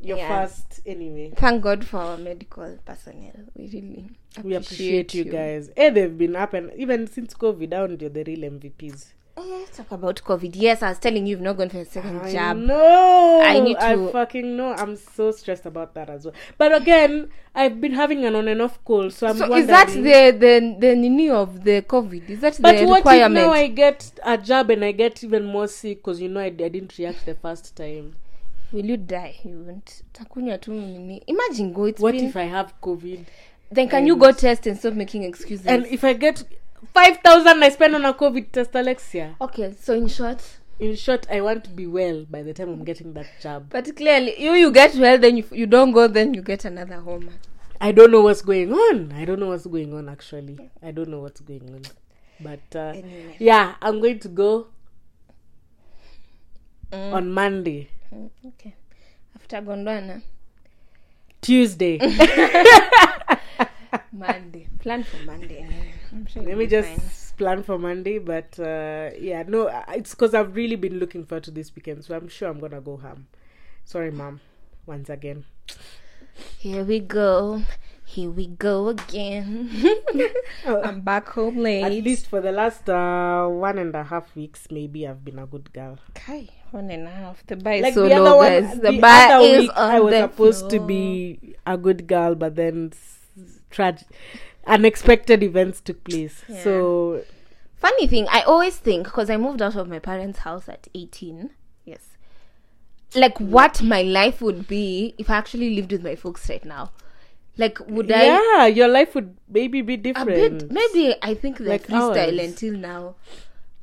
your 0.00 0.18
Yeah. 0.18 0.46
first 0.46 0.80
anyway 0.86 1.32
thank 1.36 1.62
god 1.62 1.84
for 1.84 1.98
our 1.98 2.18
medical 2.18 2.78
personnel 2.84 3.32
we 3.54 3.66
really 3.68 4.10
we 4.44 4.54
appreciate 4.54 5.14
you 5.14 5.24
guys 5.24 5.70
hey 5.76 5.90
they've 5.90 6.16
been 6.18 6.36
up 6.36 6.52
and 6.54 6.70
even 6.76 7.06
since 7.06 7.34
covid 7.34 7.70
down 7.70 7.96
they're 7.96 8.08
the 8.08 8.24
real 8.24 8.50
mvps 8.50 9.12
Eh, 9.38 9.66
talk 9.76 9.92
about 9.92 10.22
covid 10.24 10.56
yes 10.56 10.82
i 10.82 10.88
was 10.88 10.98
telling 10.98 11.26
you 11.26 11.32
you've 11.32 11.42
not 11.42 11.58
gone 11.58 11.68
for 11.68 11.78
a 11.80 11.84
second 11.84 12.20
I 12.20 12.32
jab 12.32 12.56
no 12.56 13.42
I 13.44 13.60
need 13.60 13.76
I 13.76 14.10
fucking 14.10 14.56
know. 14.56 14.72
I'm 14.72 14.96
so 14.96 15.30
stressed 15.30 15.66
about 15.66 15.92
that 15.94 16.08
as 16.08 16.24
well. 16.24 16.32
But 16.56 16.74
again, 16.74 17.28
I've 17.54 17.78
been 17.80 17.92
having 17.92 18.24
an 18.24 18.34
on 18.34 18.48
and 18.48 18.62
off 18.62 18.82
call 18.84 19.10
so 19.10 19.26
I'm 19.26 19.36
so 19.36 19.42
wondering. 19.48 19.60
is 19.64 19.66
that 19.68 19.88
the 19.88 20.38
the 20.38 20.76
the 20.80 20.96
nini 20.96 21.28
of 21.28 21.64
the 21.64 21.82
covid 21.82 22.30
is 22.30 22.40
that 22.40 22.56
But 22.62 22.78
the 22.78 22.86
what 22.86 23.00
if 23.06 23.30
now 23.30 23.50
I 23.52 23.66
get 23.68 24.10
a 24.24 24.38
jab 24.38 24.70
and 24.70 24.82
I 24.82 24.92
get 24.92 25.22
even 25.22 25.44
more 25.44 25.68
sick 25.68 25.98
because 25.98 26.18
you 26.20 26.30
know 26.30 26.40
I, 26.40 26.46
I 26.46 26.50
didn't 26.50 26.96
react 26.98 27.26
the 27.26 27.34
first 27.34 27.76
time? 27.76 28.16
Will 28.72 28.84
you 28.90 28.96
die 28.96 29.34
you 29.44 29.58
won't 29.66 30.02
takunywa 30.12 30.58
tu 30.58 30.72
nini 30.72 31.22
imagine 31.26 31.70
go 31.72 31.86
it's 31.88 32.00
What 32.02 32.12
been, 32.14 32.24
if 32.28 32.36
I 32.36 32.44
have 32.48 32.72
COVID? 32.82 33.24
then 33.72 33.88
can 33.88 34.06
you 34.06 34.16
go 34.16 34.32
test 34.32 34.66
and 34.66 34.78
stop 34.78 34.94
making 34.94 35.22
excuses 35.24 35.66
And 35.66 35.86
if 35.86 36.04
I 36.04 36.12
get 36.14 36.44
five 36.94 37.18
thousand 37.24 37.62
I 37.62 37.70
spend 37.70 37.94
on 37.94 38.04
a 38.04 38.12
COVID 38.12 38.52
test, 38.52 38.74
Alexia. 38.74 39.36
okay 39.40 39.72
so 39.80 39.94
in 39.94 40.08
short 40.08 40.42
In 40.78 40.94
short, 40.94 41.26
I 41.30 41.40
want 41.40 41.64
to 41.64 41.70
be 41.70 41.86
well 41.86 42.26
by 42.30 42.42
the 42.42 42.52
time 42.52 42.68
I'm 42.68 42.84
getting 42.84 43.14
that 43.14 43.26
job 43.42 43.70
but 43.70 43.96
clearly 43.96 44.34
you 44.38 44.52
you 44.52 44.70
get 44.70 44.94
well 44.96 45.18
then 45.18 45.36
you, 45.38 45.44
you 45.52 45.66
don't 45.66 45.92
go 45.92 46.06
then 46.08 46.34
you 46.34 46.42
get 46.42 46.64
another 46.66 47.00
home 47.00 47.30
I 47.80 47.92
don't 47.92 48.10
know 48.10 48.22
what's 48.22 48.40
going 48.40 48.72
on. 48.72 49.12
I 49.12 49.26
don't 49.26 49.38
know 49.38 49.48
what's 49.48 49.66
going 49.66 49.92
on 49.92 50.08
actually. 50.08 50.58
I 50.82 50.92
don't 50.92 51.10
know 51.10 51.20
what's 51.20 51.40
going 51.42 51.60
on. 51.74 51.82
But 52.40 52.74
uh, 52.74 52.92
Anyway. 52.96 53.36
yeah, 53.38 53.74
I'm 53.82 54.00
going 54.00 54.18
to 54.20 54.28
go 54.28 54.68
Mm. 56.92 57.12
on 57.12 57.32
Monday, 57.32 57.88
okay 58.44 58.74
after 59.34 59.62
gondwana 59.62 60.22
Tuesday. 61.40 61.98
monday 64.12 64.68
plan 64.78 65.02
for 65.04 65.24
monday 65.24 65.66
sure 66.28 66.42
Let 66.42 66.58
me 66.58 66.66
just 66.66 66.88
fine. 66.88 67.36
plan 67.36 67.62
for 67.62 67.78
Monday. 67.78 68.18
But 68.18 68.58
uh, 68.58 69.10
yeah, 69.18 69.44
no, 69.46 69.68
uh, 69.68 69.84
it's 69.90 70.14
because 70.14 70.34
I've 70.34 70.56
really 70.56 70.76
been 70.76 70.98
looking 70.98 71.24
forward 71.24 71.44
to 71.44 71.50
this 71.50 71.74
weekend, 71.74 72.04
so 72.04 72.16
I'm 72.16 72.28
sure 72.28 72.48
I'm 72.48 72.58
gonna 72.58 72.80
go 72.80 72.96
ham. 72.96 73.26
Sorry, 73.84 74.10
mom. 74.10 74.40
Once 74.86 75.10
again. 75.10 75.44
here 76.58 76.84
we 76.84 77.00
go 77.00 77.62
here 78.16 78.30
we 78.30 78.46
go 78.46 78.88
again 78.88 79.70
i'm 80.66 81.00
back 81.02 81.28
home 81.28 81.58
late 81.58 81.84
At 81.84 81.92
least 81.92 82.26
for 82.28 82.40
the 82.40 82.52
last 82.52 82.88
uh, 82.88 83.46
one 83.46 83.78
and 83.78 83.94
a 83.94 84.04
half 84.04 84.34
weeks, 84.34 84.66
maybe 84.70 85.06
I've 85.06 85.22
been 85.24 85.38
a 85.38 85.46
good 85.46 85.72
girl. 85.72 85.98
Okay, 86.16 86.48
one 86.70 86.90
and 86.90 87.06
a 87.06 87.10
half. 87.10 87.44
The 87.46 87.56
bar 87.56 87.74
is 87.74 87.82
like 87.82 87.94
so 87.94 88.08
the 88.08 88.18
low, 88.20 88.40
other 88.40 88.60
guys. 88.60 88.68
one, 88.70 88.80
The, 88.84 88.92
the 88.92 88.98
bar 89.00 89.32
other 89.32 89.44
is 89.46 89.60
week, 89.60 89.70
on 89.76 89.90
I 89.90 90.00
was 90.00 90.14
supposed 90.14 90.70
to 90.70 90.80
be 90.80 91.56
a 91.66 91.76
good 91.76 92.06
girl, 92.06 92.34
but 92.34 92.56
then 92.56 92.92
s- 92.92 93.18
trag- 93.70 94.04
unexpected 94.66 95.42
events 95.42 95.80
took 95.80 96.02
place. 96.04 96.42
Yeah. 96.48 96.62
So 96.64 97.22
Funny 97.76 98.06
thing, 98.06 98.26
I 98.30 98.40
always 98.42 98.76
think 98.78 99.04
because 99.04 99.28
I 99.28 99.36
moved 99.36 99.60
out 99.60 99.76
of 99.76 99.88
my 99.88 99.98
parents' 99.98 100.38
house 100.40 100.68
at 100.68 100.88
eighteen. 100.94 101.50
Yes, 101.84 102.16
like 103.14 103.38
what 103.38 103.82
my 103.82 104.02
life 104.02 104.40
would 104.40 104.66
be 104.66 105.14
if 105.18 105.28
I 105.30 105.36
actually 105.36 105.74
lived 105.76 105.92
with 105.92 106.02
my 106.02 106.16
folks 106.16 106.48
right 106.48 106.64
now. 106.64 106.92
Like, 107.58 107.78
would 107.88 108.10
I? 108.12 108.24
yeah, 108.24 108.66
your 108.66 108.88
life 108.88 109.14
would 109.14 109.36
maybe 109.48 109.80
be 109.82 109.94
A 109.94 109.96
different. 109.96 110.68
bit. 110.68 110.70
Maybe 110.70 111.14
I 111.22 111.34
think 111.34 111.58
the 111.58 111.64
Like 111.64 111.86
freestyle 111.86 112.44
until 112.44 112.74
now. 112.74 113.14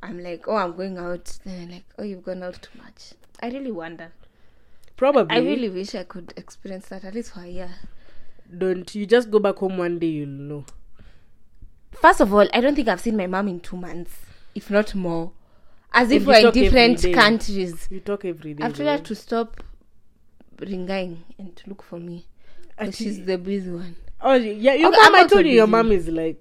I'm 0.02 0.22
like, 0.22 0.46
oh, 0.46 0.56
I'm 0.56 0.76
going 0.76 0.98
out. 0.98 1.38
Then 1.44 1.62
I'm 1.62 1.70
like, 1.70 1.84
oh, 1.98 2.02
you've 2.04 2.22
gone 2.24 2.42
out 2.42 2.60
too 2.62 2.78
much. 2.78 3.14
I 3.40 3.48
really 3.48 3.72
wonder. 3.72 4.12
Probably. 4.96 5.34
I 5.36 5.40
really 5.40 5.68
wish 5.70 5.94
I 5.94 6.04
could 6.04 6.32
experience 6.36 6.86
that 6.88 7.04
at 7.04 7.14
least 7.14 7.32
for 7.34 7.40
a 7.40 7.48
year. 7.48 7.70
don't. 8.56 8.94
You 8.94 9.06
just 9.06 9.30
go 9.30 9.38
back 9.40 9.56
home 9.56 9.76
one 9.78 9.98
day, 9.98 10.06
you'll 10.08 10.28
know. 10.28 10.64
First 11.92 12.20
of 12.20 12.32
all, 12.32 12.46
I 12.52 12.60
don't 12.60 12.74
think 12.76 12.88
I've 12.88 13.00
seen 13.00 13.16
my 13.16 13.26
mom 13.26 13.48
in 13.48 13.60
two 13.60 13.76
months, 13.76 14.14
if 14.54 14.70
not 14.70 14.94
more. 14.94 15.32
As 15.92 16.10
if 16.10 16.26
we're 16.26 16.46
in 16.46 16.52
different 16.52 17.02
countries. 17.14 17.86
You 17.90 18.00
talk 18.00 18.24
every 18.24 18.54
day. 18.54 18.64
I've 18.64 18.74
told 18.76 18.88
her 18.88 18.98
to 18.98 19.14
stop 19.14 19.62
ringing 20.60 21.24
and 21.38 21.54
to 21.56 21.68
look 21.68 21.82
for 21.82 21.98
me. 21.98 22.26
Ati- 22.78 22.92
she's 22.92 23.24
the 23.24 23.38
busy 23.38 23.70
one. 23.70 23.96
Oh 24.20 24.34
yeah, 24.34 24.74
you, 24.74 24.88
Okay, 24.88 24.96
mom. 24.96 25.14
I 25.14 25.26
told 25.26 25.46
you 25.46 25.52
your 25.52 25.66
busy. 25.66 25.70
mom 25.72 25.92
is 25.92 26.08
like 26.08 26.40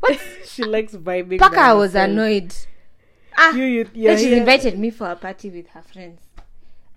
What? 0.00 0.18
she 0.46 0.64
likes 0.64 0.92
vibing. 0.94 1.38
Paka 1.38 1.60
I 1.60 1.72
was 1.74 1.92
herself. 1.92 2.10
annoyed. 2.10 2.54
Ah, 3.36 3.52
You, 3.54 3.64
you, 3.64 3.84
then 3.84 4.18
she 4.18 4.24
she's 4.24 4.32
invited 4.38 4.78
me 4.78 4.90
for 4.90 5.08
a 5.10 5.16
party 5.16 5.50
with 5.50 5.68
her 5.68 5.82
friends. 5.82 6.20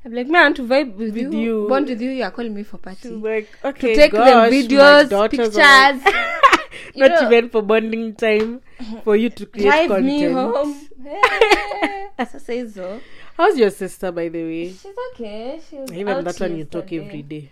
I'm 0.05 0.11
like, 0.13 0.27
man, 0.27 0.35
I 0.41 0.43
want 0.45 0.55
to 0.57 0.63
vibe 0.63 0.95
with, 0.95 1.13
With 1.13 1.33
you, 1.33 1.39
you. 1.39 1.65
bond 1.69 1.87
with 1.87 2.01
you. 2.01 2.09
You 2.09 2.23
are 2.23 2.31
calling 2.31 2.53
me 2.53 2.63
for 2.63 2.77
party. 2.77 2.99
She's 3.03 3.11
like, 3.11 3.47
to 3.61 3.71
take 3.73 4.11
gosh, 4.11 4.51
them 4.51 4.51
videos, 4.51 5.29
pictures. 5.31 5.55
like- 6.95 6.95
Not 6.95 7.11
know- 7.21 7.27
even 7.31 7.49
for 7.49 7.61
bonding 7.61 8.13
time, 8.15 8.59
for 9.05 9.15
you 9.15 9.29
to 9.29 9.45
create 9.45 9.63
Drive 9.65 9.87
content. 9.87 10.05
me 10.05 10.23
home. 10.31 10.89
Sasa 12.17 12.53
hizo. 12.53 12.99
How's 13.37 13.57
your 13.57 13.69
sister, 13.69 14.11
by 14.11 14.27
the 14.29 14.43
way? 14.43 14.69
She's 14.69 14.95
okay. 15.13 15.59
She 15.69 15.77
was 15.77 15.91
Even 15.93 16.23
that 16.23 16.39
one 16.39 16.57
you 16.57 16.65
talk 16.65 16.91
every 16.91 17.21
day. 17.21 17.49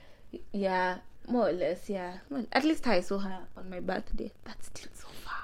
Yeah, 0.52 0.98
more 1.32 1.50
or 1.50 1.54
less, 1.54 1.90
yeah. 1.90 2.14
Well, 2.30 2.46
at 2.52 2.64
least 2.64 2.86
I 2.88 3.02
saw 3.02 3.20
her 3.20 3.40
on 3.58 3.70
my 3.70 3.80
birthday. 3.80 4.32
That's 4.46 4.68
still 4.68 4.90
so 4.94 5.08
far. 5.24 5.44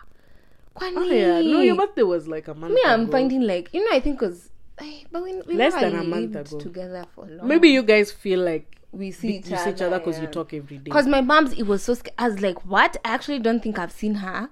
Kwani? 0.75 0.97
Oh 0.97 1.03
yeah, 1.03 1.41
no, 1.41 1.61
your 1.61 1.75
birthday 1.75 2.03
was 2.03 2.27
like 2.27 2.47
a 2.47 2.53
month. 2.53 2.73
Me, 2.73 2.81
I'm 2.85 3.09
finding 3.09 3.41
like 3.41 3.73
you 3.73 3.83
know. 3.83 3.95
I 3.95 3.99
think 3.99 4.19
cause, 4.19 4.49
ay, 4.79 5.05
but 5.11 5.23
we, 5.23 5.41
we 5.47 5.55
Less 5.55 5.73
than 5.73 5.95
a 5.95 6.03
month 6.03 6.35
ago. 6.35 6.59
together 6.59 7.05
for 7.15 7.25
long. 7.25 7.47
Maybe 7.47 7.69
you 7.69 7.83
guys 7.83 8.11
feel 8.11 8.39
like 8.41 8.77
we 8.91 9.11
see 9.11 9.37
each 9.37 9.47
you 9.49 9.57
see 9.57 9.69
each 9.71 9.81
other 9.81 9.99
because 9.99 10.19
you 10.19 10.27
talk 10.27 10.53
every 10.53 10.77
day. 10.77 10.91
Cause 10.91 11.07
my 11.07 11.21
mom's, 11.21 11.53
it 11.53 11.63
was 11.63 11.83
so. 11.83 11.93
Sc- 11.95 12.09
I 12.17 12.27
was 12.29 12.41
like, 12.41 12.63
what? 12.65 12.97
I 13.03 13.09
actually 13.15 13.39
don't 13.39 13.61
think 13.63 13.79
I've 13.79 13.91
seen 13.91 14.15
her 14.15 14.49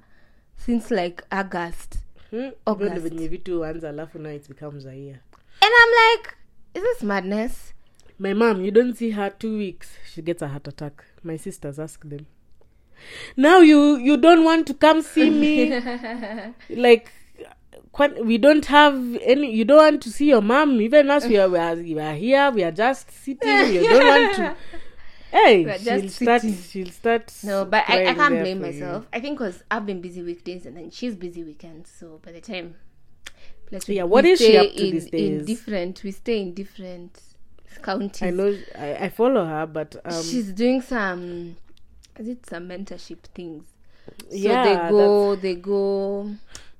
since 0.58 0.89
like 0.91 1.24
August, 1.32 2.00
Hmm? 2.32 2.50
August. 2.65 2.95
Even 2.95 3.10
venye 3.17 3.28
vitu 3.30 3.65
anza 3.65 3.89
alafu 3.89 4.19
now 4.19 4.30
it 4.32 4.48
becomes 4.48 4.86
a 4.86 4.95
year. 4.95 5.19
and 5.62 5.71
I'm 5.82 5.91
like, 6.17 6.36
is 6.74 6.82
this 6.84 7.04
madness? 7.04 7.74
My 8.18 8.34
mom, 8.34 8.63
you 8.63 8.72
don't 8.72 8.95
see 8.95 9.11
her 9.11 9.30
two 9.30 9.57
weeks, 9.57 9.97
she 10.11 10.22
gets 10.22 10.41
a 10.41 10.47
heart 10.47 10.68
attack. 10.68 11.03
My 11.24 11.38
sisters 11.38 11.80
ask 11.80 12.01
them. 12.07 12.28
Now 13.36 13.59
you 13.59 13.97
you 13.97 14.16
don't 14.18 14.43
want 14.43 14.68
to 14.68 14.74
come 14.74 15.01
see 15.01 15.30
me, 15.30 15.80
like. 16.70 17.11
We 18.24 18.38
don't 18.38 18.66
have 18.66 18.95
any. 19.22 19.55
You 19.55 19.63
don't 19.63 19.78
want 19.78 20.01
to 20.03 20.11
see 20.11 20.28
your 20.28 20.41
mom. 20.41 20.82
Even 20.82 21.09
us, 21.09 21.26
we 21.28 21.38
are, 21.38 21.47
we 21.47 21.57
are, 21.57 21.76
we 21.76 21.97
are 21.99 22.13
here. 22.13 22.51
We 22.51 22.61
are 22.63 22.72
just 22.72 23.09
sitting. 23.09 23.74
You 23.74 23.84
don't 23.89 24.05
want 24.05 24.36
to. 24.36 24.55
Hey, 25.32 25.78
she'll 25.80 26.09
start. 26.09 26.41
She'll 26.41 26.91
start. 26.91 27.34
No, 27.43 27.66
but 27.66 27.84
I, 27.88 28.07
I 28.07 28.13
can't 28.13 28.39
blame 28.39 28.59
for 28.61 28.68
you. 28.68 28.74
myself. 28.74 29.07
I 29.13 29.20
think 29.20 29.38
because 29.38 29.63
I've 29.72 29.86
been 29.86 30.01
busy 30.01 30.22
weekdays 30.22 30.66
and 30.66 30.76
then 30.78 30.91
she's 30.91 31.16
busy 31.16 31.43
weekends. 31.43 31.89
So 31.89 32.20
by 32.24 32.32
the 32.34 32.41
time, 32.41 32.76
plus 33.68 33.88
Yeah, 33.89 34.03
what 34.03 34.26
is 34.26 34.39
she 34.39 34.57
up 34.57 34.72
to 34.74 34.86
in, 34.86 34.91
these 34.91 35.05
In 35.07 35.38
days? 35.39 35.45
different, 35.45 36.03
we 36.03 36.11
stay 36.11 36.41
in 36.41 36.53
different 36.53 37.20
counties. 37.82 38.21
I 38.21 38.30
know. 38.32 38.57
I, 38.78 38.95
I 39.05 39.09
follow 39.09 39.45
her, 39.45 39.65
but 39.65 39.95
um, 40.05 40.23
she's 40.23 40.51
doing 40.51 40.82
some, 40.82 41.57
is 42.17 42.28
it 42.28 42.45
some 42.45 42.67
mentorship 42.69 43.19
things? 43.34 43.65
So 44.30 44.36
yeah, 44.36 44.63
they 44.63 44.91
go, 44.91 45.36
they 45.36 45.55
go 45.55 46.30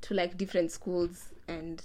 to 0.01 0.13
like 0.13 0.37
different 0.37 0.71
schools 0.71 1.29
and 1.47 1.81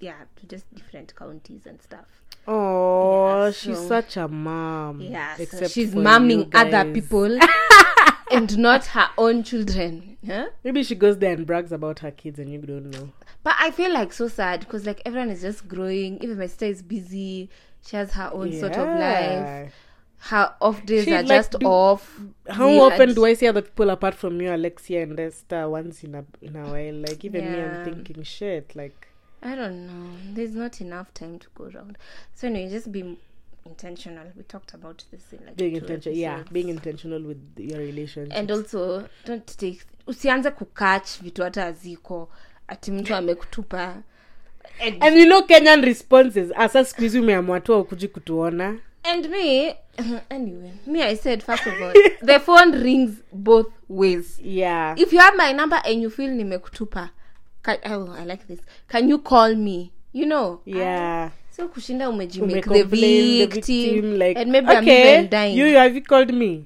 yeah, 0.00 0.24
to 0.36 0.46
just 0.46 0.72
different 0.74 1.14
counties 1.16 1.66
and 1.66 1.80
stuff. 1.80 2.04
Oh, 2.46 3.46
Yeah, 3.46 3.50
she's 3.50 3.78
such 3.78 4.16
a 4.16 4.28
mom. 4.28 5.00
Yeah, 5.00 5.36
so 5.36 5.66
she's 5.66 5.94
mumming 5.94 6.50
other 6.54 6.92
people 6.92 7.38
and 8.30 8.56
not 8.58 8.84
her 8.86 9.08
own 9.18 9.42
children. 9.42 10.16
Huh? 10.24 10.46
Maybe 10.62 10.82
she 10.82 10.94
goes 10.94 11.18
there 11.18 11.32
and 11.34 11.46
brags 11.46 11.72
about 11.72 12.00
her 12.00 12.10
kids, 12.10 12.38
and 12.38 12.50
you 12.52 12.58
don't 12.58 12.90
know. 12.90 13.10
But 13.42 13.54
I 13.58 13.70
feel 13.70 13.92
like 13.92 14.12
so 14.12 14.28
sad 14.28 14.60
because 14.60 14.86
like 14.86 15.02
everyone 15.04 15.30
is 15.30 15.42
just 15.42 15.66
growing. 15.66 16.22
Even 16.22 16.38
my 16.38 16.46
sister 16.46 16.66
is 16.66 16.82
busy. 16.82 17.48
She 17.86 17.96
has 17.96 18.12
her 18.12 18.30
own 18.32 18.52
sort 18.52 18.76
of 18.76 18.88
life. 18.98 19.72
Her 20.18 20.54
off 20.60 20.84
days 20.86 21.04
She, 21.04 21.12
are 21.12 21.22
like, 21.22 21.28
just 21.28 21.52
do- 21.58 21.66
off. 21.66 22.20
How 22.48 22.66
We 22.68 22.78
often 22.80 23.14
do 23.14 23.24
I 23.26 23.34
see 23.34 23.46
other 23.46 23.62
people 23.62 23.90
apart 23.90 24.14
from 24.14 24.40
you, 24.40 24.54
Alexia 24.54 25.02
and 25.02 25.20
Esther, 25.20 25.68
once 25.68 26.02
in 26.04 26.14
a 26.14 26.24
in 26.42 26.56
a 26.56 26.64
while? 26.66 26.94
Like 26.94 27.24
even 27.24 27.52
me, 27.52 27.60
I'm 27.60 27.84
thinking 27.84 28.22
shit. 28.24 28.74
Like 28.74 29.06
I 29.42 29.54
don't 29.54 29.86
know. 29.86 30.16
There's 30.34 30.54
not 30.54 30.80
enough 30.80 31.12
time 31.14 31.38
to 31.38 31.48
go 31.54 31.64
around. 31.64 31.98
So 32.34 32.46
anyway, 32.48 32.70
just 32.70 32.90
be 32.90 33.18
intentional. 33.66 34.26
We 34.36 34.42
talked 34.42 34.74
about 34.74 35.04
this 35.10 35.32
in 35.32 35.46
like 35.46 35.56
being 35.56 35.76
intentional. 35.76 36.18
Yeah, 36.18 36.42
being 36.52 36.68
intentional 36.70 37.22
with 37.22 37.42
your 37.58 37.78
relationship. 37.80 38.36
and 38.38 38.50
also 38.50 39.08
don't 39.26 39.46
take 39.58 39.80
usianze 40.06 40.50
kukach 40.50 41.22
vitu 41.22 41.42
hata 41.42 41.62
haziko 41.62 42.28
ati 42.68 42.90
mtu 42.90 43.14
amekutupa 43.14 44.02
and, 44.80 45.04
and 45.04 45.16
you 45.16 45.26
know 45.26 45.42
Kenyan 45.42 45.82
responses. 45.84 46.52
Asa 46.56 46.84
siku 46.84 47.00
hizi 47.02 47.18
umeamua 47.20 47.60
ukuji 47.68 48.08
kutuona. 48.08 48.78
and 49.06 49.28
me 49.30 49.74
anyway 50.30 50.72
me 50.86 51.02
i 51.02 51.16
said 51.16 51.42
first 51.42 51.66
of 51.66 51.74
all 51.80 51.92
the 52.26 52.40
phone 52.40 52.72
rings 52.82 53.22
both 53.32 53.68
ways 53.88 54.40
Yeah. 54.42 54.94
if 54.98 55.12
you 55.12 55.20
have 55.20 55.36
my 55.36 55.52
number 55.52 55.80
and 55.84 56.02
you 56.02 56.10
feel 56.10 56.30
nimekutupa 56.30 57.10
can, 57.62 57.78
oh, 57.92 58.12
i 58.18 58.24
like 58.24 58.46
this 58.48 58.60
can 58.88 59.08
you 59.08 59.18
call 59.18 59.54
me 59.54 59.92
you 60.12 60.26
know 60.26 60.60
yeah. 60.66 61.30
so 61.56 61.68
kushinda 61.68 62.08
umejimake 62.10 62.60
the 62.62 62.68
Umecomplain, 62.68 63.48
victim, 63.48 64.18
like 64.18 64.40
and 64.40 64.50
maybe 64.50 64.68
i'm 64.72 64.82
okay, 64.84 65.12
even 65.12 65.30
dying 65.30 65.58
you 65.58 65.78
have 65.78 65.94
you 65.94 66.02
called 66.02 66.32
me? 66.32 66.64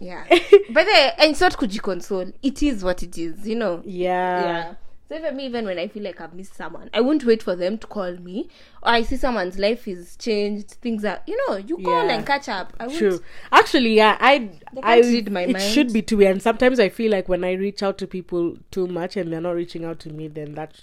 yeah 0.00 0.24
but 0.72 0.86
then 0.86 1.12
and 1.18 1.30
it's 1.30 1.40
not 1.40 1.56
kujiconsole 1.56 2.32
it 2.42 2.62
is 2.62 2.82
what 2.84 3.02
it 3.02 3.18
is 3.18 3.46
you 3.46 3.56
know 3.56 3.82
Yeah. 3.84 4.44
yeah 4.44 4.74
so 5.12 5.18
even 5.18 5.36
me 5.36 5.44
even 5.46 5.64
when 5.66 5.78
i 5.78 5.86
feel 5.86 6.02
like 6.02 6.20
i've 6.20 6.32
missed 6.34 6.54
someone 6.54 6.88
i 6.94 7.00
won't 7.00 7.24
wait 7.24 7.42
for 7.42 7.54
them 7.54 7.76
to 7.76 7.86
call 7.86 8.12
me 8.16 8.48
or 8.82 8.90
i 8.92 9.02
see 9.02 9.16
someone's 9.16 9.58
life 9.58 9.86
is 9.86 10.16
changed 10.16 10.70
things 10.70 11.04
are 11.04 11.20
you 11.26 11.36
know 11.48 11.56
you 11.56 11.76
call 11.76 12.06
Yeah. 12.06 12.14
and 12.14 12.26
catch 12.26 12.48
up 12.48 12.72
i 12.80 12.86
won't 12.86 12.98
True. 12.98 13.22
Actually, 13.50 13.94
yeah, 13.94 14.16
I 14.20 14.50
I 14.82 15.00
read 15.00 15.30
my 15.30 15.42
it 15.42 15.52
mind. 15.52 15.64
should 15.64 15.92
be 15.92 16.02
too. 16.02 16.20
And 16.22 16.40
sometimes 16.42 16.80
I 16.80 16.88
feel 16.88 17.10
like 17.10 17.28
when 17.28 17.44
I 17.44 17.52
reach 17.52 17.82
out 17.82 17.98
to 17.98 18.06
people 18.06 18.56
too 18.70 18.86
much 18.86 19.16
and 19.16 19.32
they're 19.32 19.40
not 19.40 19.54
reaching 19.56 19.84
out 19.84 19.98
to 20.00 20.10
me, 20.10 20.28
then 20.28 20.54
that 20.54 20.82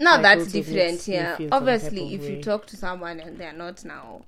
no 0.00 0.12
Like, 0.12 0.22
that's 0.22 0.52
different 0.52 1.06
yeah 1.08 1.36
obviously 1.50 2.14
if 2.14 2.28
you 2.28 2.36
talk 2.42 2.66
to 2.66 2.76
someone 2.76 3.20
and 3.20 3.36
they're 3.38 3.52
not 3.52 3.84
now 3.84 4.22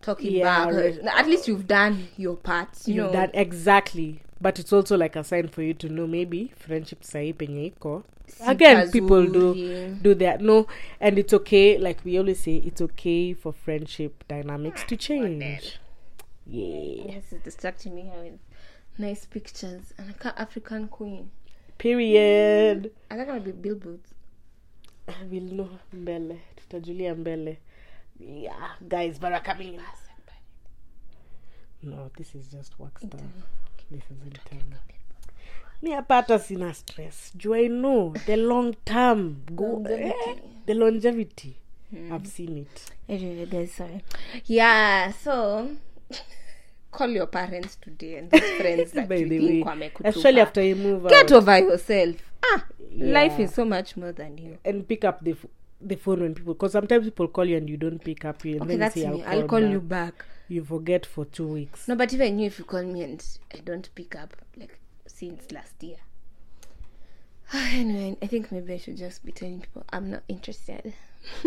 talking 0.00 0.32
Yeah, 0.32 0.64
back 0.64 0.72
right. 0.74 0.98
Uh, 0.98 1.10
at 1.14 1.26
least 1.26 1.46
you've 1.48 1.66
done 1.68 2.08
your 2.16 2.36
part 2.36 2.68
you 2.86 2.94
you 2.94 3.00
know 3.02 3.12
that 3.12 3.30
exactly. 3.34 4.22
But 4.40 4.58
it's 4.58 4.72
also 4.72 4.96
like 4.96 5.14
a 5.14 5.22
sign 5.22 5.48
for 5.48 5.62
you 5.62 5.74
to 5.74 5.88
know 5.88 6.06
maybe 6.06 6.52
friendship 6.56 7.02
sahi 7.02 7.32
penye 7.34 7.72
iko. 7.72 8.02
Again, 8.40 8.90
people 8.90 9.26
do 9.26 9.94
do 10.02 10.14
that. 10.14 10.40
No, 10.40 10.66
and 11.00 11.18
it's 11.18 11.32
okay. 11.32 11.78
Like 11.78 12.04
we 12.04 12.18
always 12.18 12.40
say, 12.40 12.56
it's 12.56 12.80
okay 12.80 13.34
for 13.34 13.52
friendship 13.52 14.24
dynamics 14.28 14.84
to 14.84 14.96
change. 14.96 15.78
Yeah. 16.46 17.14
This 17.14 17.32
is 17.32 17.42
distracting 17.42 17.94
me 17.94 18.02
here 18.02 18.22
with 18.24 18.40
nice 18.98 19.26
pictures 19.26 19.94
and 19.98 20.10
a 20.10 20.14
ca- 20.14 20.34
African 20.36 20.88
queen. 20.88 21.30
Period. 21.78 22.90
Are 23.10 23.16
they 23.16 23.24
gonna 23.24 23.40
be 23.40 23.52
billboards? 23.52 24.14
We'll 25.30 25.42
know 25.42 25.68
mbele. 25.94 26.38
Tutajulia 26.56 27.14
mbele. 27.14 27.58
Yeah, 28.18 28.70
guys, 28.88 29.18
coming 29.18 29.74
in. 29.74 29.80
No, 31.82 32.10
this 32.16 32.34
is 32.34 32.46
just 32.46 32.78
work 32.78 32.98
stuff. 32.98 33.20
This 33.90 34.02
is 34.10 34.22
internal. 34.24 34.78
Mi 35.82 35.90
hapa 35.90 36.14
hata 36.14 36.38
sina 36.38 36.74
stress. 36.74 37.32
Do 37.36 37.54
I 37.54 37.68
know 37.68 38.14
the 38.26 38.36
long 38.36 38.74
term 38.84 39.36
go 39.54 39.64
Longevity. 39.64 40.30
eh, 40.30 40.34
the 40.66 40.74
longevity. 40.74 41.56
I've 42.10 42.26
seen 42.26 42.56
it. 42.66 43.50
Guys, 43.50 43.72
sorry. 43.72 44.02
Yeah, 44.46 45.10
so 45.12 45.68
call 46.90 47.08
your 47.10 47.26
parents 47.26 47.76
today 47.76 48.16
and 48.18 48.30
those 48.30 48.40
friends 48.60 48.92
that 48.94 49.08
By 49.08 49.16
you 49.16 49.28
the 49.28 49.38
think 49.38 49.66
wamekutupa. 49.66 50.08
especially 50.08 50.40
after 50.40 50.62
you 50.62 50.76
move 50.76 51.08
Get 51.08 51.24
out 51.24 51.32
over 51.32 51.58
yourself. 51.58 52.16
Ah, 52.44 52.64
life 52.96 53.38
is 53.40 53.52
so 53.54 53.64
much 53.64 53.96
more 53.96 54.12
than 54.12 54.38
you. 54.38 54.58
and 54.64 54.86
pick 54.88 55.04
up 55.04 55.22
the 55.24 55.34
the 55.80 55.96
phone 55.96 56.20
when 56.20 56.34
people 56.34 56.54
because 56.54 56.72
sometimes 56.72 57.04
people 57.04 57.28
call 57.28 57.44
you 57.44 57.56
and 57.56 57.68
you 57.68 57.76
don't 57.76 57.98
pick 58.02 58.24
up 58.24 58.44
you 58.44 58.52
and 58.54 58.62
Okay, 58.62 58.76
that's 58.76 58.94
say 58.94 59.08
me. 59.08 59.22
I'll 59.24 59.40
I'll 59.42 59.48
call 59.48 59.60
you 59.60 59.80
back. 59.80 60.24
You 60.48 60.64
forget 60.64 61.04
for 61.06 61.24
two 61.24 61.48
weeks. 61.48 61.88
No, 61.88 61.96
but 61.96 62.12
even 62.12 62.38
you, 62.38 62.46
if 62.46 62.58
you 62.58 62.64
call 62.64 62.82
me 62.84 63.02
and 63.02 63.24
I 63.54 63.58
don't 63.64 63.88
pick 63.94 64.14
up, 64.14 64.36
like 64.56 64.78
since 65.12 65.50
last 65.52 65.82
year. 65.82 65.96
anyway, 67.54 68.16
I 68.22 68.26
think 68.26 68.50
maybe 68.52 68.74
I 68.74 68.78
should 68.78 68.96
just 68.96 69.24
be 69.24 69.32
telling 69.32 69.60
people 69.60 69.84
I'm 69.92 70.10
not 70.10 70.22
interested. 70.28 70.94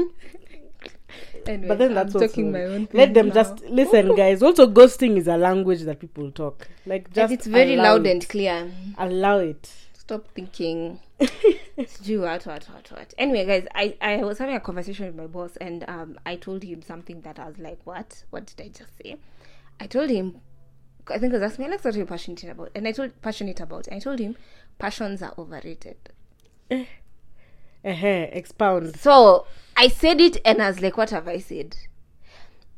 anyway, 1.47 1.67
But 1.67 1.77
then 1.79 1.93
that's 1.93 2.13
I'm 2.15 2.21
talking 2.21 2.51
my 2.51 2.63
own. 2.65 2.87
let 2.93 3.13
them 3.13 3.29
now. 3.29 3.33
just 3.33 3.61
listen, 3.65 4.15
guys. 4.21 4.43
Also, 4.43 4.67
ghosting 4.67 5.17
is 5.17 5.27
a 5.27 5.37
language 5.37 5.81
that 5.81 5.99
people 5.99 6.31
talk. 6.31 6.67
Like 6.85 7.11
just 7.13 7.31
and 7.31 7.39
it's 7.39 7.47
very 7.47 7.75
loud 7.75 8.05
it. 8.05 8.11
and 8.11 8.29
clear. 8.29 8.71
allow 8.97 9.39
it. 9.39 9.71
Stop 9.93 10.27
thinking. 10.35 10.99
Do 12.03 12.21
what, 12.21 12.45
what, 12.45 12.65
what, 12.69 12.91
what. 12.91 13.13
Anyway, 13.17 13.45
guys, 13.45 13.65
I, 13.73 13.97
I 14.01 14.17
was 14.17 14.37
having 14.37 14.55
a 14.55 14.59
conversation 14.59 15.07
with 15.07 15.15
my 15.15 15.27
boss 15.27 15.55
and 15.57 15.83
um 15.87 16.19
I 16.25 16.35
told 16.35 16.63
him 16.63 16.81
something 16.81 17.21
that 17.21 17.39
I 17.39 17.47
was 17.47 17.57
like, 17.57 17.79
what? 17.85 18.23
What 18.29 18.45
did 18.45 18.61
I 18.63 18.67
just 18.69 18.91
say? 19.01 19.15
I 19.79 19.87
told 19.87 20.09
him, 20.09 20.39
I 21.09 21.17
think 21.17 21.33
he 21.33 21.39
was 21.39 21.43
asking 21.43 21.65
me, 21.65 21.69
Alex, 21.69 21.83
what 21.83 21.95
are 21.95 21.99
you 21.99 22.05
passionate 22.05 22.43
about? 22.45 22.71
And 22.75 22.87
I 22.87 22.91
told 22.91 23.21
passionate 23.21 23.59
about. 23.59 23.87
I 23.91 23.99
told 23.99 24.19
him, 24.19 24.35
passions 24.79 25.21
are 25.21 25.33
overrated. 25.37 25.97
Uh-huh. 26.71 28.27
Expound. 28.31 28.97
So 28.97 29.45
I 29.77 29.87
said 29.87 30.19
it 30.19 30.37
and 30.43 30.61
I 30.61 30.67
was 30.67 30.81
like, 30.81 30.97
what 30.97 31.11
have 31.11 31.27
I 31.27 31.39
said? 31.39 31.77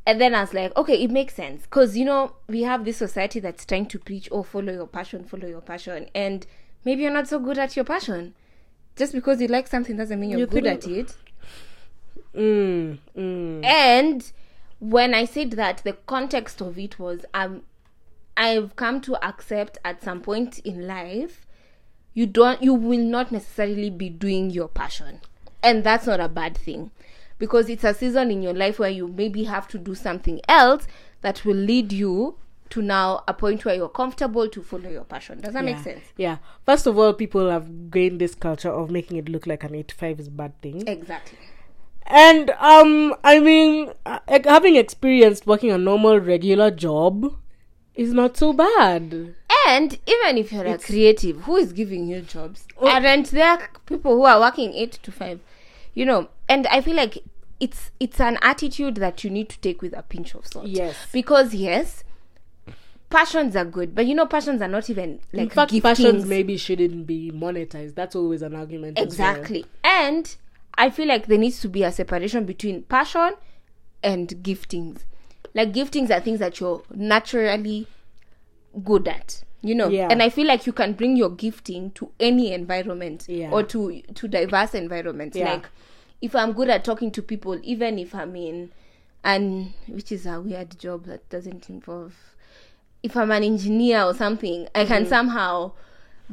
And 0.05 0.21
then 0.21 0.33
I 0.33 0.41
was 0.41 0.53
like, 0.53 0.75
okay, 0.77 1.01
it 1.01 1.11
makes 1.11 1.33
sense. 1.33 1.63
Because, 1.63 1.97
you 1.97 2.05
know, 2.05 2.33
we 2.47 2.63
have 2.63 2.85
this 2.85 2.97
society 2.97 3.39
that's 3.39 3.65
trying 3.65 3.87
to 3.87 3.99
preach, 3.99 4.29
oh, 4.31 4.43
follow 4.43 4.71
your 4.71 4.87
passion, 4.87 5.23
follow 5.23 5.47
your 5.47 5.61
passion. 5.61 6.07
And 6.15 6.45
maybe 6.85 7.03
you're 7.03 7.11
not 7.11 7.27
so 7.27 7.39
good 7.39 7.57
at 7.57 7.75
your 7.75 7.85
passion. 7.85 8.33
Just 8.95 9.13
because 9.13 9.41
you 9.41 9.47
like 9.47 9.67
something 9.67 9.97
doesn't 9.97 10.19
mean 10.19 10.31
you're 10.31 10.39
You 10.39 10.47
good 10.47 10.65
at 10.65 10.87
it. 10.87 11.15
Mm, 12.33 12.99
mm. 13.17 13.65
And 13.65 14.31
when 14.79 15.13
I 15.13 15.25
said 15.25 15.51
that, 15.51 15.81
the 15.83 15.93
context 15.93 16.61
of 16.61 16.79
it 16.79 16.97
was 16.99 17.25
um, 17.33 17.63
I've 18.37 18.75
come 18.75 19.01
to 19.01 19.15
accept 19.27 19.79
at 19.83 20.03
some 20.03 20.21
point 20.21 20.59
in 20.59 20.87
life, 20.87 21.45
you 22.13 22.25
don't, 22.25 22.61
you 22.61 22.73
will 22.73 23.03
not 23.03 23.31
necessarily 23.31 23.89
be 23.89 24.09
doing 24.09 24.51
your 24.51 24.67
passion, 24.67 25.19
and 25.61 25.83
that's 25.83 26.05
not 26.05 26.19
a 26.19 26.29
bad 26.29 26.55
thing, 26.57 26.91
because 27.39 27.67
it's 27.67 27.83
a 27.83 27.93
season 27.93 28.31
in 28.31 28.41
your 28.41 28.53
life 28.53 28.79
where 28.79 28.89
you 28.89 29.07
maybe 29.07 29.43
have 29.45 29.67
to 29.69 29.77
do 29.77 29.95
something 29.95 30.39
else 30.47 30.87
that 31.21 31.43
will 31.43 31.55
lead 31.55 31.91
you 31.91 32.37
to 32.69 32.81
now 32.81 33.23
a 33.27 33.33
point 33.33 33.63
where 33.65 33.75
you're 33.75 33.87
comfortable 33.87 34.47
to 34.49 34.61
follow 34.61 34.89
your 34.89 35.05
passion. 35.05 35.39
Does 35.39 35.53
that 35.53 35.63
make 35.63 35.79
sense? 35.79 36.03
Yeah. 36.17 36.37
First 36.65 36.85
of 36.85 36.97
all, 36.97 37.13
people 37.13 37.49
have 37.49 37.89
gained 37.89 38.19
this 38.19 38.35
culture 38.35 38.71
of 38.71 38.91
making 38.91 39.17
it 39.17 39.29
look 39.29 39.47
like 39.47 39.63
an 39.63 39.73
eight 39.73 39.87
to 39.87 39.95
five 39.95 40.19
is 40.19 40.27
a 40.27 40.31
bad 40.31 40.61
thing. 40.61 40.85
Exactly. 40.87 41.39
And 42.05 42.49
um, 42.59 43.15
I 43.23 43.39
mean, 43.39 43.93
uh, 44.05 44.19
having 44.43 44.75
experienced 44.75 45.47
working 45.47 45.71
a 45.71 45.77
normal 45.77 46.19
regular 46.19 46.69
job 46.69 47.33
is 47.97 48.13
not 48.13 48.37
so 48.37 48.53
bad. 48.53 49.33
And 49.67 49.93
even 50.07 50.37
if 50.37 50.51
you're 50.53 50.65
a 50.65 50.77
creative, 50.77 51.41
who 51.41 51.57
is 51.57 51.73
giving 51.73 52.07
you 52.07 52.21
jobs? 52.21 52.65
Aren't 52.79 53.31
there 53.31 53.69
people 53.85 54.15
who 54.15 54.23
are 54.23 54.39
working 54.39 54.73
eight 54.73 54.93
to 55.03 55.11
five? 55.11 55.41
You 55.93 56.05
know, 56.05 56.29
and 56.47 56.67
I 56.67 56.79
feel 56.81 56.95
like 56.95 57.17
it's 57.59 57.91
it's 57.99 58.21
an 58.21 58.37
attitude 58.41 58.95
that 58.95 59.23
you 59.23 59.29
need 59.29 59.49
to 59.49 59.59
take 59.59 59.81
with 59.81 59.97
a 59.97 60.03
pinch 60.03 60.35
of 60.35 60.45
salt. 60.47 60.67
Yes. 60.67 60.95
Because 61.11 61.53
yes, 61.53 62.03
passions 63.09 63.55
are 63.55 63.65
good, 63.65 63.95
but 63.95 64.05
you 64.05 64.13
know 64.15 64.25
passions 64.25 64.61
are 64.61 64.67
not 64.67 64.89
even 64.89 65.19
like 65.33 65.43
In 65.43 65.49
fact, 65.49 65.71
giftings. 65.71 65.81
passions 65.81 66.25
maybe 66.25 66.55
shouldn't 66.57 67.07
be 67.07 67.31
monetized. 67.31 67.95
That's 67.95 68.15
always 68.15 68.41
an 68.41 68.55
argument. 68.55 68.97
as 68.99 69.17
well. 69.17 69.31
Exactly. 69.35 69.65
And 69.83 70.35
I 70.77 70.89
feel 70.91 71.07
like 71.07 71.25
there 71.27 71.37
needs 71.39 71.59
to 71.61 71.67
be 71.69 71.83
a 71.83 71.91
separation 71.91 72.45
between 72.45 72.83
passion 72.83 73.33
and 74.03 74.29
giftings. 74.43 74.99
Like 75.57 75.73
giftings 75.73 76.09
are 76.11 76.21
things 76.21 76.39
that 76.39 76.59
you're 76.59 76.83
naturally 76.93 77.87
good 78.83 79.07
at. 79.07 79.43
You 79.61 79.73
know, 79.75 79.89
Yeah. 79.89 80.07
and 80.11 80.21
I 80.21 80.29
feel 80.29 80.45
like 80.47 80.67
you 80.67 80.71
can 80.73 80.93
bring 80.93 81.17
your 81.17 81.31
gifting 81.31 81.91
to 81.91 82.11
any 82.19 82.53
environment 82.53 83.25
Yeah. 83.27 83.49
or 83.51 83.63
to 83.63 84.01
to 84.13 84.27
diverse 84.27 84.75
environments. 84.75 85.35
Yeah. 85.35 85.53
Like 85.53 85.65
if 86.21 86.35
I'm 86.35 86.53
good 86.53 86.69
at 86.69 86.83
talking 86.85 87.11
to 87.11 87.21
people, 87.23 87.59
even 87.63 87.97
if 87.99 88.13
I'm 88.13 88.35
in 88.35 88.69
and 89.23 89.73
which 89.87 90.11
is 90.11 90.25
a 90.27 90.39
weird 90.39 90.77
job 90.79 91.05
that 91.05 91.27
doesn't 91.29 91.69
involve 91.69 92.13
if 93.03 93.15
I'm 93.17 93.31
an 93.31 93.43
engineer 93.43 94.03
or 94.03 94.13
something, 94.13 94.67
I 94.75 94.79
Mm-hmm. 94.83 94.93
can 94.93 95.05
somehow 95.07 95.71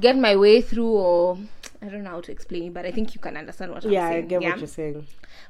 get 0.00 0.16
my 0.16 0.36
way 0.36 0.60
through 0.60 0.92
or 0.92 1.38
I 1.84 1.88
don't 1.88 2.02
know 2.02 2.10
how 2.10 2.20
to 2.22 2.32
explain 2.32 2.64
it, 2.64 2.74
but 2.74 2.86
I 2.86 2.90
think 2.92 3.14
you 3.14 3.20
can 3.20 3.36
understand 3.36 3.70
what 3.72 3.84
I'm 3.84 3.90
saying. 3.90 3.94
Yeah, 3.94 4.08
I 4.08 4.20
get 4.22 4.42
yeah? 4.42 4.50
what 4.50 4.58
you're 4.58 4.66
saying. 4.68 5.06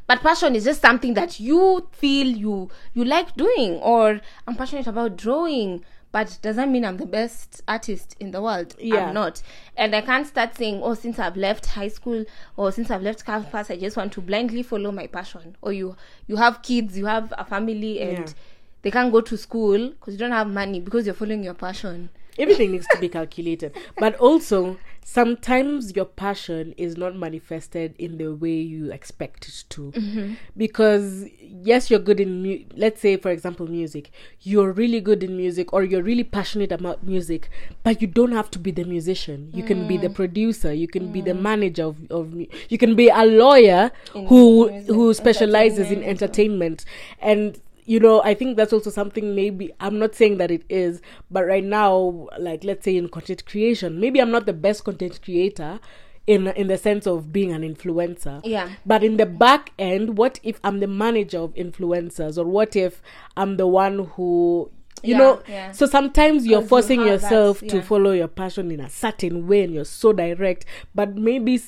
But 0.07 0.21
passion 0.21 0.57
is 0.57 0.65
just 0.65 0.81
something 0.83 1.15
that 1.15 1.39
you 1.39 1.89
feel 1.93 2.27
you 2.27 2.71
you 2.93 3.05
like 3.05 3.37
doing 3.37 3.75
or 3.77 4.21
I'm 4.47 4.57
passionate 4.57 4.87
about 4.87 5.17
drawing. 5.17 5.85
But 6.11 6.39
doesn't 6.43 6.71
mean 6.71 6.85
I'm 6.85 6.97
the 6.97 7.07
best 7.07 7.63
artist 7.67 8.15
in 8.21 8.31
the 8.31 8.41
world. 8.41 8.77
Yeah. 8.79 9.09
I'm 9.09 9.15
not. 9.15 9.43
And 9.77 9.97
I 9.97 10.01
can't 10.01 10.25
start 10.25 10.57
saying, 10.57 10.81
oh, 10.81 10.95
since 10.95 11.19
I've 11.19 11.37
left 11.37 11.67
high 11.67 11.89
school 11.89 12.25
or 12.57 12.71
since 12.71 12.89
I've 12.93 13.03
left 13.03 13.25
campus, 13.25 13.69
I 13.69 13.77
just 13.77 13.97
want 13.97 14.13
to 14.13 14.21
blindly 14.21 14.63
follow 14.63 14.93
my 14.93 15.09
passion. 15.09 15.57
Or 15.61 15.73
you 15.73 15.97
you 16.29 16.37
have 16.37 16.63
kids, 16.63 16.97
you 16.97 17.07
have 17.07 17.33
a 17.37 17.45
family, 17.45 18.01
and 18.01 18.19
Yeah. 18.19 18.35
they 18.83 18.93
can't 18.93 19.11
go 19.11 19.23
to 19.23 19.37
school 19.37 19.89
because 19.91 20.15
you 20.15 20.19
don't 20.19 20.31
have 20.31 20.49
money 20.49 20.79
because 20.81 21.05
you're 21.05 21.17
following 21.17 21.43
your 21.43 21.55
passion. 21.55 22.11
Everything 22.39 22.73
needs 22.73 22.87
to 22.93 22.99
be 22.99 23.09
calculated. 23.09 23.73
But 23.97 24.17
also, 24.17 24.77
sometimes 25.05 25.95
your 25.95 26.07
passion 26.07 26.75
is 26.77 26.97
not 26.97 27.15
manifested 27.15 27.95
in 27.99 28.17
the 28.19 28.35
way 28.35 28.55
you 28.55 28.91
expect 28.91 29.47
it 29.47 29.65
to. 29.69 29.93
Mm-hmm. 29.93 30.35
Because, 30.57 31.27
yes, 31.41 31.91
you're 31.91 32.01
good 32.01 32.19
in, 32.21 32.43
mu- 32.43 32.65
let's 32.75 33.01
say, 33.01 33.17
for 33.19 33.31
example, 33.31 33.67
music. 33.69 34.11
You're 34.41 34.73
really 34.73 35.01
good 35.01 35.23
in 35.23 35.37
music 35.37 35.73
or 35.73 35.85
you're 35.85 36.03
really 36.03 36.25
passionate 36.25 36.73
about 36.73 37.05
music, 37.05 37.51
but 37.83 38.01
you 38.01 38.09
don't 38.09 38.33
have 38.33 38.51
to 38.53 38.59
be 38.59 38.71
the 38.71 38.85
musician. 38.85 39.51
You 39.53 39.63
can 39.63 39.87
be 39.87 39.97
the 39.99 40.09
Mm. 40.09 40.15
producer, 40.15 40.73
you 40.73 40.89
can 40.89 41.13
be 41.13 41.21
the 41.21 41.35
manager 41.35 41.85
of, 41.85 41.97
of 42.11 42.33
mu- 42.33 42.47
you 42.69 42.79
can 42.79 42.95
be 42.97 43.09
a 43.09 43.25
lawyer 43.25 43.93
who 44.13 44.71
music, 44.71 44.95
who 44.95 45.15
specializes 45.15 45.91
in 45.91 46.03
entertainment 46.03 46.85
and 47.21 47.61
you 47.87 48.01
know 48.01 48.23
i 48.23 48.35
think 48.35 48.57
that's 48.57 48.73
also 48.73 48.91
something 48.91 49.35
maybe 49.35 49.73
i'm 49.81 49.99
not 49.99 50.15
saying 50.15 50.39
that 50.39 50.51
it 50.51 50.63
is 50.69 51.01
but 51.31 51.45
right 51.47 51.65
now 51.65 52.27
like 52.39 52.65
let's 52.65 52.85
say 52.85 52.97
in 52.97 53.09
content 53.09 53.45
creation 53.47 54.01
maybe 54.01 54.21
i'm 54.21 54.31
not 54.31 54.47
the 54.47 54.53
best 54.53 54.85
content 54.85 55.21
creator 55.23 55.79
in 56.27 56.47
in 56.49 56.69
the 56.69 56.79
sense 56.79 57.07
of 57.07 57.33
being 57.33 57.53
an 57.53 57.63
influencer 57.63 58.41
Yeah. 58.45 58.71
but 58.87 59.05
in 59.05 59.19
the 59.19 59.27
back 59.27 59.73
end 59.79 60.17
what 60.17 60.41
if 60.43 60.59
i'm 60.65 60.81
the 60.81 60.87
manager 60.87 61.39
of 61.39 61.55
influencers 61.55 62.39
or 62.39 62.45
what 62.47 62.75
if 62.75 63.03
i'm 63.37 63.57
the 63.59 63.67
one 63.67 64.07
who 64.15 64.71
you 65.05 65.13
Yeah, 65.13 65.19
know 65.19 65.43
yeah. 65.49 65.73
so 65.73 65.87
sometimes 65.87 66.47
you're 66.47 66.61
'Cause 66.61 66.65
you 66.65 66.69
forcing 66.69 67.01
that, 67.01 67.07
yourself 67.13 67.61
to 67.73 67.83
follow 67.83 68.13
your 68.13 68.29
passion 68.29 68.71
in 68.71 68.81
a 68.81 68.89
certain 68.89 69.47
way 69.47 69.63
and 69.65 69.75
you're 69.75 69.85
so 69.85 70.13
direct 70.13 70.65
but 70.95 71.15
maybe 71.17 71.61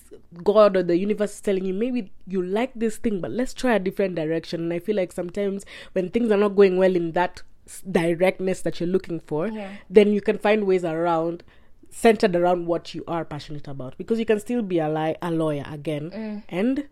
god 0.43 0.77
or 0.77 0.83
the 0.83 0.97
universe 0.97 1.35
is 1.35 1.41
telling 1.41 1.65
you 1.65 1.75
maybe 1.75 2.11
you 2.27 2.43
like 2.43 2.73
this 2.75 2.97
thing 2.99 3.21
but 3.21 3.31
let's 3.31 3.55
try 3.55 3.75
a 3.75 3.79
different 3.79 4.15
direction 4.15 4.61
and 4.63 4.73
i 4.73 4.79
feel 4.79 4.97
like 4.97 5.13
sometimes 5.13 5.65
when 5.93 6.09
things 6.11 6.31
are 6.31 6.37
not 6.47 6.57
going 6.57 6.77
well 6.77 6.97
in 6.97 7.13
that 7.13 7.43
directness 7.91 8.63
that 8.63 8.81
you're 8.81 8.89
looking 8.89 9.21
for 9.21 9.49
Yeah. 9.49 9.71
then 9.91 10.13
you 10.13 10.21
can 10.21 10.39
find 10.39 10.65
ways 10.67 10.85
around 10.85 11.43
centered 11.91 12.35
around 12.37 12.67
what 12.67 12.95
you 12.95 13.03
are 13.09 13.25
passionate 13.25 13.67
about 13.69 13.97
because 13.97 14.19
you 14.19 14.27
can 14.27 14.39
still 14.41 14.63
be 14.63 14.79
a, 14.79 14.89
li- 14.89 15.17
a 15.23 15.31
lawyer 15.31 15.65
again 15.71 16.11
Mm. 16.11 16.43
and 16.49 16.85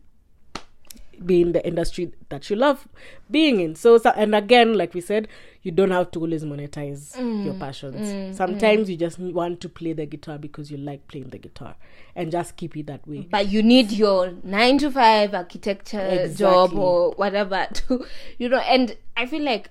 be 1.24 1.40
in 1.42 1.52
the 1.52 1.66
industry 1.66 2.12
that 2.28 2.48
you 2.50 2.56
love 2.56 2.86
being 3.30 3.60
in. 3.60 3.74
So, 3.74 3.98
so 3.98 4.10
and 4.10 4.34
again, 4.34 4.74
like 4.74 4.94
we 4.94 5.00
said, 5.00 5.28
you 5.62 5.70
don't 5.72 5.90
have 5.90 6.10
to 6.12 6.20
always 6.20 6.44
monetize 6.44 7.16
Mm. 7.16 7.44
your 7.44 7.54
passions. 7.54 8.36
Sometimes 8.36 8.90
you 8.90 8.96
just 8.96 9.18
want 9.18 9.60
to 9.62 9.68
play 9.68 9.92
the 9.94 10.06
guitar 10.06 10.38
because 10.38 10.70
you 10.70 10.76
like 10.76 11.06
playing 11.08 11.28
the 11.30 11.38
guitar, 11.38 11.76
and 12.14 12.30
just 12.30 12.56
keep 12.56 12.76
it 12.76 12.86
that 12.86 13.06
way. 13.08 13.26
but 13.30 13.48
you 13.48 13.62
need 13.62 13.90
your 13.92 14.32
nine 14.42 14.78
to 14.78 14.90
five 14.90 15.32
architecture 15.34 16.28
job 16.34 16.74
or 16.74 17.12
whatever 17.12 17.66
to 17.72 18.04
you 18.38 18.48
know 18.48 18.58
and 18.58 18.96
i 19.16 19.26
feel 19.26 19.42
like 19.42 19.70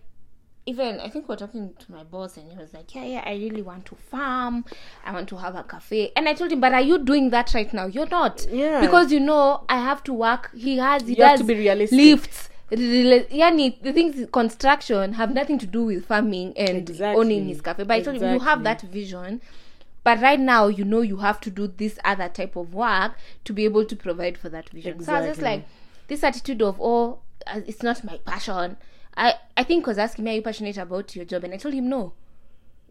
even 0.65 0.99
i 1.01 1.09
think 1.09 1.27
we're 1.27 1.35
talking 1.35 1.73
to 1.77 1.91
my 1.91 2.03
boss 2.03 2.37
and 2.37 2.49
he 2.51 2.57
was 2.57 2.73
like 2.73 2.93
yeah 2.95 3.03
yeah 3.03 3.23
i 3.25 3.33
really 3.33 3.61
want 3.61 3.85
to 3.85 3.95
farm. 3.95 4.63
I 5.05 5.11
want 5.11 5.27
to 5.29 5.37
have 5.37 5.55
a 5.55 5.63
cafe. 5.63 6.11
And 6.15 6.29
i 6.29 6.33
told 6.33 6.51
him 6.51 6.61
but 6.61 6.73
are 6.73 6.81
you 6.81 6.99
doing 6.99 7.29
that 7.31 7.53
right 7.53 7.73
now? 7.73 7.85
You're 7.87 8.07
not. 8.07 8.45
Yeah. 8.49 8.79
because 8.81 9.11
you 9.11 9.19
know 9.19 9.63
i 9.67 9.77
have 9.77 10.03
to 10.05 10.13
work. 10.13 10.51
He 10.55 10.77
has 10.77 11.01
he 11.03 11.09
You 11.09 11.15
does 11.17 11.29
have 11.31 11.39
to 11.39 11.45
be 11.45 11.55
realistic. 11.55 11.97
lifts 11.97 12.49
yani 12.71 13.81
the 13.81 13.93
things 13.93 14.25
construction 14.31 15.13
have 15.13 15.33
nothing 15.33 15.59
to 15.59 15.67
do 15.67 15.83
with 15.85 16.05
farming 16.05 16.53
and 16.57 16.77
Exactly. 16.89 17.19
owning 17.19 17.45
his 17.47 17.61
cafe. 17.61 17.83
But 17.83 17.93
i 17.95 18.01
told 18.01 18.21
him 18.21 18.33
you 18.33 18.39
have 18.39 18.63
that 18.63 18.81
vision 18.81 19.41
but 20.03 20.21
right 20.21 20.39
now 20.39 20.67
you 20.67 20.83
know 20.85 21.01
you 21.01 21.17
have 21.17 21.39
to 21.41 21.49
do 21.49 21.67
this 21.67 21.99
other 22.05 22.29
type 22.29 22.55
of 22.55 22.73
work 22.73 23.13
to 23.45 23.53
be 23.53 23.65
able 23.65 23.85
to 23.85 23.95
provide 23.95 24.37
for 24.37 24.49
that 24.49 24.69
vision. 24.69 25.03
So 25.03 25.13
i 25.13 25.19
was 25.19 25.29
just 25.29 25.41
like 25.41 25.67
this 26.07 26.23
attitude 26.23 26.61
of 26.61 26.77
oh 26.81 27.19
uh, 27.47 27.61
it's 27.67 27.83
not 27.83 28.03
my 28.03 28.17
passion 28.25 28.77
i 29.17 29.33
i 29.57 29.63
think 29.63 29.85
was 29.87 29.97
asking 29.97 30.25
me 30.25 30.31
are 30.31 30.35
you 30.35 30.41
passionate 30.41 30.77
about 30.77 31.15
your 31.15 31.25
job? 31.25 31.43
And 31.43 31.53
i 31.53 31.57
told 31.57 31.73
him 31.73 31.89
no. 31.89 32.13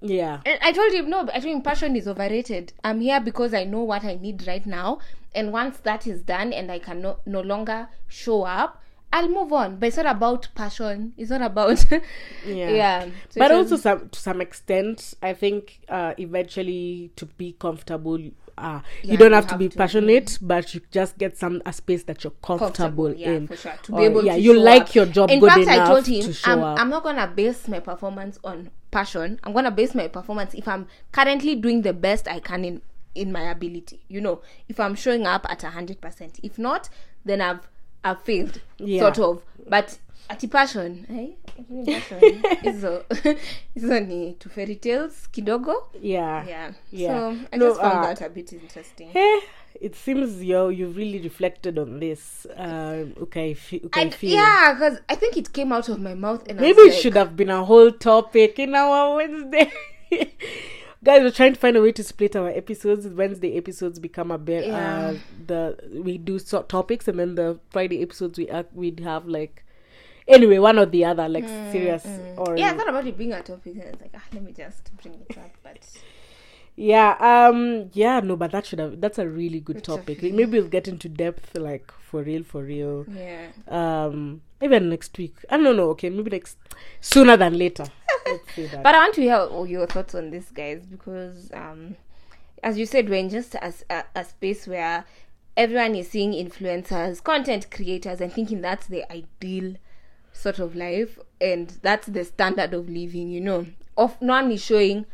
Yeah, 0.01 0.41
and 0.45 0.59
i 0.63 0.73
told 0.73 0.93
him 0.93 1.09
no 1.09 1.21
i 1.33 1.41
told 1.41 1.55
him 1.55 1.63
passion 1.63 1.97
is 1.97 2.09
overrated. 2.09 2.73
I'm 2.83 3.01
here 3.01 3.21
because 3.21 3.55
i 3.55 3.65
know 3.65 3.83
what 3.83 4.05
i 4.05 4.15
need 4.15 4.47
right 4.47 4.65
now. 4.67 4.99
And 5.35 5.53
once 5.53 5.79
that 5.79 6.07
is 6.07 6.23
done 6.23 6.53
and 6.53 6.71
i 6.71 6.79
can 6.79 7.03
no, 7.03 7.19
no 7.27 7.41
longer 7.41 7.89
show 8.09 8.43
up 8.43 8.83
i'll 9.13 9.29
move 9.29 9.53
on. 9.53 9.77
But 9.77 9.89
it's 9.89 9.97
not 9.97 10.07
about 10.07 10.49
passion. 10.55 11.13
It's 11.17 11.31
not 11.31 11.43
about 11.43 11.85
yeah, 12.47 12.71
yeah. 12.71 13.05
So 13.31 13.39
but 13.39 13.53
also 13.53 13.77
some 13.77 14.09
to 14.09 14.19
some 14.19 14.41
extent, 14.41 15.15
I 15.23 15.35
think 15.35 15.81
uh, 15.89 16.15
eventually 16.19 17.13
to 17.17 17.27
be 17.27 17.53
comfortable. 17.53 18.19
Uh, 18.63 18.81
Yeah, 19.03 19.13
you 19.13 19.19
don't 19.19 19.31
you 19.31 19.35
have 19.35 19.47
to 19.49 19.59
be 19.59 19.69
to. 19.69 19.77
passionate, 19.77 20.39
but 20.41 20.73
you 20.75 20.81
just 20.91 21.19
get 21.19 21.37
some 21.37 21.61
a 21.67 21.73
space 21.73 22.05
that 22.05 22.23
you're 22.23 22.33
comfortable, 22.43 23.13
yeah, 23.15 23.31
in. 23.33 23.47
for 23.49 23.57
sure. 23.57 23.73
To 23.83 23.93
Or, 23.93 23.99
be 24.01 24.05
able 24.07 24.25
yeah, 24.25 24.35
to 24.35 24.41
you 24.41 24.59
like 24.59 24.83
up. 24.83 24.95
your 24.95 25.07
job 25.07 25.31
In 25.31 25.41
good 25.41 25.51
fact, 25.51 25.63
enough 25.63 25.89
I 25.89 25.93
told 25.93 26.07
him 26.07 26.23
to 26.23 26.33
show 26.33 26.51
I'm. 26.53 26.63
I'm 26.79 26.91
not 26.91 27.03
gonna 27.03 27.27
base 27.27 27.67
my 27.69 27.81
performance 27.81 28.39
on 28.45 28.71
passion. 28.91 29.41
I'm 29.43 29.53
gonna 29.53 29.71
base 29.71 29.95
my 29.95 30.07
performance 30.09 30.55
if 30.55 30.69
I'm 30.69 30.87
currently 31.11 31.55
doing 31.57 31.83
the 31.83 31.93
best 31.93 32.29
I 32.29 32.39
can 32.41 32.65
in 32.65 32.83
in 33.15 33.33
my 33.33 33.43
ability. 33.51 34.01
You 34.09 34.21
know, 34.21 34.41
if 34.69 34.79
I'm 34.81 34.95
showing 34.95 35.27
up 35.27 35.45
at 35.51 35.63
hundred 35.63 36.01
percent. 36.01 36.39
If 36.43 36.59
not, 36.59 36.89
then 37.25 37.41
I've 37.41 37.69
I've 38.05 38.23
failed, 38.23 38.61
Yeah. 38.79 39.01
sort 39.01 39.19
of. 39.19 39.43
But 39.69 39.99
ati 40.29 40.47
passion, 40.49 41.07
eh? 41.11 41.29
Hizo 42.63 43.05
hizo 43.75 44.01
ni 44.01 44.33
to 44.39 44.49
fairy 44.49 44.77
tales 44.77 45.29
kidogo. 45.31 45.75
yeah, 46.03 46.47
Yeah. 46.49 46.73
Yeah. 46.91 47.13
So 47.33 47.39
I 47.53 47.57
No, 47.59 47.69
just 47.69 47.81
found 47.81 47.99
uh, 47.99 48.15
that 48.15 48.23
a 48.23 48.29
bit 48.31 48.53
interesting. 48.53 49.11
Eh, 49.15 49.41
it 49.81 49.95
seems 49.97 50.43
you 50.43 50.69
you've 50.71 50.97
really 50.97 51.19
reflected 51.21 51.79
on 51.79 52.01
this. 52.01 52.47
Um, 52.57 53.15
okay, 53.23 53.53
f- 53.53 53.75
okay, 53.85 54.01
I, 54.03 54.11
feel. 54.11 54.31
yeah, 54.35 54.75
because 54.75 55.01
I 55.09 55.17
think 55.17 55.37
it 55.37 55.53
came 55.53 55.73
out 55.73 55.89
of 55.89 56.01
my 56.01 56.15
mouth 56.15 56.47
and 56.49 56.59
I 56.59 56.63
Maybe 56.63 56.81
it 56.83 56.93
like, 56.93 57.03
should 57.03 57.15
have 57.17 57.37
been 57.37 57.51
a 57.51 57.65
whole 57.65 57.91
topic 57.93 58.59
in 58.59 58.75
our 58.75 59.17
Wednesday. 59.17 59.71
Guys, 61.05 61.23
we're 61.23 61.33
trying 61.33 61.53
to 61.55 61.59
find 61.59 61.77
a 61.77 61.83
way 61.83 61.91
to 61.93 62.05
split 62.05 62.37
our 62.37 62.49
episodes. 62.49 63.09
Wednesday 63.09 63.57
episodes 63.57 63.99
become 63.99 64.31
a 64.31 64.39
bit. 64.39 64.67
Yeah. 64.67 65.09
Uh, 65.09 65.15
the 65.47 65.77
we 66.05 66.17
do 66.17 66.39
sort 66.39 66.69
topics, 66.69 67.09
and 67.09 67.19
then 67.19 67.35
the 67.35 67.59
Friday 67.71 68.03
episodes 68.03 68.39
we 68.39 68.49
act, 68.49 68.73
we'd 68.73 69.01
have 69.01 69.27
like 69.27 69.65
anyway 70.29 70.59
one 70.59 70.79
or 70.79 70.87
the 70.87 71.05
other, 71.05 71.29
like 71.29 71.47
serious 71.71 72.05
or 72.37 72.55
Mm, 72.55 72.59
Yeah, 72.59 72.71
I 72.71 72.77
thought 72.77 72.89
about 72.89 73.07
it 73.07 73.17
being 73.19 73.33
a 73.33 73.43
topic, 73.43 73.75
and 73.75 73.83
I 73.83 73.91
was 73.91 74.01
like, 74.01 74.13
ah, 74.15 74.23
let 74.33 74.43
me 74.43 74.53
just 74.53 74.97
bring 75.03 75.15
it 75.29 75.39
up. 75.39 75.51
But 75.63 75.79
Yeah, 76.77 77.17
um, 77.21 77.91
yeah, 77.93 78.21
no, 78.21 78.37
but 78.37 78.53
that 78.53 78.67
should 78.67 78.79
have. 78.79 79.01
That's 79.01 79.19
a 79.19 79.29
really 79.29 79.61
good 79.61 79.79
It's 79.79 79.87
topic. 79.87 80.23
Maybe 80.23 80.59
we'll 80.59 80.69
get 80.69 80.89
into 80.89 81.09
depth, 81.09 81.57
like 81.57 81.93
for 82.11 82.23
real, 82.23 82.43
for 82.45 82.63
real. 82.63 83.07
yeah, 83.15 83.49
Um, 83.69 84.43
even 84.63 84.89
next 84.89 85.17
week. 85.19 85.37
I 85.51 85.57
don't 85.59 85.77
know. 85.77 85.91
Okay, 85.91 86.09
maybe 86.11 86.31
next 86.31 86.57
sooner 87.01 87.37
than 87.37 87.59
later. 87.59 87.85
But 88.83 88.95
I 88.95 88.99
want 88.99 89.15
to 89.17 89.21
hear 89.23 89.37
all 89.37 89.67
your 89.67 89.87
thoughts 89.87 90.15
on 90.15 90.31
this, 90.31 90.51
guys, 90.51 90.87
because 90.87 91.51
um, 91.53 91.97
as 92.63 92.79
you 92.79 92.87
said, 92.87 93.09
we're 93.11 93.17
in 93.19 93.29
just 93.29 93.55
a, 93.57 93.75
a, 93.91 94.05
a 94.15 94.25
space 94.25 94.67
where 94.67 95.05
everyone 95.57 95.95
is 95.95 96.09
seeing 96.09 96.33
influencers, 96.33 97.23
content 97.23 97.71
creators, 97.71 98.21
and 98.23 98.33
thinking 98.33 98.63
that's 98.63 98.87
the 98.87 99.05
ideal 99.13 99.75
sort 100.33 100.59
of 100.59 100.75
life, 100.77 101.19
and 101.41 101.69
that's 101.83 102.07
the 102.07 102.25
standard 102.25 102.75
of 102.75 102.89
living. 102.89 103.31
You 103.31 103.41
know, 103.41 103.67
of 103.97 104.21
no 104.21 104.33
one 104.35 104.53
is 104.53 104.63
showing. 104.65 105.07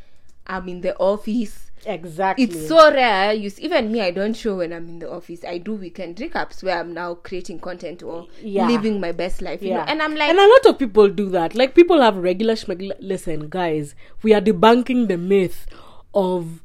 I'm 0.46 0.68
in 0.68 0.80
the 0.80 0.96
office. 0.98 1.70
exactly. 1.86 2.44
it's 2.44 2.66
so 2.68 2.90
rare 2.92 3.32
you 3.32 3.46
s- 3.46 3.60
even 3.60 3.92
me 3.92 4.00
i 4.00 4.10
don't 4.10 4.34
show 4.34 4.56
when 4.56 4.72
i'm 4.72 4.88
in 4.88 4.98
the 4.98 5.08
office 5.08 5.44
i 5.44 5.58
do 5.58 5.74
weekend 5.74 6.16
recaps 6.16 6.60
where 6.64 6.76
i'm 6.80 6.92
now 6.92 7.14
creating 7.14 7.58
content 7.60 8.02
or 8.02 8.26
Yeah. 8.42 8.66
living 8.66 8.98
my 9.00 9.12
best 9.12 9.40
life 9.42 9.62
you 9.62 9.74
know 9.74 9.84
and 9.86 10.02
i'm 10.02 10.16
like 10.16 10.28
and 10.28 10.38
a 10.40 10.48
lot 10.54 10.66
of 10.66 10.78
people 10.78 11.08
do 11.08 11.28
that. 11.30 11.54
Like 11.54 11.76
people 11.76 12.00
have 12.02 12.16
regular 12.16 12.54
schmegler. 12.54 12.96
Listen, 12.98 13.48
guys, 13.48 13.94
we 14.24 14.34
are 14.34 14.40
debunking 14.40 15.06
the 15.06 15.16
myth 15.18 15.66
of 16.14 16.62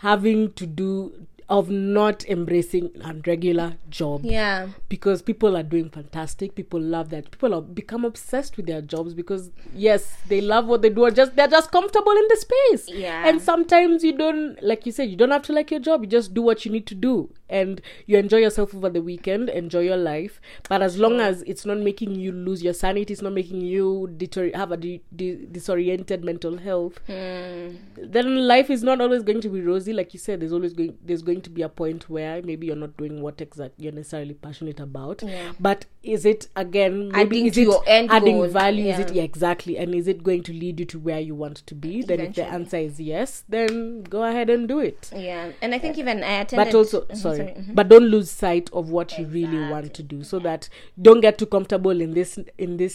having 0.00 0.52
to 0.54 0.64
do 0.66 1.12
of 1.50 1.70
not 1.70 2.24
embracing 2.26 2.90
a 3.02 3.14
regular 3.26 3.74
job. 3.88 4.20
yeah. 4.24 4.68
Because 4.90 5.22
people 5.22 5.56
are 5.56 5.62
doing 5.62 5.88
fantastic. 5.88 6.54
People 6.54 6.80
love 6.80 7.08
that. 7.10 7.30
People 7.30 7.54
are 7.54 7.62
become 7.62 8.04
obsessed 8.04 8.56
with 8.58 8.66
their 8.66 8.82
jobs 8.82 9.14
because 9.14 9.50
yes 9.74 10.16
they 10.28 10.40
love 10.42 10.66
what 10.66 10.82
they 10.82 10.90
do. 10.90 11.04
Or 11.04 11.10
just 11.10 11.36
they're 11.36 11.48
just 11.48 11.70
comfortable 11.72 12.12
in 12.12 12.26
the 12.28 12.36
space. 12.36 12.88
Yeah. 12.94 13.26
and 13.28 13.40
sometimes 13.40 14.04
you 14.04 14.16
don't 14.16 14.62
like 14.62 14.84
you 14.86 14.92
said 14.92 15.08
you 15.10 15.16
don't 15.16 15.30
have 15.30 15.42
to 15.42 15.52
like 15.52 15.70
your 15.70 15.80
job. 15.80 16.02
You 16.02 16.08
just 16.08 16.34
do 16.34 16.42
what 16.42 16.64
you 16.66 16.70
need 16.72 16.86
to 16.86 16.94
do. 16.94 17.30
And 17.50 17.80
you 18.04 18.18
enjoy 18.18 18.38
yourself 18.38 18.74
over 18.74 18.90
the 18.90 19.00
weekend. 19.00 19.48
Enjoy 19.48 19.80
your 19.80 19.96
life. 19.96 20.40
But 20.68 20.82
as 20.82 20.98
long 20.98 21.18
as 21.20 21.40
it's 21.42 21.64
not 21.64 21.78
making 21.78 22.14
you 22.14 22.30
lose 22.32 22.62
your 22.62 22.74
sanity 22.74 23.14
it's 23.14 23.22
not 23.22 23.32
making 23.32 23.62
you 23.62 24.12
deter- 24.18 24.50
have 24.54 24.70
a 24.72 24.76
de- 24.76 25.00
de- 25.16 25.46
disoriented 25.46 26.22
mental 26.24 26.58
health 26.58 26.98
Hmm. 27.06 27.76
then 27.96 28.46
life 28.46 28.68
is 28.70 28.82
not 28.82 29.00
always 29.00 29.22
going 29.22 29.40
to 29.40 29.48
be 29.48 29.60
rosy. 29.62 29.92
Like 29.94 30.12
you 30.12 30.20
said 30.20 30.40
there's 30.40 30.52
always 30.52 30.72
going 30.74 30.98
there's 31.04 31.22
going 31.22 31.37
to 31.42 31.50
be 31.50 31.62
a 31.62 31.68
point 31.68 32.08
where 32.10 32.42
maybe 32.42 32.66
you're 32.66 32.76
not 32.76 32.96
doing 32.96 33.22
what 33.22 33.40
exactly 33.40 33.84
you're 33.84 33.92
necessarily 33.92 34.34
passionate 34.34 34.80
about. 34.80 35.22
Yeah. 35.22 35.52
but 35.60 35.86
is 36.02 36.24
it 36.24 36.48
again 36.56 37.08
maybe 37.08 37.20
Adding 37.38 37.46
is 37.46 37.58
it 37.58 37.62
your 37.62 37.82
end 37.86 38.10
adding 38.10 38.36
goal. 38.38 38.48
value? 38.48 38.86
Is 38.92 38.98
it 38.98 39.08
Yeah. 39.10 39.16
yeah 39.16 39.22
exactly. 39.22 39.76
And 39.78 39.94
is 39.94 40.08
it 40.08 40.22
going 40.22 40.42
to 40.44 40.52
lead 40.52 40.80
you 40.80 40.86
to 40.86 40.98
where 40.98 41.20
you 41.20 41.34
want 41.34 41.58
to 41.66 41.74
be? 41.74 42.02
Then 42.02 42.20
if 42.20 42.34
the 42.34 42.44
answer 42.46 42.76
is 42.78 42.98
yes 43.00 43.44
then 43.48 44.02
go 44.04 44.22
ahead 44.24 44.48
and 44.50 44.66
do 44.68 44.78
it. 44.80 45.10
Yeah. 45.14 45.52
And 45.62 45.74
i 45.74 45.78
think 45.78 45.98
even 45.98 46.22
i 46.24 46.40
attended 46.40 46.66
but 46.72 46.74
also 46.74 47.02
Mhm, 47.02 47.16
sorry, 47.16 47.38
mhm. 47.58 47.74
but 47.74 47.88
don't 47.88 48.04
lose 48.04 48.30
sight 48.30 48.70
of 48.72 48.90
what 48.90 49.18
you 49.18 49.26
really 49.26 49.58
want 49.70 49.92
to 49.94 50.02
do 50.02 50.22
so 50.24 50.38
that 50.40 50.68
don't 51.00 51.20
get 51.20 51.38
too 51.38 51.46
comfortable 51.46 52.00
in 52.00 52.14
this 52.14 52.38
in 52.58 52.76
this 52.76 52.94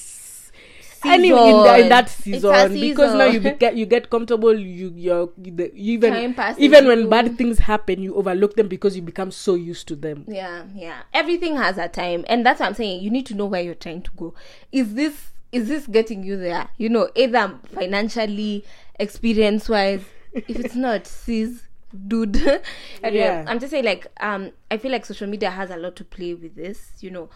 anyway 1.06 1.50
in, 1.50 1.64
the, 1.64 1.78
in 1.80 1.90
that 1.90 2.08
a 2.08 2.10
season 2.10 2.74
because 2.80 3.14
now 3.16 3.26
you 3.26 3.40
be, 3.40 3.52
get 3.52 3.76
you 3.76 3.86
get 3.86 4.10
comfortable 4.10 4.54
you 4.58 4.92
you're 4.96 5.30
you, 5.42 5.52
the, 5.52 5.74
even 5.76 6.36
even 6.58 6.88
when 6.88 7.10
bad 7.10 7.38
things 7.38 7.60
happen 7.60 8.02
you 8.02 8.16
overlook 8.16 8.56
them 8.56 8.68
because 8.68 8.96
you 8.96 9.02
become 9.02 9.32
so 9.32 9.56
used 9.56 9.88
to 9.88 9.96
them. 9.96 10.26
Yeah 10.28 10.64
yeah. 10.74 11.02
Everything 11.14 11.56
has 11.58 11.78
a 11.78 11.88
time 11.88 12.26
and 12.28 12.46
that's 12.46 12.60
what 12.60 12.68
i'm 12.68 12.74
saying. 12.76 13.02
You 13.02 13.10
need 13.10 13.26
to 13.28 13.34
know 13.36 13.46
where 13.46 13.62
you're 13.62 13.76
trying 13.76 14.02
to 14.04 14.12
go. 14.18 14.34
Is 14.72 14.94
this 14.96 15.32
is 15.52 15.68
this 15.68 15.86
getting 15.88 16.24
you 16.24 16.38
there? 16.38 16.70
You 16.78 16.90
know 16.90 17.10
either 17.16 17.60
financially 17.74 18.66
experience 19.00 19.70
wise 19.70 20.02
if 20.34 20.60
it's 20.60 20.76
not 20.76 21.08
sis 21.08 21.64
dude. 22.08 22.38
And 23.04 23.16
Yeah. 23.16 23.44
yeah. 23.44 23.46
i'm 23.48 23.60
just 23.60 23.72
saying 23.72 23.86
like 23.86 24.08
um 24.20 24.52
i 24.72 24.78
feel 24.78 24.92
like 24.92 25.06
social 25.06 25.28
media 25.28 25.52
has 25.52 25.70
a 25.70 25.78
lot 25.78 25.96
to 25.98 26.04
play 26.04 26.34
with 26.34 26.56
this 26.56 26.92
you 27.02 27.12
know. 27.12 27.30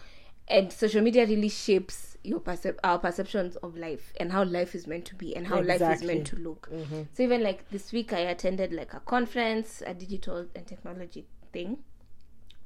And 0.50 0.72
social 0.72 1.02
media 1.02 1.26
really 1.26 1.50
shapes 1.50 2.17
your 2.28 2.40
percep- 2.42 2.80
our 2.84 3.00
perceptions 3.00 3.56
of 3.58 3.78
life 3.78 4.12
and 4.20 4.32
how 4.32 4.44
life 4.44 4.76
is 4.76 4.86
meant 4.86 5.06
to 5.06 5.16
be 5.16 5.36
and 5.36 5.48
how 5.48 5.62
life 5.62 5.82
is 5.82 6.04
meant 6.04 6.28
to 6.28 6.36
look. 6.36 6.70
So 7.14 7.24
even 7.24 7.42
like 7.42 7.70
this 7.70 7.92
week 7.92 8.12
i 8.14 8.20
attended 8.20 8.74
like 8.74 8.94
a 8.94 9.00
conference 9.00 9.82
a 9.86 9.94
digital 9.94 10.46
and 10.56 10.68
technology 10.68 11.26
thing. 11.54 11.78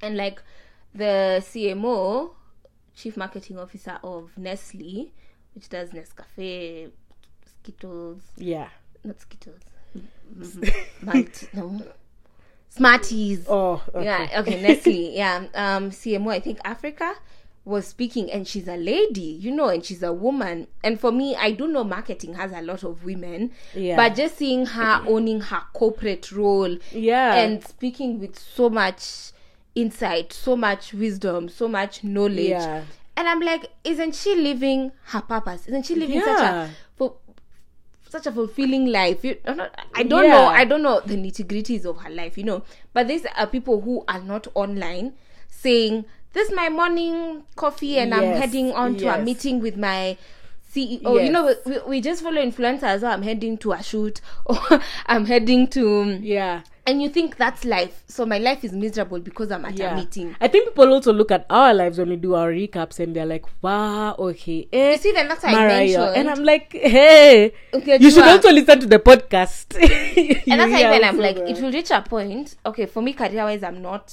And 0.00 0.16
like 0.16 0.42
the 0.94 1.38
CMO, 1.40 2.32
chief 2.96 3.16
marketing 3.16 3.58
officer 3.58 3.98
of 4.02 4.36
Nestle, 4.36 5.12
which 5.54 5.68
does 5.68 5.90
Nescafe, 5.90 6.90
Skittles, 7.46 8.22
yeah. 8.36 8.68
Not 9.04 9.20
Skittles, 9.20 9.60
mm, 9.96 10.74
Malt, 11.02 11.48
no, 11.54 11.80
Smarties. 12.68 13.46
oh 13.48 13.80
okay. 13.94 14.04
Yeah, 14.04 14.40
okay, 14.40 14.60
Nestle. 14.60 15.14
Yeah, 15.14 15.46
um, 15.54 15.90
CMO, 15.90 16.30
I 16.32 16.40
think 16.40 16.58
Africa 16.64 17.14
was 17.64 17.86
speaking, 17.86 18.30
and 18.30 18.46
she's 18.48 18.66
a 18.66 18.76
lady, 18.76 19.20
you 19.20 19.50
know, 19.52 19.68
and 19.68 19.84
she's 19.84 20.02
a 20.02 20.12
woman. 20.12 20.66
And 20.82 20.98
for 20.98 21.12
me, 21.12 21.36
I 21.36 21.52
do 21.52 21.68
know 21.68 21.84
marketing 21.84 22.34
has 22.34 22.50
a 22.52 22.60
lot 22.60 22.82
of 22.82 23.04
women, 23.04 23.52
Yeah. 23.74 23.94
but 23.96 24.16
just 24.16 24.36
seeing 24.36 24.66
her 24.66 25.02
owning 25.06 25.40
her 25.42 25.62
corporate 25.72 26.32
role, 26.32 26.76
Yeah. 26.92 27.34
and 27.34 27.62
speaking 27.64 28.18
with 28.18 28.36
so 28.38 28.68
much 28.68 29.32
insight, 29.76 30.32
so 30.32 30.56
much 30.56 30.92
wisdom, 30.92 31.48
so 31.48 31.68
much 31.68 32.02
knowledge. 32.02 32.48
Yeah. 32.48 32.82
And 33.16 33.28
I'm 33.28 33.40
like, 33.40 33.70
isn't 33.84 34.14
she 34.16 34.34
living 34.34 34.90
her 35.04 35.20
purpose? 35.20 35.68
Isn't 35.68 35.86
she 35.86 35.94
living 35.94 36.20
such 36.20 36.40
a 36.40 36.70
for 36.96 37.14
such 38.08 38.26
a 38.26 38.32
fulfilling 38.32 38.86
life? 38.86 39.24
You, 39.24 39.36
I'm 39.44 39.56
not- 39.58 39.78
I 39.94 40.02
don't 40.02 40.24
Yeah. 40.24 40.30
know. 40.32 40.46
I 40.46 40.64
don't 40.64 40.82
know 40.82 41.00
the 41.00 41.14
nitty 41.16 41.44
gritties 41.46 41.84
of 41.84 41.98
her 41.98 42.10
life, 42.10 42.36
you 42.36 42.44
know. 42.44 42.62
But 42.92 43.08
these 43.08 43.24
are 43.36 43.46
people 43.46 43.82
who 43.82 44.02
are 44.08 44.20
not 44.20 44.46
online 44.54 45.12
saying, 45.48 46.04
"This 46.32 46.48
is 46.48 46.54
my 46.54 46.68
morning 46.68 47.44
coffee, 47.56 47.98
and 47.98 48.14
I'm 48.14 48.36
heading 48.40 48.72
on 48.72 48.96
to 48.96 49.14
a 49.14 49.22
meeting 49.22 49.60
with 49.60 49.76
my." 49.76 50.16
CEO, 50.74 51.22
you 51.22 51.30
know, 51.30 51.54
we, 51.66 51.78
we 51.86 52.00
just 52.00 52.22
follow 52.22 52.40
influencers. 52.40 53.02
Oh, 53.02 53.08
I'm 53.08 53.20
heading 53.20 53.58
to 53.58 53.72
a 53.72 53.82
shoot, 53.82 54.22
or 54.46 54.58
I'm 55.04 55.26
heading 55.26 55.68
to, 55.68 56.18
yeah 56.22 56.62
and 56.86 57.00
you 57.00 57.08
think 57.08 57.36
that's 57.36 57.64
life. 57.64 58.02
So 58.08 58.26
my 58.26 58.38
life 58.38 58.64
is 58.64 58.72
miserable 58.72 59.20
because 59.20 59.52
I'm 59.52 59.64
at 59.64 59.78
a 59.78 59.94
meeting. 59.94 60.34
I 60.40 60.48
think 60.48 60.68
people 60.68 60.92
also 60.92 61.12
look 61.12 61.30
at 61.30 61.46
our 61.48 61.72
lives 61.72 61.98
when 61.98 62.08
we 62.08 62.16
do 62.16 62.34
our 62.34 62.50
recaps 62.50 62.98
and 62.98 63.14
they're 63.14 63.26
like, 63.26 63.44
wow, 63.62 64.14
okay. 64.18 64.68
Eh, 64.72 64.92
You 64.92 64.98
see, 64.98 65.12
then 65.12 65.28
that's 65.28 65.44
what 65.44 65.54
I 65.54 65.66
mentioned. 65.66 66.16
And 66.16 66.30
I'm 66.30 66.42
like, 66.44 66.72
hey, 66.72 67.54
Okay, 67.72 67.98
you 68.00 68.10
should 68.10 68.24
Jua. 68.24 68.32
also 68.36 68.50
listen 68.50 68.80
to 68.80 68.86
the 68.86 68.98
podcast. 68.98 69.76
and 70.50 70.60
that's 70.60 70.72
why 70.72 70.90
when 70.90 71.04
I'm 71.04 71.18
like, 71.18 71.36
it 71.36 71.60
will 71.60 71.72
reach 71.72 71.90
a 71.90 72.02
point. 72.02 72.56
Okay, 72.66 72.86
for 72.86 73.00
me, 73.00 73.12
career 73.12 73.44
wise, 73.44 73.62
I'm 73.62 73.80
not. 73.80 74.12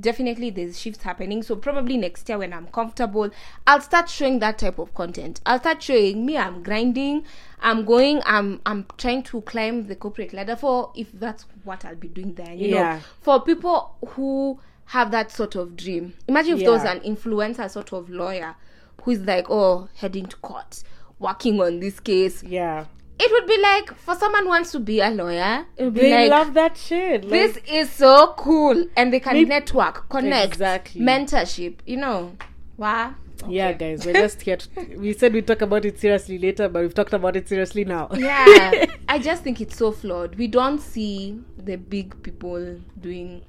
Definitely, 0.00 0.50
there's 0.50 0.78
shifts 0.78 1.04
happening. 1.04 1.42
So 1.42 1.54
probably 1.54 1.96
next 1.96 2.28
year, 2.28 2.38
when 2.38 2.52
I'm 2.52 2.66
comfortable, 2.66 3.30
I'll 3.66 3.80
start 3.80 4.08
showing 4.08 4.40
that 4.40 4.58
type 4.58 4.78
of 4.78 4.92
content. 4.94 5.40
I'll 5.46 5.60
start 5.60 5.82
showing 5.82 6.26
me. 6.26 6.36
I'm 6.36 6.62
grinding. 6.64 7.24
I'm 7.60 7.84
going. 7.84 8.20
I'm. 8.26 8.60
I'm 8.66 8.86
trying 8.96 9.22
to 9.24 9.40
climb 9.42 9.86
the 9.86 9.94
corporate 9.94 10.32
ladder. 10.32 10.56
For 10.56 10.90
if 10.96 11.12
that's 11.12 11.46
what 11.62 11.84
I'll 11.84 11.94
be 11.94 12.08
doing 12.08 12.34
there, 12.34 12.52
you 12.52 12.68
Yeah. 12.68 12.94
know, 12.96 13.00
for 13.20 13.40
people 13.40 13.94
who 14.08 14.58
have 14.86 15.10
that 15.12 15.30
sort 15.30 15.54
of 15.54 15.76
dream. 15.76 16.14
Imagine 16.26 16.54
if 16.54 16.60
there 16.60 16.72
was 16.72 16.84
an 16.84 17.00
influencer 17.00 17.70
sort 17.70 17.92
of 17.92 18.08
lawyer 18.10 18.56
who 19.02 19.10
is 19.12 19.20
like, 19.20 19.46
oh, 19.48 19.88
heading 19.96 20.26
to 20.26 20.36
court, 20.38 20.82
working 21.18 21.60
on 21.60 21.78
this 21.78 22.00
case, 22.00 22.42
Yeah. 22.42 22.86
It 23.20 23.30
would 23.32 23.46
be 23.46 23.60
like 23.60 23.92
for 23.94 24.14
someone 24.14 24.44
who 24.44 24.48
wants 24.48 24.70
to 24.72 24.78
be 24.80 25.00
a 25.00 25.10
lawyer 25.10 25.66
it 25.76 25.84
would 25.84 25.94
be 25.94 26.00
They 26.02 26.28
like 26.28 26.30
love 26.30 26.54
that 26.54 26.76
shit. 26.76 27.22
Like, 27.24 27.30
this 27.30 27.58
is 27.68 27.90
so 27.90 28.34
cool 28.36 28.86
and 28.96 29.12
they 29.12 29.20
can 29.20 29.32
Maybe- 29.34 29.48
network 29.48 30.08
connect 30.08 30.52
Exactly. 30.52 31.00
mentorship 31.00 31.76
you 31.86 31.96
know 31.96 32.32
wow 32.76 33.14
Yeah, 33.48 33.72
guys, 33.72 34.04
we're 34.04 34.14
just 34.14 34.40
here. 34.42 34.56
To, 34.56 34.68
we 34.98 35.12
said 35.12 35.32
we'd 35.32 35.46
talk 35.46 35.60
about 35.62 35.84
it 35.84 35.98
seriously 36.00 36.38
later, 36.38 36.68
but 36.68 36.82
we've 36.82 36.94
talked 36.94 37.12
about 37.12 37.36
it 37.36 37.48
seriously 37.48 37.84
now. 37.84 38.08
yeah 38.14 38.84
i 39.08 39.18
just 39.18 39.42
think 39.44 39.60
it's 39.60 39.76
so 39.76 39.90
flawed 39.92 40.34
we 40.36 40.46
don't 40.48 40.80
see 40.80 41.38
the 41.56 41.76
big 41.76 42.20
people 42.22 42.78
doing 43.00 43.42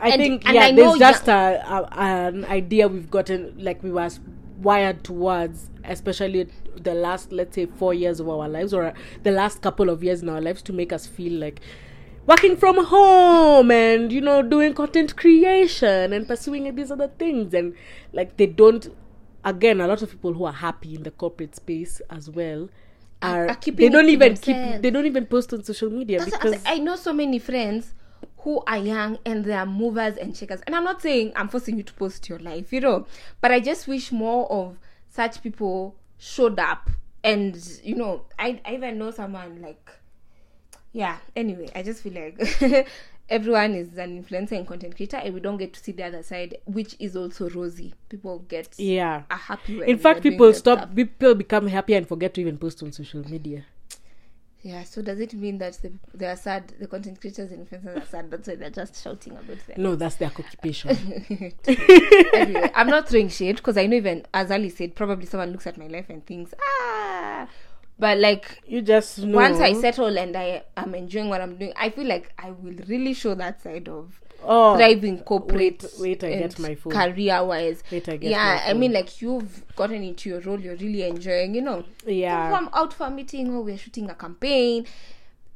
I 0.00 0.10
And- 0.10 0.22
think 0.22 0.46
and 0.46 0.54
yeah, 0.54 0.62
I 0.66 0.72
there's 0.72 0.98
just 0.98 1.28
a, 1.28 1.62
a 1.68 1.88
an 2.00 2.44
idea 2.46 2.88
we've 2.88 3.10
gotten 3.10 3.54
like 3.58 3.82
we 3.82 3.90
were 3.90 4.08
wired 4.62 5.04
towards, 5.04 5.70
especially 5.84 6.48
the 6.84 6.94
last 6.94 7.32
let's 7.32 7.54
say 7.54 7.66
four 7.66 7.94
years 7.94 8.20
of 8.20 8.28
our 8.28 8.48
lives 8.48 8.72
or 8.74 8.92
the 9.22 9.30
last 9.30 9.62
couple 9.62 9.88
of 9.90 10.02
years 10.02 10.22
in 10.22 10.28
our 10.28 10.40
lives 10.40 10.62
to 10.62 10.72
make 10.72 10.92
us 10.92 11.06
feel 11.06 11.32
like 11.32 11.60
working 12.26 12.56
from 12.56 12.84
home 12.84 13.70
and 13.70 14.12
you 14.12 14.20
know 14.20 14.42
doing 14.42 14.74
content 14.74 15.16
creation 15.16 16.12
and 16.12 16.28
pursuing 16.28 16.74
these 16.74 16.90
other 16.90 17.08
things. 17.18 17.54
And 17.54 17.74
like 18.12 18.36
they 18.36 18.46
don't 18.46 18.94
again 19.44 19.80
a 19.80 19.86
lot 19.86 20.02
of 20.02 20.10
people 20.10 20.34
who 20.34 20.44
are 20.44 20.52
happy 20.52 20.94
in 20.94 21.02
the 21.04 21.10
corporate 21.10 21.56
space 21.56 22.00
as 22.10 22.28
well 22.28 22.68
are, 23.22 23.48
are 23.48 23.54
keeping 23.54 23.86
they 23.86 23.88
don't 23.88 24.08
even 24.08 24.36
keep 24.36 24.56
they 24.82 24.90
don't 24.90 25.06
even 25.06 25.26
post 25.26 25.52
on 25.52 25.62
social 25.64 25.90
media 25.90 26.18
That's- 26.18 26.36
because 26.42 26.62
I 26.66 26.78
know 26.78 26.96
so 26.96 27.12
many 27.12 27.38
friends 27.38 27.94
who 28.38 28.62
are 28.66 28.78
young 28.78 29.18
and 29.24 29.44
they 29.44 29.52
are 29.52 29.66
movers 29.66 30.16
and 30.16 30.36
shakers. 30.36 30.60
And 30.66 30.74
I'm 30.74 30.84
not 30.84 31.02
saying 31.02 31.32
I'm 31.34 31.48
forcing 31.48 31.76
you 31.76 31.82
to 31.82 31.92
post 31.94 32.28
your 32.28 32.38
life, 32.38 32.72
you 32.72 32.80
know, 32.80 33.06
but 33.40 33.50
I 33.50 33.60
just 33.60 33.88
wish 33.88 34.12
more 34.12 34.50
of 34.50 34.78
such 35.08 35.42
people 35.42 35.96
showed 36.18 36.58
up. 36.58 36.90
And 37.24 37.56
you 37.82 37.96
know, 37.96 38.24
I, 38.38 38.60
I 38.64 38.74
even 38.74 38.98
know 38.98 39.10
someone 39.10 39.60
like, 39.60 39.90
yeah. 40.92 41.18
Anyway, 41.34 41.68
I 41.74 41.82
just 41.82 42.02
feel 42.02 42.12
like 42.12 42.86
everyone 43.28 43.74
is 43.74 43.96
an 43.98 44.22
influencer 44.22 44.52
and 44.52 44.66
content 44.66 44.96
creator, 44.96 45.16
and 45.18 45.34
we 45.34 45.40
don't 45.40 45.56
get 45.56 45.72
to 45.74 45.80
see 45.80 45.92
the 45.92 46.04
other 46.04 46.22
side, 46.22 46.58
which 46.64 46.96
is 46.98 47.16
also 47.16 47.48
rosy. 47.50 47.94
People 48.08 48.40
get 48.48 48.68
yeah 48.78 49.22
are 49.30 49.36
happy. 49.36 49.82
In 49.82 49.98
fact 49.98 50.22
people 50.22 50.52
stop 50.52 50.78
stuff. 50.78 50.94
people 50.94 51.34
become 51.34 51.66
happy 51.66 51.94
and 51.94 52.06
forget 52.06 52.34
to 52.34 52.40
even 52.40 52.58
post 52.58 52.82
on 52.82 52.92
social 52.92 53.28
media 53.28 53.64
Yeah. 54.62 54.82
So 54.82 55.02
does 55.02 55.20
it 55.20 55.34
mean 55.34 55.58
that 55.58 55.74
the, 55.82 55.92
they 56.14 56.26
are 56.26 56.36
sad? 56.36 56.72
The 56.80 56.86
content 56.88 57.20
creators 57.20 57.52
and 57.52 57.66
influencers 57.68 58.02
are 58.02 58.06
sad. 58.06 58.30
That's 58.30 58.48
why 58.48 58.56
they're 58.56 58.70
just 58.70 59.02
shouting 59.02 59.34
about 59.34 59.58
them. 59.66 59.76
no 59.82 59.94
that's 59.94 60.16
their 60.16 60.28
occupation 60.28 60.90
anyway, 62.32 62.70
I'm 62.74 62.88
not 62.88 63.08
throwing 63.08 63.28
shade 63.28 63.56
because 63.56 63.76
I 63.76 63.86
know 63.86 63.96
even 63.96 64.26
as 64.34 64.50
Ali 64.50 64.68
said, 64.70 64.94
probably 64.94 65.26
someone 65.26 65.52
looks 65.52 65.66
at 65.66 65.78
my 65.78 65.86
life 65.86 66.06
and 66.10 66.24
thinks, 66.26 66.52
ah, 66.60 67.46
but 67.98 68.18
like 68.18 68.60
You 68.66 68.82
just 68.82 69.18
know. 69.20 69.36
once 69.36 69.60
I 69.60 69.72
settle 69.74 70.18
and 70.18 70.36
I 70.36 70.64
am 70.76 70.94
enjoying 70.94 71.28
what 71.28 71.40
I'm 71.40 71.56
doing, 71.56 71.72
I 71.76 71.90
feel 71.90 72.06
like 72.06 72.32
I 72.38 72.50
will 72.50 72.74
really 72.86 73.14
show 73.14 73.34
that 73.34 73.62
side 73.62 73.88
of 73.88 74.20
oh, 74.44 74.76
thriving 74.76 75.18
corporate 75.20 75.82
wait, 75.98 76.22
wait, 76.22 76.24
I 76.24 76.38
get 76.38 76.58
my 76.58 76.74
phone. 76.74 76.92
career 76.92 77.44
wise. 77.44 77.82
Wait, 77.90 78.08
I 78.08 78.16
get 78.16 78.30
Yeah, 78.30 78.62
I 78.66 78.72
mean 78.72 78.92
like 78.92 79.20
you've 79.20 79.64
gotten 79.76 80.02
into 80.02 80.28
your 80.30 80.40
role, 80.40 80.60
you're 80.60 80.76
really 80.76 81.02
enjoying, 81.04 81.54
you 81.54 81.62
know. 81.62 81.84
Yeah. 82.06 82.50
Come 82.50 82.70
out 82.72 82.92
for 82.92 83.06
a 83.06 83.10
meeting 83.10 83.54
or 83.54 83.62
we're 83.62 83.78
shooting 83.78 84.10
a 84.10 84.14
campaign. 84.14 84.86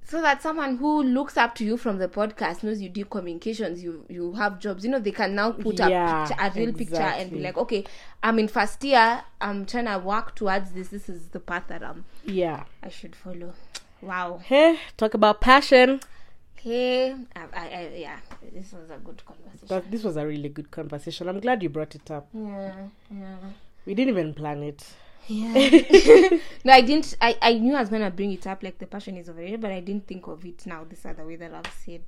So 0.04 0.20
that 0.20 0.42
someone 0.42 0.76
who 0.76 1.02
looks 1.02 1.38
up 1.38 1.54
to 1.54 1.64
you 1.64 1.76
from 1.78 1.96
the 1.96 2.08
podcast 2.08 2.62
knows 2.62 2.82
you 2.82 2.90
do 2.90 3.04
communications, 3.04 3.82
you 3.82 4.04
you 4.10 4.32
have 4.34 4.58
jobs, 4.58 4.84
you 4.84 4.90
know, 4.90 4.98
they 4.98 5.12
can 5.12 5.34
now 5.34 5.52
put 5.52 5.78
Yeah, 5.78 6.24
a 6.24 6.28
picture, 6.28 6.42
a 6.42 6.50
real 6.50 6.72
picture 6.74 6.96
and 6.96 7.30
be 7.30 7.38
like, 7.38 7.56
okay, 7.56 7.84
I'm 8.22 8.38
in 8.38 8.48
first 8.48 8.82
year, 8.84 9.22
I'm 9.40 9.64
trying 9.64 9.86
to 9.86 9.98
work 9.98 10.34
towards 10.34 10.72
this. 10.72 10.88
This 10.88 11.08
is 11.08 11.28
the 11.28 11.40
path 11.40 11.64
that 11.68 11.82
I'm 11.82 12.04
yeah. 12.24 12.64
I 12.82 12.88
should 12.90 13.16
follow. 13.16 13.54
Wow. 14.02 14.40
Hey, 14.44 14.80
talk 14.96 15.14
about 15.14 15.40
passion. 15.40 16.00
Hey, 16.62 17.12
I, 17.34 17.40
I, 17.54 17.66
I, 17.66 17.92
yeah, 17.96 18.18
this 18.52 18.72
was 18.72 18.88
a 18.90 18.96
good 18.98 19.20
conversation. 19.24 19.66
That, 19.66 19.90
this 19.90 20.04
was 20.04 20.16
a 20.16 20.24
really 20.24 20.48
good 20.48 20.70
conversation. 20.70 21.28
I'm 21.28 21.40
glad 21.40 21.60
you 21.62 21.68
brought 21.68 21.94
it 21.96 22.08
up. 22.10 22.28
yeah, 22.32 22.72
yeah, 23.10 23.36
We 23.84 23.94
didn't 23.94 24.10
even 24.10 24.32
plan 24.32 24.62
it. 24.62 24.84
yeah. 25.26 25.52
no, 26.64 26.72
I 26.72 26.80
didn't. 26.82 27.16
I, 27.20 27.36
I 27.42 27.54
knew 27.54 27.74
I 27.74 27.80
was 27.80 27.88
gonna 27.88 28.10
bring 28.10 28.32
it 28.32 28.46
up, 28.46 28.62
like 28.62 28.78
the 28.78 28.86
passion 28.86 29.16
is 29.16 29.28
overrated, 29.28 29.60
but 29.60 29.72
I 29.72 29.80
didn't 29.80 30.06
think 30.06 30.26
of 30.28 30.44
it 30.44 30.64
now. 30.66 30.84
This 30.88 31.04
other 31.04 31.26
way 31.26 31.36
that 31.36 31.52
I've 31.52 31.72
said. 31.84 32.02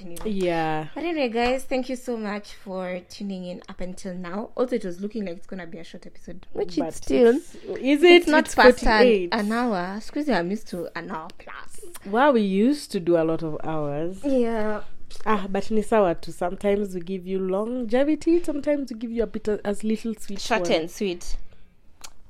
Anyway. 0.00 0.30
Yeah. 0.30 0.88
But 0.94 1.04
anyway, 1.04 1.28
guys, 1.28 1.64
thank 1.64 1.88
you 1.88 1.96
so 1.96 2.16
much 2.16 2.54
for 2.54 3.00
tuning 3.08 3.44
in 3.46 3.62
up 3.68 3.80
until 3.80 4.14
now. 4.14 4.50
Also, 4.56 4.76
it 4.76 4.84
was 4.84 5.00
looking 5.00 5.24
like 5.24 5.36
it's 5.38 5.46
gonna 5.46 5.66
be 5.66 5.78
a 5.78 5.84
short 5.84 6.06
episode, 6.06 6.46
which 6.52 6.76
But 6.76 6.88
it's 6.88 6.96
still. 6.98 7.36
it's- 7.36 7.54
is 7.80 8.02
it? 8.02 8.12
It's 8.12 8.26
not 8.26 8.46
It's 8.46 8.54
past 8.54 8.82
an, 8.82 8.88
48. 8.88 9.28
an 9.34 9.52
hour. 9.52 9.94
Excuse 9.96 10.26
me, 10.28 10.34
I'm 10.34 10.50
used 10.50 10.66
to 10.68 10.88
an 10.98 11.10
hour 11.10 11.28
plus. 11.38 11.80
Wow, 12.06 12.32
we 12.32 12.42
used 12.42 12.90
to 12.92 13.00
do 13.00 13.16
a 13.16 13.24
lot 13.24 13.42
of 13.42 13.56
hours. 13.64 14.20
Yeah. 14.24 14.82
Ah, 15.26 15.46
but 15.48 15.70
ni 15.70 15.80
sawa 15.82 16.16
too. 16.16 16.32
Sometimes 16.32 16.94
we 16.94 17.00
give 17.00 17.26
you 17.26 17.38
longevity. 17.38 18.42
Sometimes 18.42 18.90
we 18.92 18.98
give 18.98 19.12
you 19.12 19.22
a 19.22 19.26
bit 19.28 19.46
of, 19.48 19.60
as 19.64 19.84
little 19.84 20.14
sweet. 20.18 20.40
short 20.40 20.62
one. 20.62 20.72
and 20.72 20.90
sweet. 20.90 21.36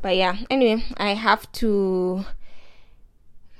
But 0.03 0.17
yeah, 0.17 0.37
anyway, 0.51 0.85
I 0.99 1.15
have 1.15 1.51
to. 1.53 2.25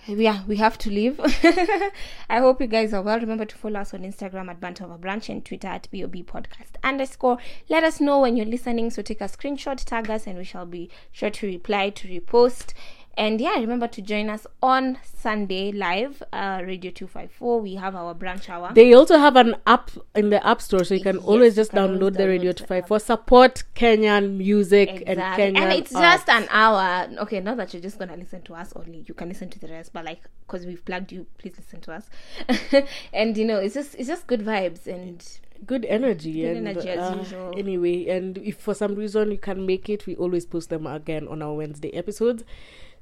Yeah, 0.07 0.43
we 0.47 0.57
have 0.57 0.77
to 0.79 0.91
leave. 0.91 1.19
I 2.29 2.39
hope 2.39 2.61
you 2.61 2.67
guys 2.67 2.93
are 2.93 3.01
well. 3.01 3.19
Remember 3.19 3.47
to 3.47 3.57
follow 3.57 3.81
us 3.81 3.95
on 3.95 4.01
Instagram 4.01 4.51
at 4.51 4.61
Bant 4.61 4.81
Branch 5.01 5.29
and 5.31 5.43
Twitter 5.43 5.69
at 5.69 5.89
BOB 5.91 6.17
Podcast 6.27 6.77
underscore. 6.83 7.39
Let 7.71 7.85
us 7.85 8.03
know 8.03 8.21
when 8.21 8.37
you're 8.37 8.45
listening. 8.45 8.91
So 8.91 9.01
take 9.01 9.23
a 9.23 9.25
screenshot, 9.25 9.83
tag 9.83 10.11
us, 10.11 10.27
and 10.27 10.37
we 10.37 10.45
shall 10.45 10.67
be 10.67 10.91
sure 11.11 11.31
to 11.31 11.47
reply 11.47 11.89
to 11.89 12.09
repost. 12.09 12.75
And 13.17 13.41
yeah, 13.41 13.55
remember 13.55 13.87
to 13.89 14.03
join 14.03 14.29
us 14.29 14.47
on 14.63 14.99
Sunday 15.05 15.73
live, 15.73 16.23
uh, 16.33 16.61
Radio 16.65 16.91
254. 16.91 17.61
We 17.61 17.75
have 17.77 17.95
our 17.95 18.13
branch 18.15 18.51
hour. 18.51 18.73
They 18.75 18.93
also 18.93 19.19
have 19.19 19.37
an 19.37 19.57
app 19.67 19.91
in 20.15 20.31
the 20.31 20.45
app 20.47 20.61
store, 20.61 20.85
so 20.85 20.95
you 20.95 21.01
can 21.03 21.17
Yes, 21.17 21.25
always 21.25 21.55
just 21.55 21.71
can 21.71 21.79
always 21.81 21.99
download 22.01 22.17
the 22.17 22.27
Radio 22.29 22.53
download 22.53 22.57
the 22.59 22.67
254. 22.67 22.99
Support 23.01 23.65
Kenyan 23.75 24.37
music 24.37 24.91
and 24.91 25.19
Exactly. 25.21 25.45
Kenyan 25.45 25.59
And 25.59 25.73
it's 25.73 25.93
just 25.93 26.29
an 26.29 26.47
hour. 26.51 27.09
Okay, 27.19 27.41
not 27.41 27.57
that 27.59 27.73
you're 27.73 27.83
just 27.83 27.99
gonna 27.99 28.17
listen 28.17 28.43
to 28.43 28.55
us 28.55 28.73
only. 28.75 29.05
You 29.07 29.15
can 29.15 29.29
listen 29.29 29.49
to 29.51 29.59
the 29.59 29.69
rest, 29.69 29.93
but 29.93 30.05
like, 30.05 30.23
cause 30.49 30.67
we've 30.67 30.85
plugged 30.85 31.13
you, 31.13 31.27
please 31.39 31.55
listen 31.57 31.81
to 31.83 31.93
us. 31.93 32.11
and 33.13 33.37
you 33.37 33.45
know, 33.45 33.59
it's 33.59 33.75
just 33.75 33.95
it's 33.95 34.09
just 34.09 34.27
good 34.27 34.41
vibes 34.41 34.87
and 34.87 35.25
good 35.67 35.85
energy 35.87 36.43
Good 36.43 36.57
and 36.57 36.69
energy 36.69 36.89
as 36.91 36.99
uh, 36.99 37.17
usual. 37.17 37.55
anyway 37.57 38.07
and 38.09 38.37
if 38.39 38.59
for 38.59 38.75
some 38.75 38.95
reason 38.97 39.31
you 39.31 39.39
can 39.39 39.65
make 39.65 39.89
it 39.89 40.05
we 40.05 40.15
always 40.17 40.45
post 40.45 40.69
them 40.69 40.87
again 40.87 41.27
on 41.29 41.41
our 41.41 41.55
wednesday 41.55 41.91
episodes 41.95 42.45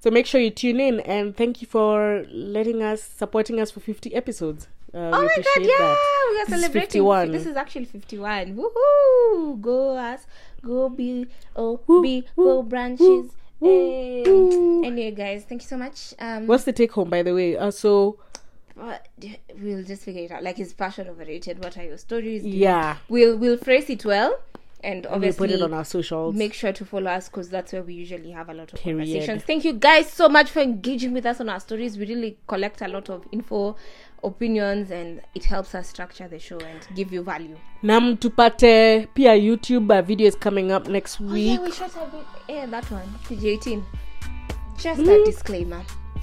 so 0.03 0.11
make 0.11 0.27
sure 0.27 0.41
you 0.41 0.51
tune 0.51 0.81
in 0.81 1.01
and 1.01 1.37
thank 1.37 1.61
you 1.63 1.67
for 1.77 2.25
letting 2.31 2.83
us 2.83 3.03
supporting 3.03 3.61
us 3.61 3.71
for 3.71 3.81
50 3.81 4.15
episodes 4.15 4.69
uh, 4.95 4.99
oh 4.99 5.23
my 5.23 5.37
god, 5.37 5.63
yeah, 5.63 5.79
that 5.79 6.29
we 6.33 6.37
are 6.41 6.45
This 6.45 6.61
celebrating. 6.61 6.91
51. 6.91 7.33
This 7.33 7.47
is 7.47 7.57
actually 7.57 7.87
fifty-one. 7.87 8.47
Woohoo! 8.59 9.59
Go 9.59 9.97
us, 9.97 10.27
go 10.63 10.91
be, 10.91 11.29
oh 11.57 11.81
Woo, 11.87 12.03
be, 12.03 12.27
woo, 12.37 12.45
go 12.45 12.63
Brunchies. 12.63 13.31
woo, 13.59 14.23
woo. 14.27 14.85
Anyway, 14.85 15.11
guys, 15.13 15.45
thank 15.49 15.63
you 15.63 15.69
so 15.69 15.79
much. 15.79 16.13
Um, 16.19 16.47
what's 16.47 16.65
the 16.65 16.75
take 16.75 16.93
home 16.93 17.09
by 17.09 17.23
the 17.23 17.33
way 17.33 17.57
uh, 17.57 17.71
so 17.71 18.19
we'll 19.63 19.83
just 19.85 20.03
figure 20.03 20.25
it 20.25 20.31
out. 20.31 20.43
Like, 20.43 20.59
is 20.59 20.75
passion 20.75 21.09
overrated? 21.09 21.63
What 21.65 21.79
are 21.79 21.85
your 21.85 21.97
stories? 21.97 22.45
You- 22.45 22.59
yeah 22.59 22.97
We'll 23.09 23.39
we'll 23.39 23.57
phrase 23.57 23.89
it 23.89 24.05
well, 24.05 24.39
and 24.85 25.05
and 25.05 25.05
we 25.07 25.11
obviously 25.15 25.49
put 25.49 25.55
it 25.55 25.63
on 25.63 25.73
our 25.73 25.85
socials 25.85 26.35
make 26.35 26.53
sure 26.53 26.73
to 26.73 26.85
follow 26.85 27.11
us 27.11 27.29
because 27.29 27.49
that's 27.49 27.73
where 27.73 27.83
we 27.83 27.95
usually 27.95 28.31
have 28.31 28.49
a 28.49 28.55
lot 28.55 28.73
of 28.73 28.79
Period. 28.81 29.07
conversations. 29.07 29.43
Thank 29.45 29.65
you 29.65 29.73
guys 29.75 30.11
so 30.13 30.29
much 30.29 30.51
for 30.51 30.61
engaging 30.61 31.13
with 31.13 31.25
us 31.27 31.41
on 31.41 31.49
our 31.49 31.61
stories. 31.61 31.97
We 31.97 32.07
really 32.07 32.37
collect 32.49 32.83
a 32.83 32.89
lot 32.89 33.09
of 33.09 33.25
info, 33.33 33.77
opinions, 34.25 34.91
and 34.91 35.21
it 35.35 35.45
helps 35.45 35.75
us 35.75 35.89
structure 35.89 36.27
the 36.29 36.39
show 36.39 36.59
and 36.59 36.81
give 36.97 37.13
you 37.13 37.23
value. 37.23 37.57
nam 37.83 38.17
tupate 38.17 39.09
pia 39.15 39.33
youtube 39.35 39.91
uh, 39.97 40.03
video 40.03 40.27
is 40.27 40.35
coming 40.37 40.73
up 40.73 40.87
next 40.89 41.21
week. 41.21 41.61
Oh 41.61 41.63
yeah, 41.63 41.69
we 41.69 41.73
should 41.73 41.91
have 41.93 42.15
it. 42.15 42.27
Yeah, 42.49 42.67
that 42.67 42.85
one. 42.91 43.09
PG 43.29 43.49
eighteen. 43.49 43.85
Just 44.79 45.01
a 45.01 45.25
disclaimer. 45.25 45.83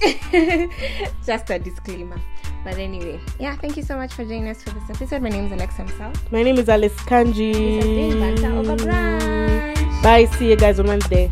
Just 1.26 1.50
a 1.50 1.58
disclaimer. 1.58 2.20
But 2.62 2.76
anyway, 2.76 3.18
yeah, 3.38 3.56
thank 3.56 3.76
you 3.76 3.82
so 3.82 3.96
much 3.96 4.12
for 4.12 4.22
joining 4.24 4.48
us 4.48 4.62
for 4.62 4.70
this 4.70 4.90
episode. 4.90 5.22
My 5.22 5.30
name 5.30 5.46
is 5.46 5.52
Alexia 5.52 5.84
Musau. 5.86 6.12
my 6.30 6.42
name 6.42 6.58
is 6.58 6.68
alice 6.68 6.94
This 6.94 7.08
has 7.08 7.84
been 7.84 8.20
Banter 8.20 8.52
Over 8.52 8.76
kanji 8.76 8.84
Brunch. 8.84 10.02
bye 10.02 10.24
see 10.36 10.50
you 10.50 10.56
guys 10.56 10.78
on 10.80 10.86
wednesday 10.86 11.30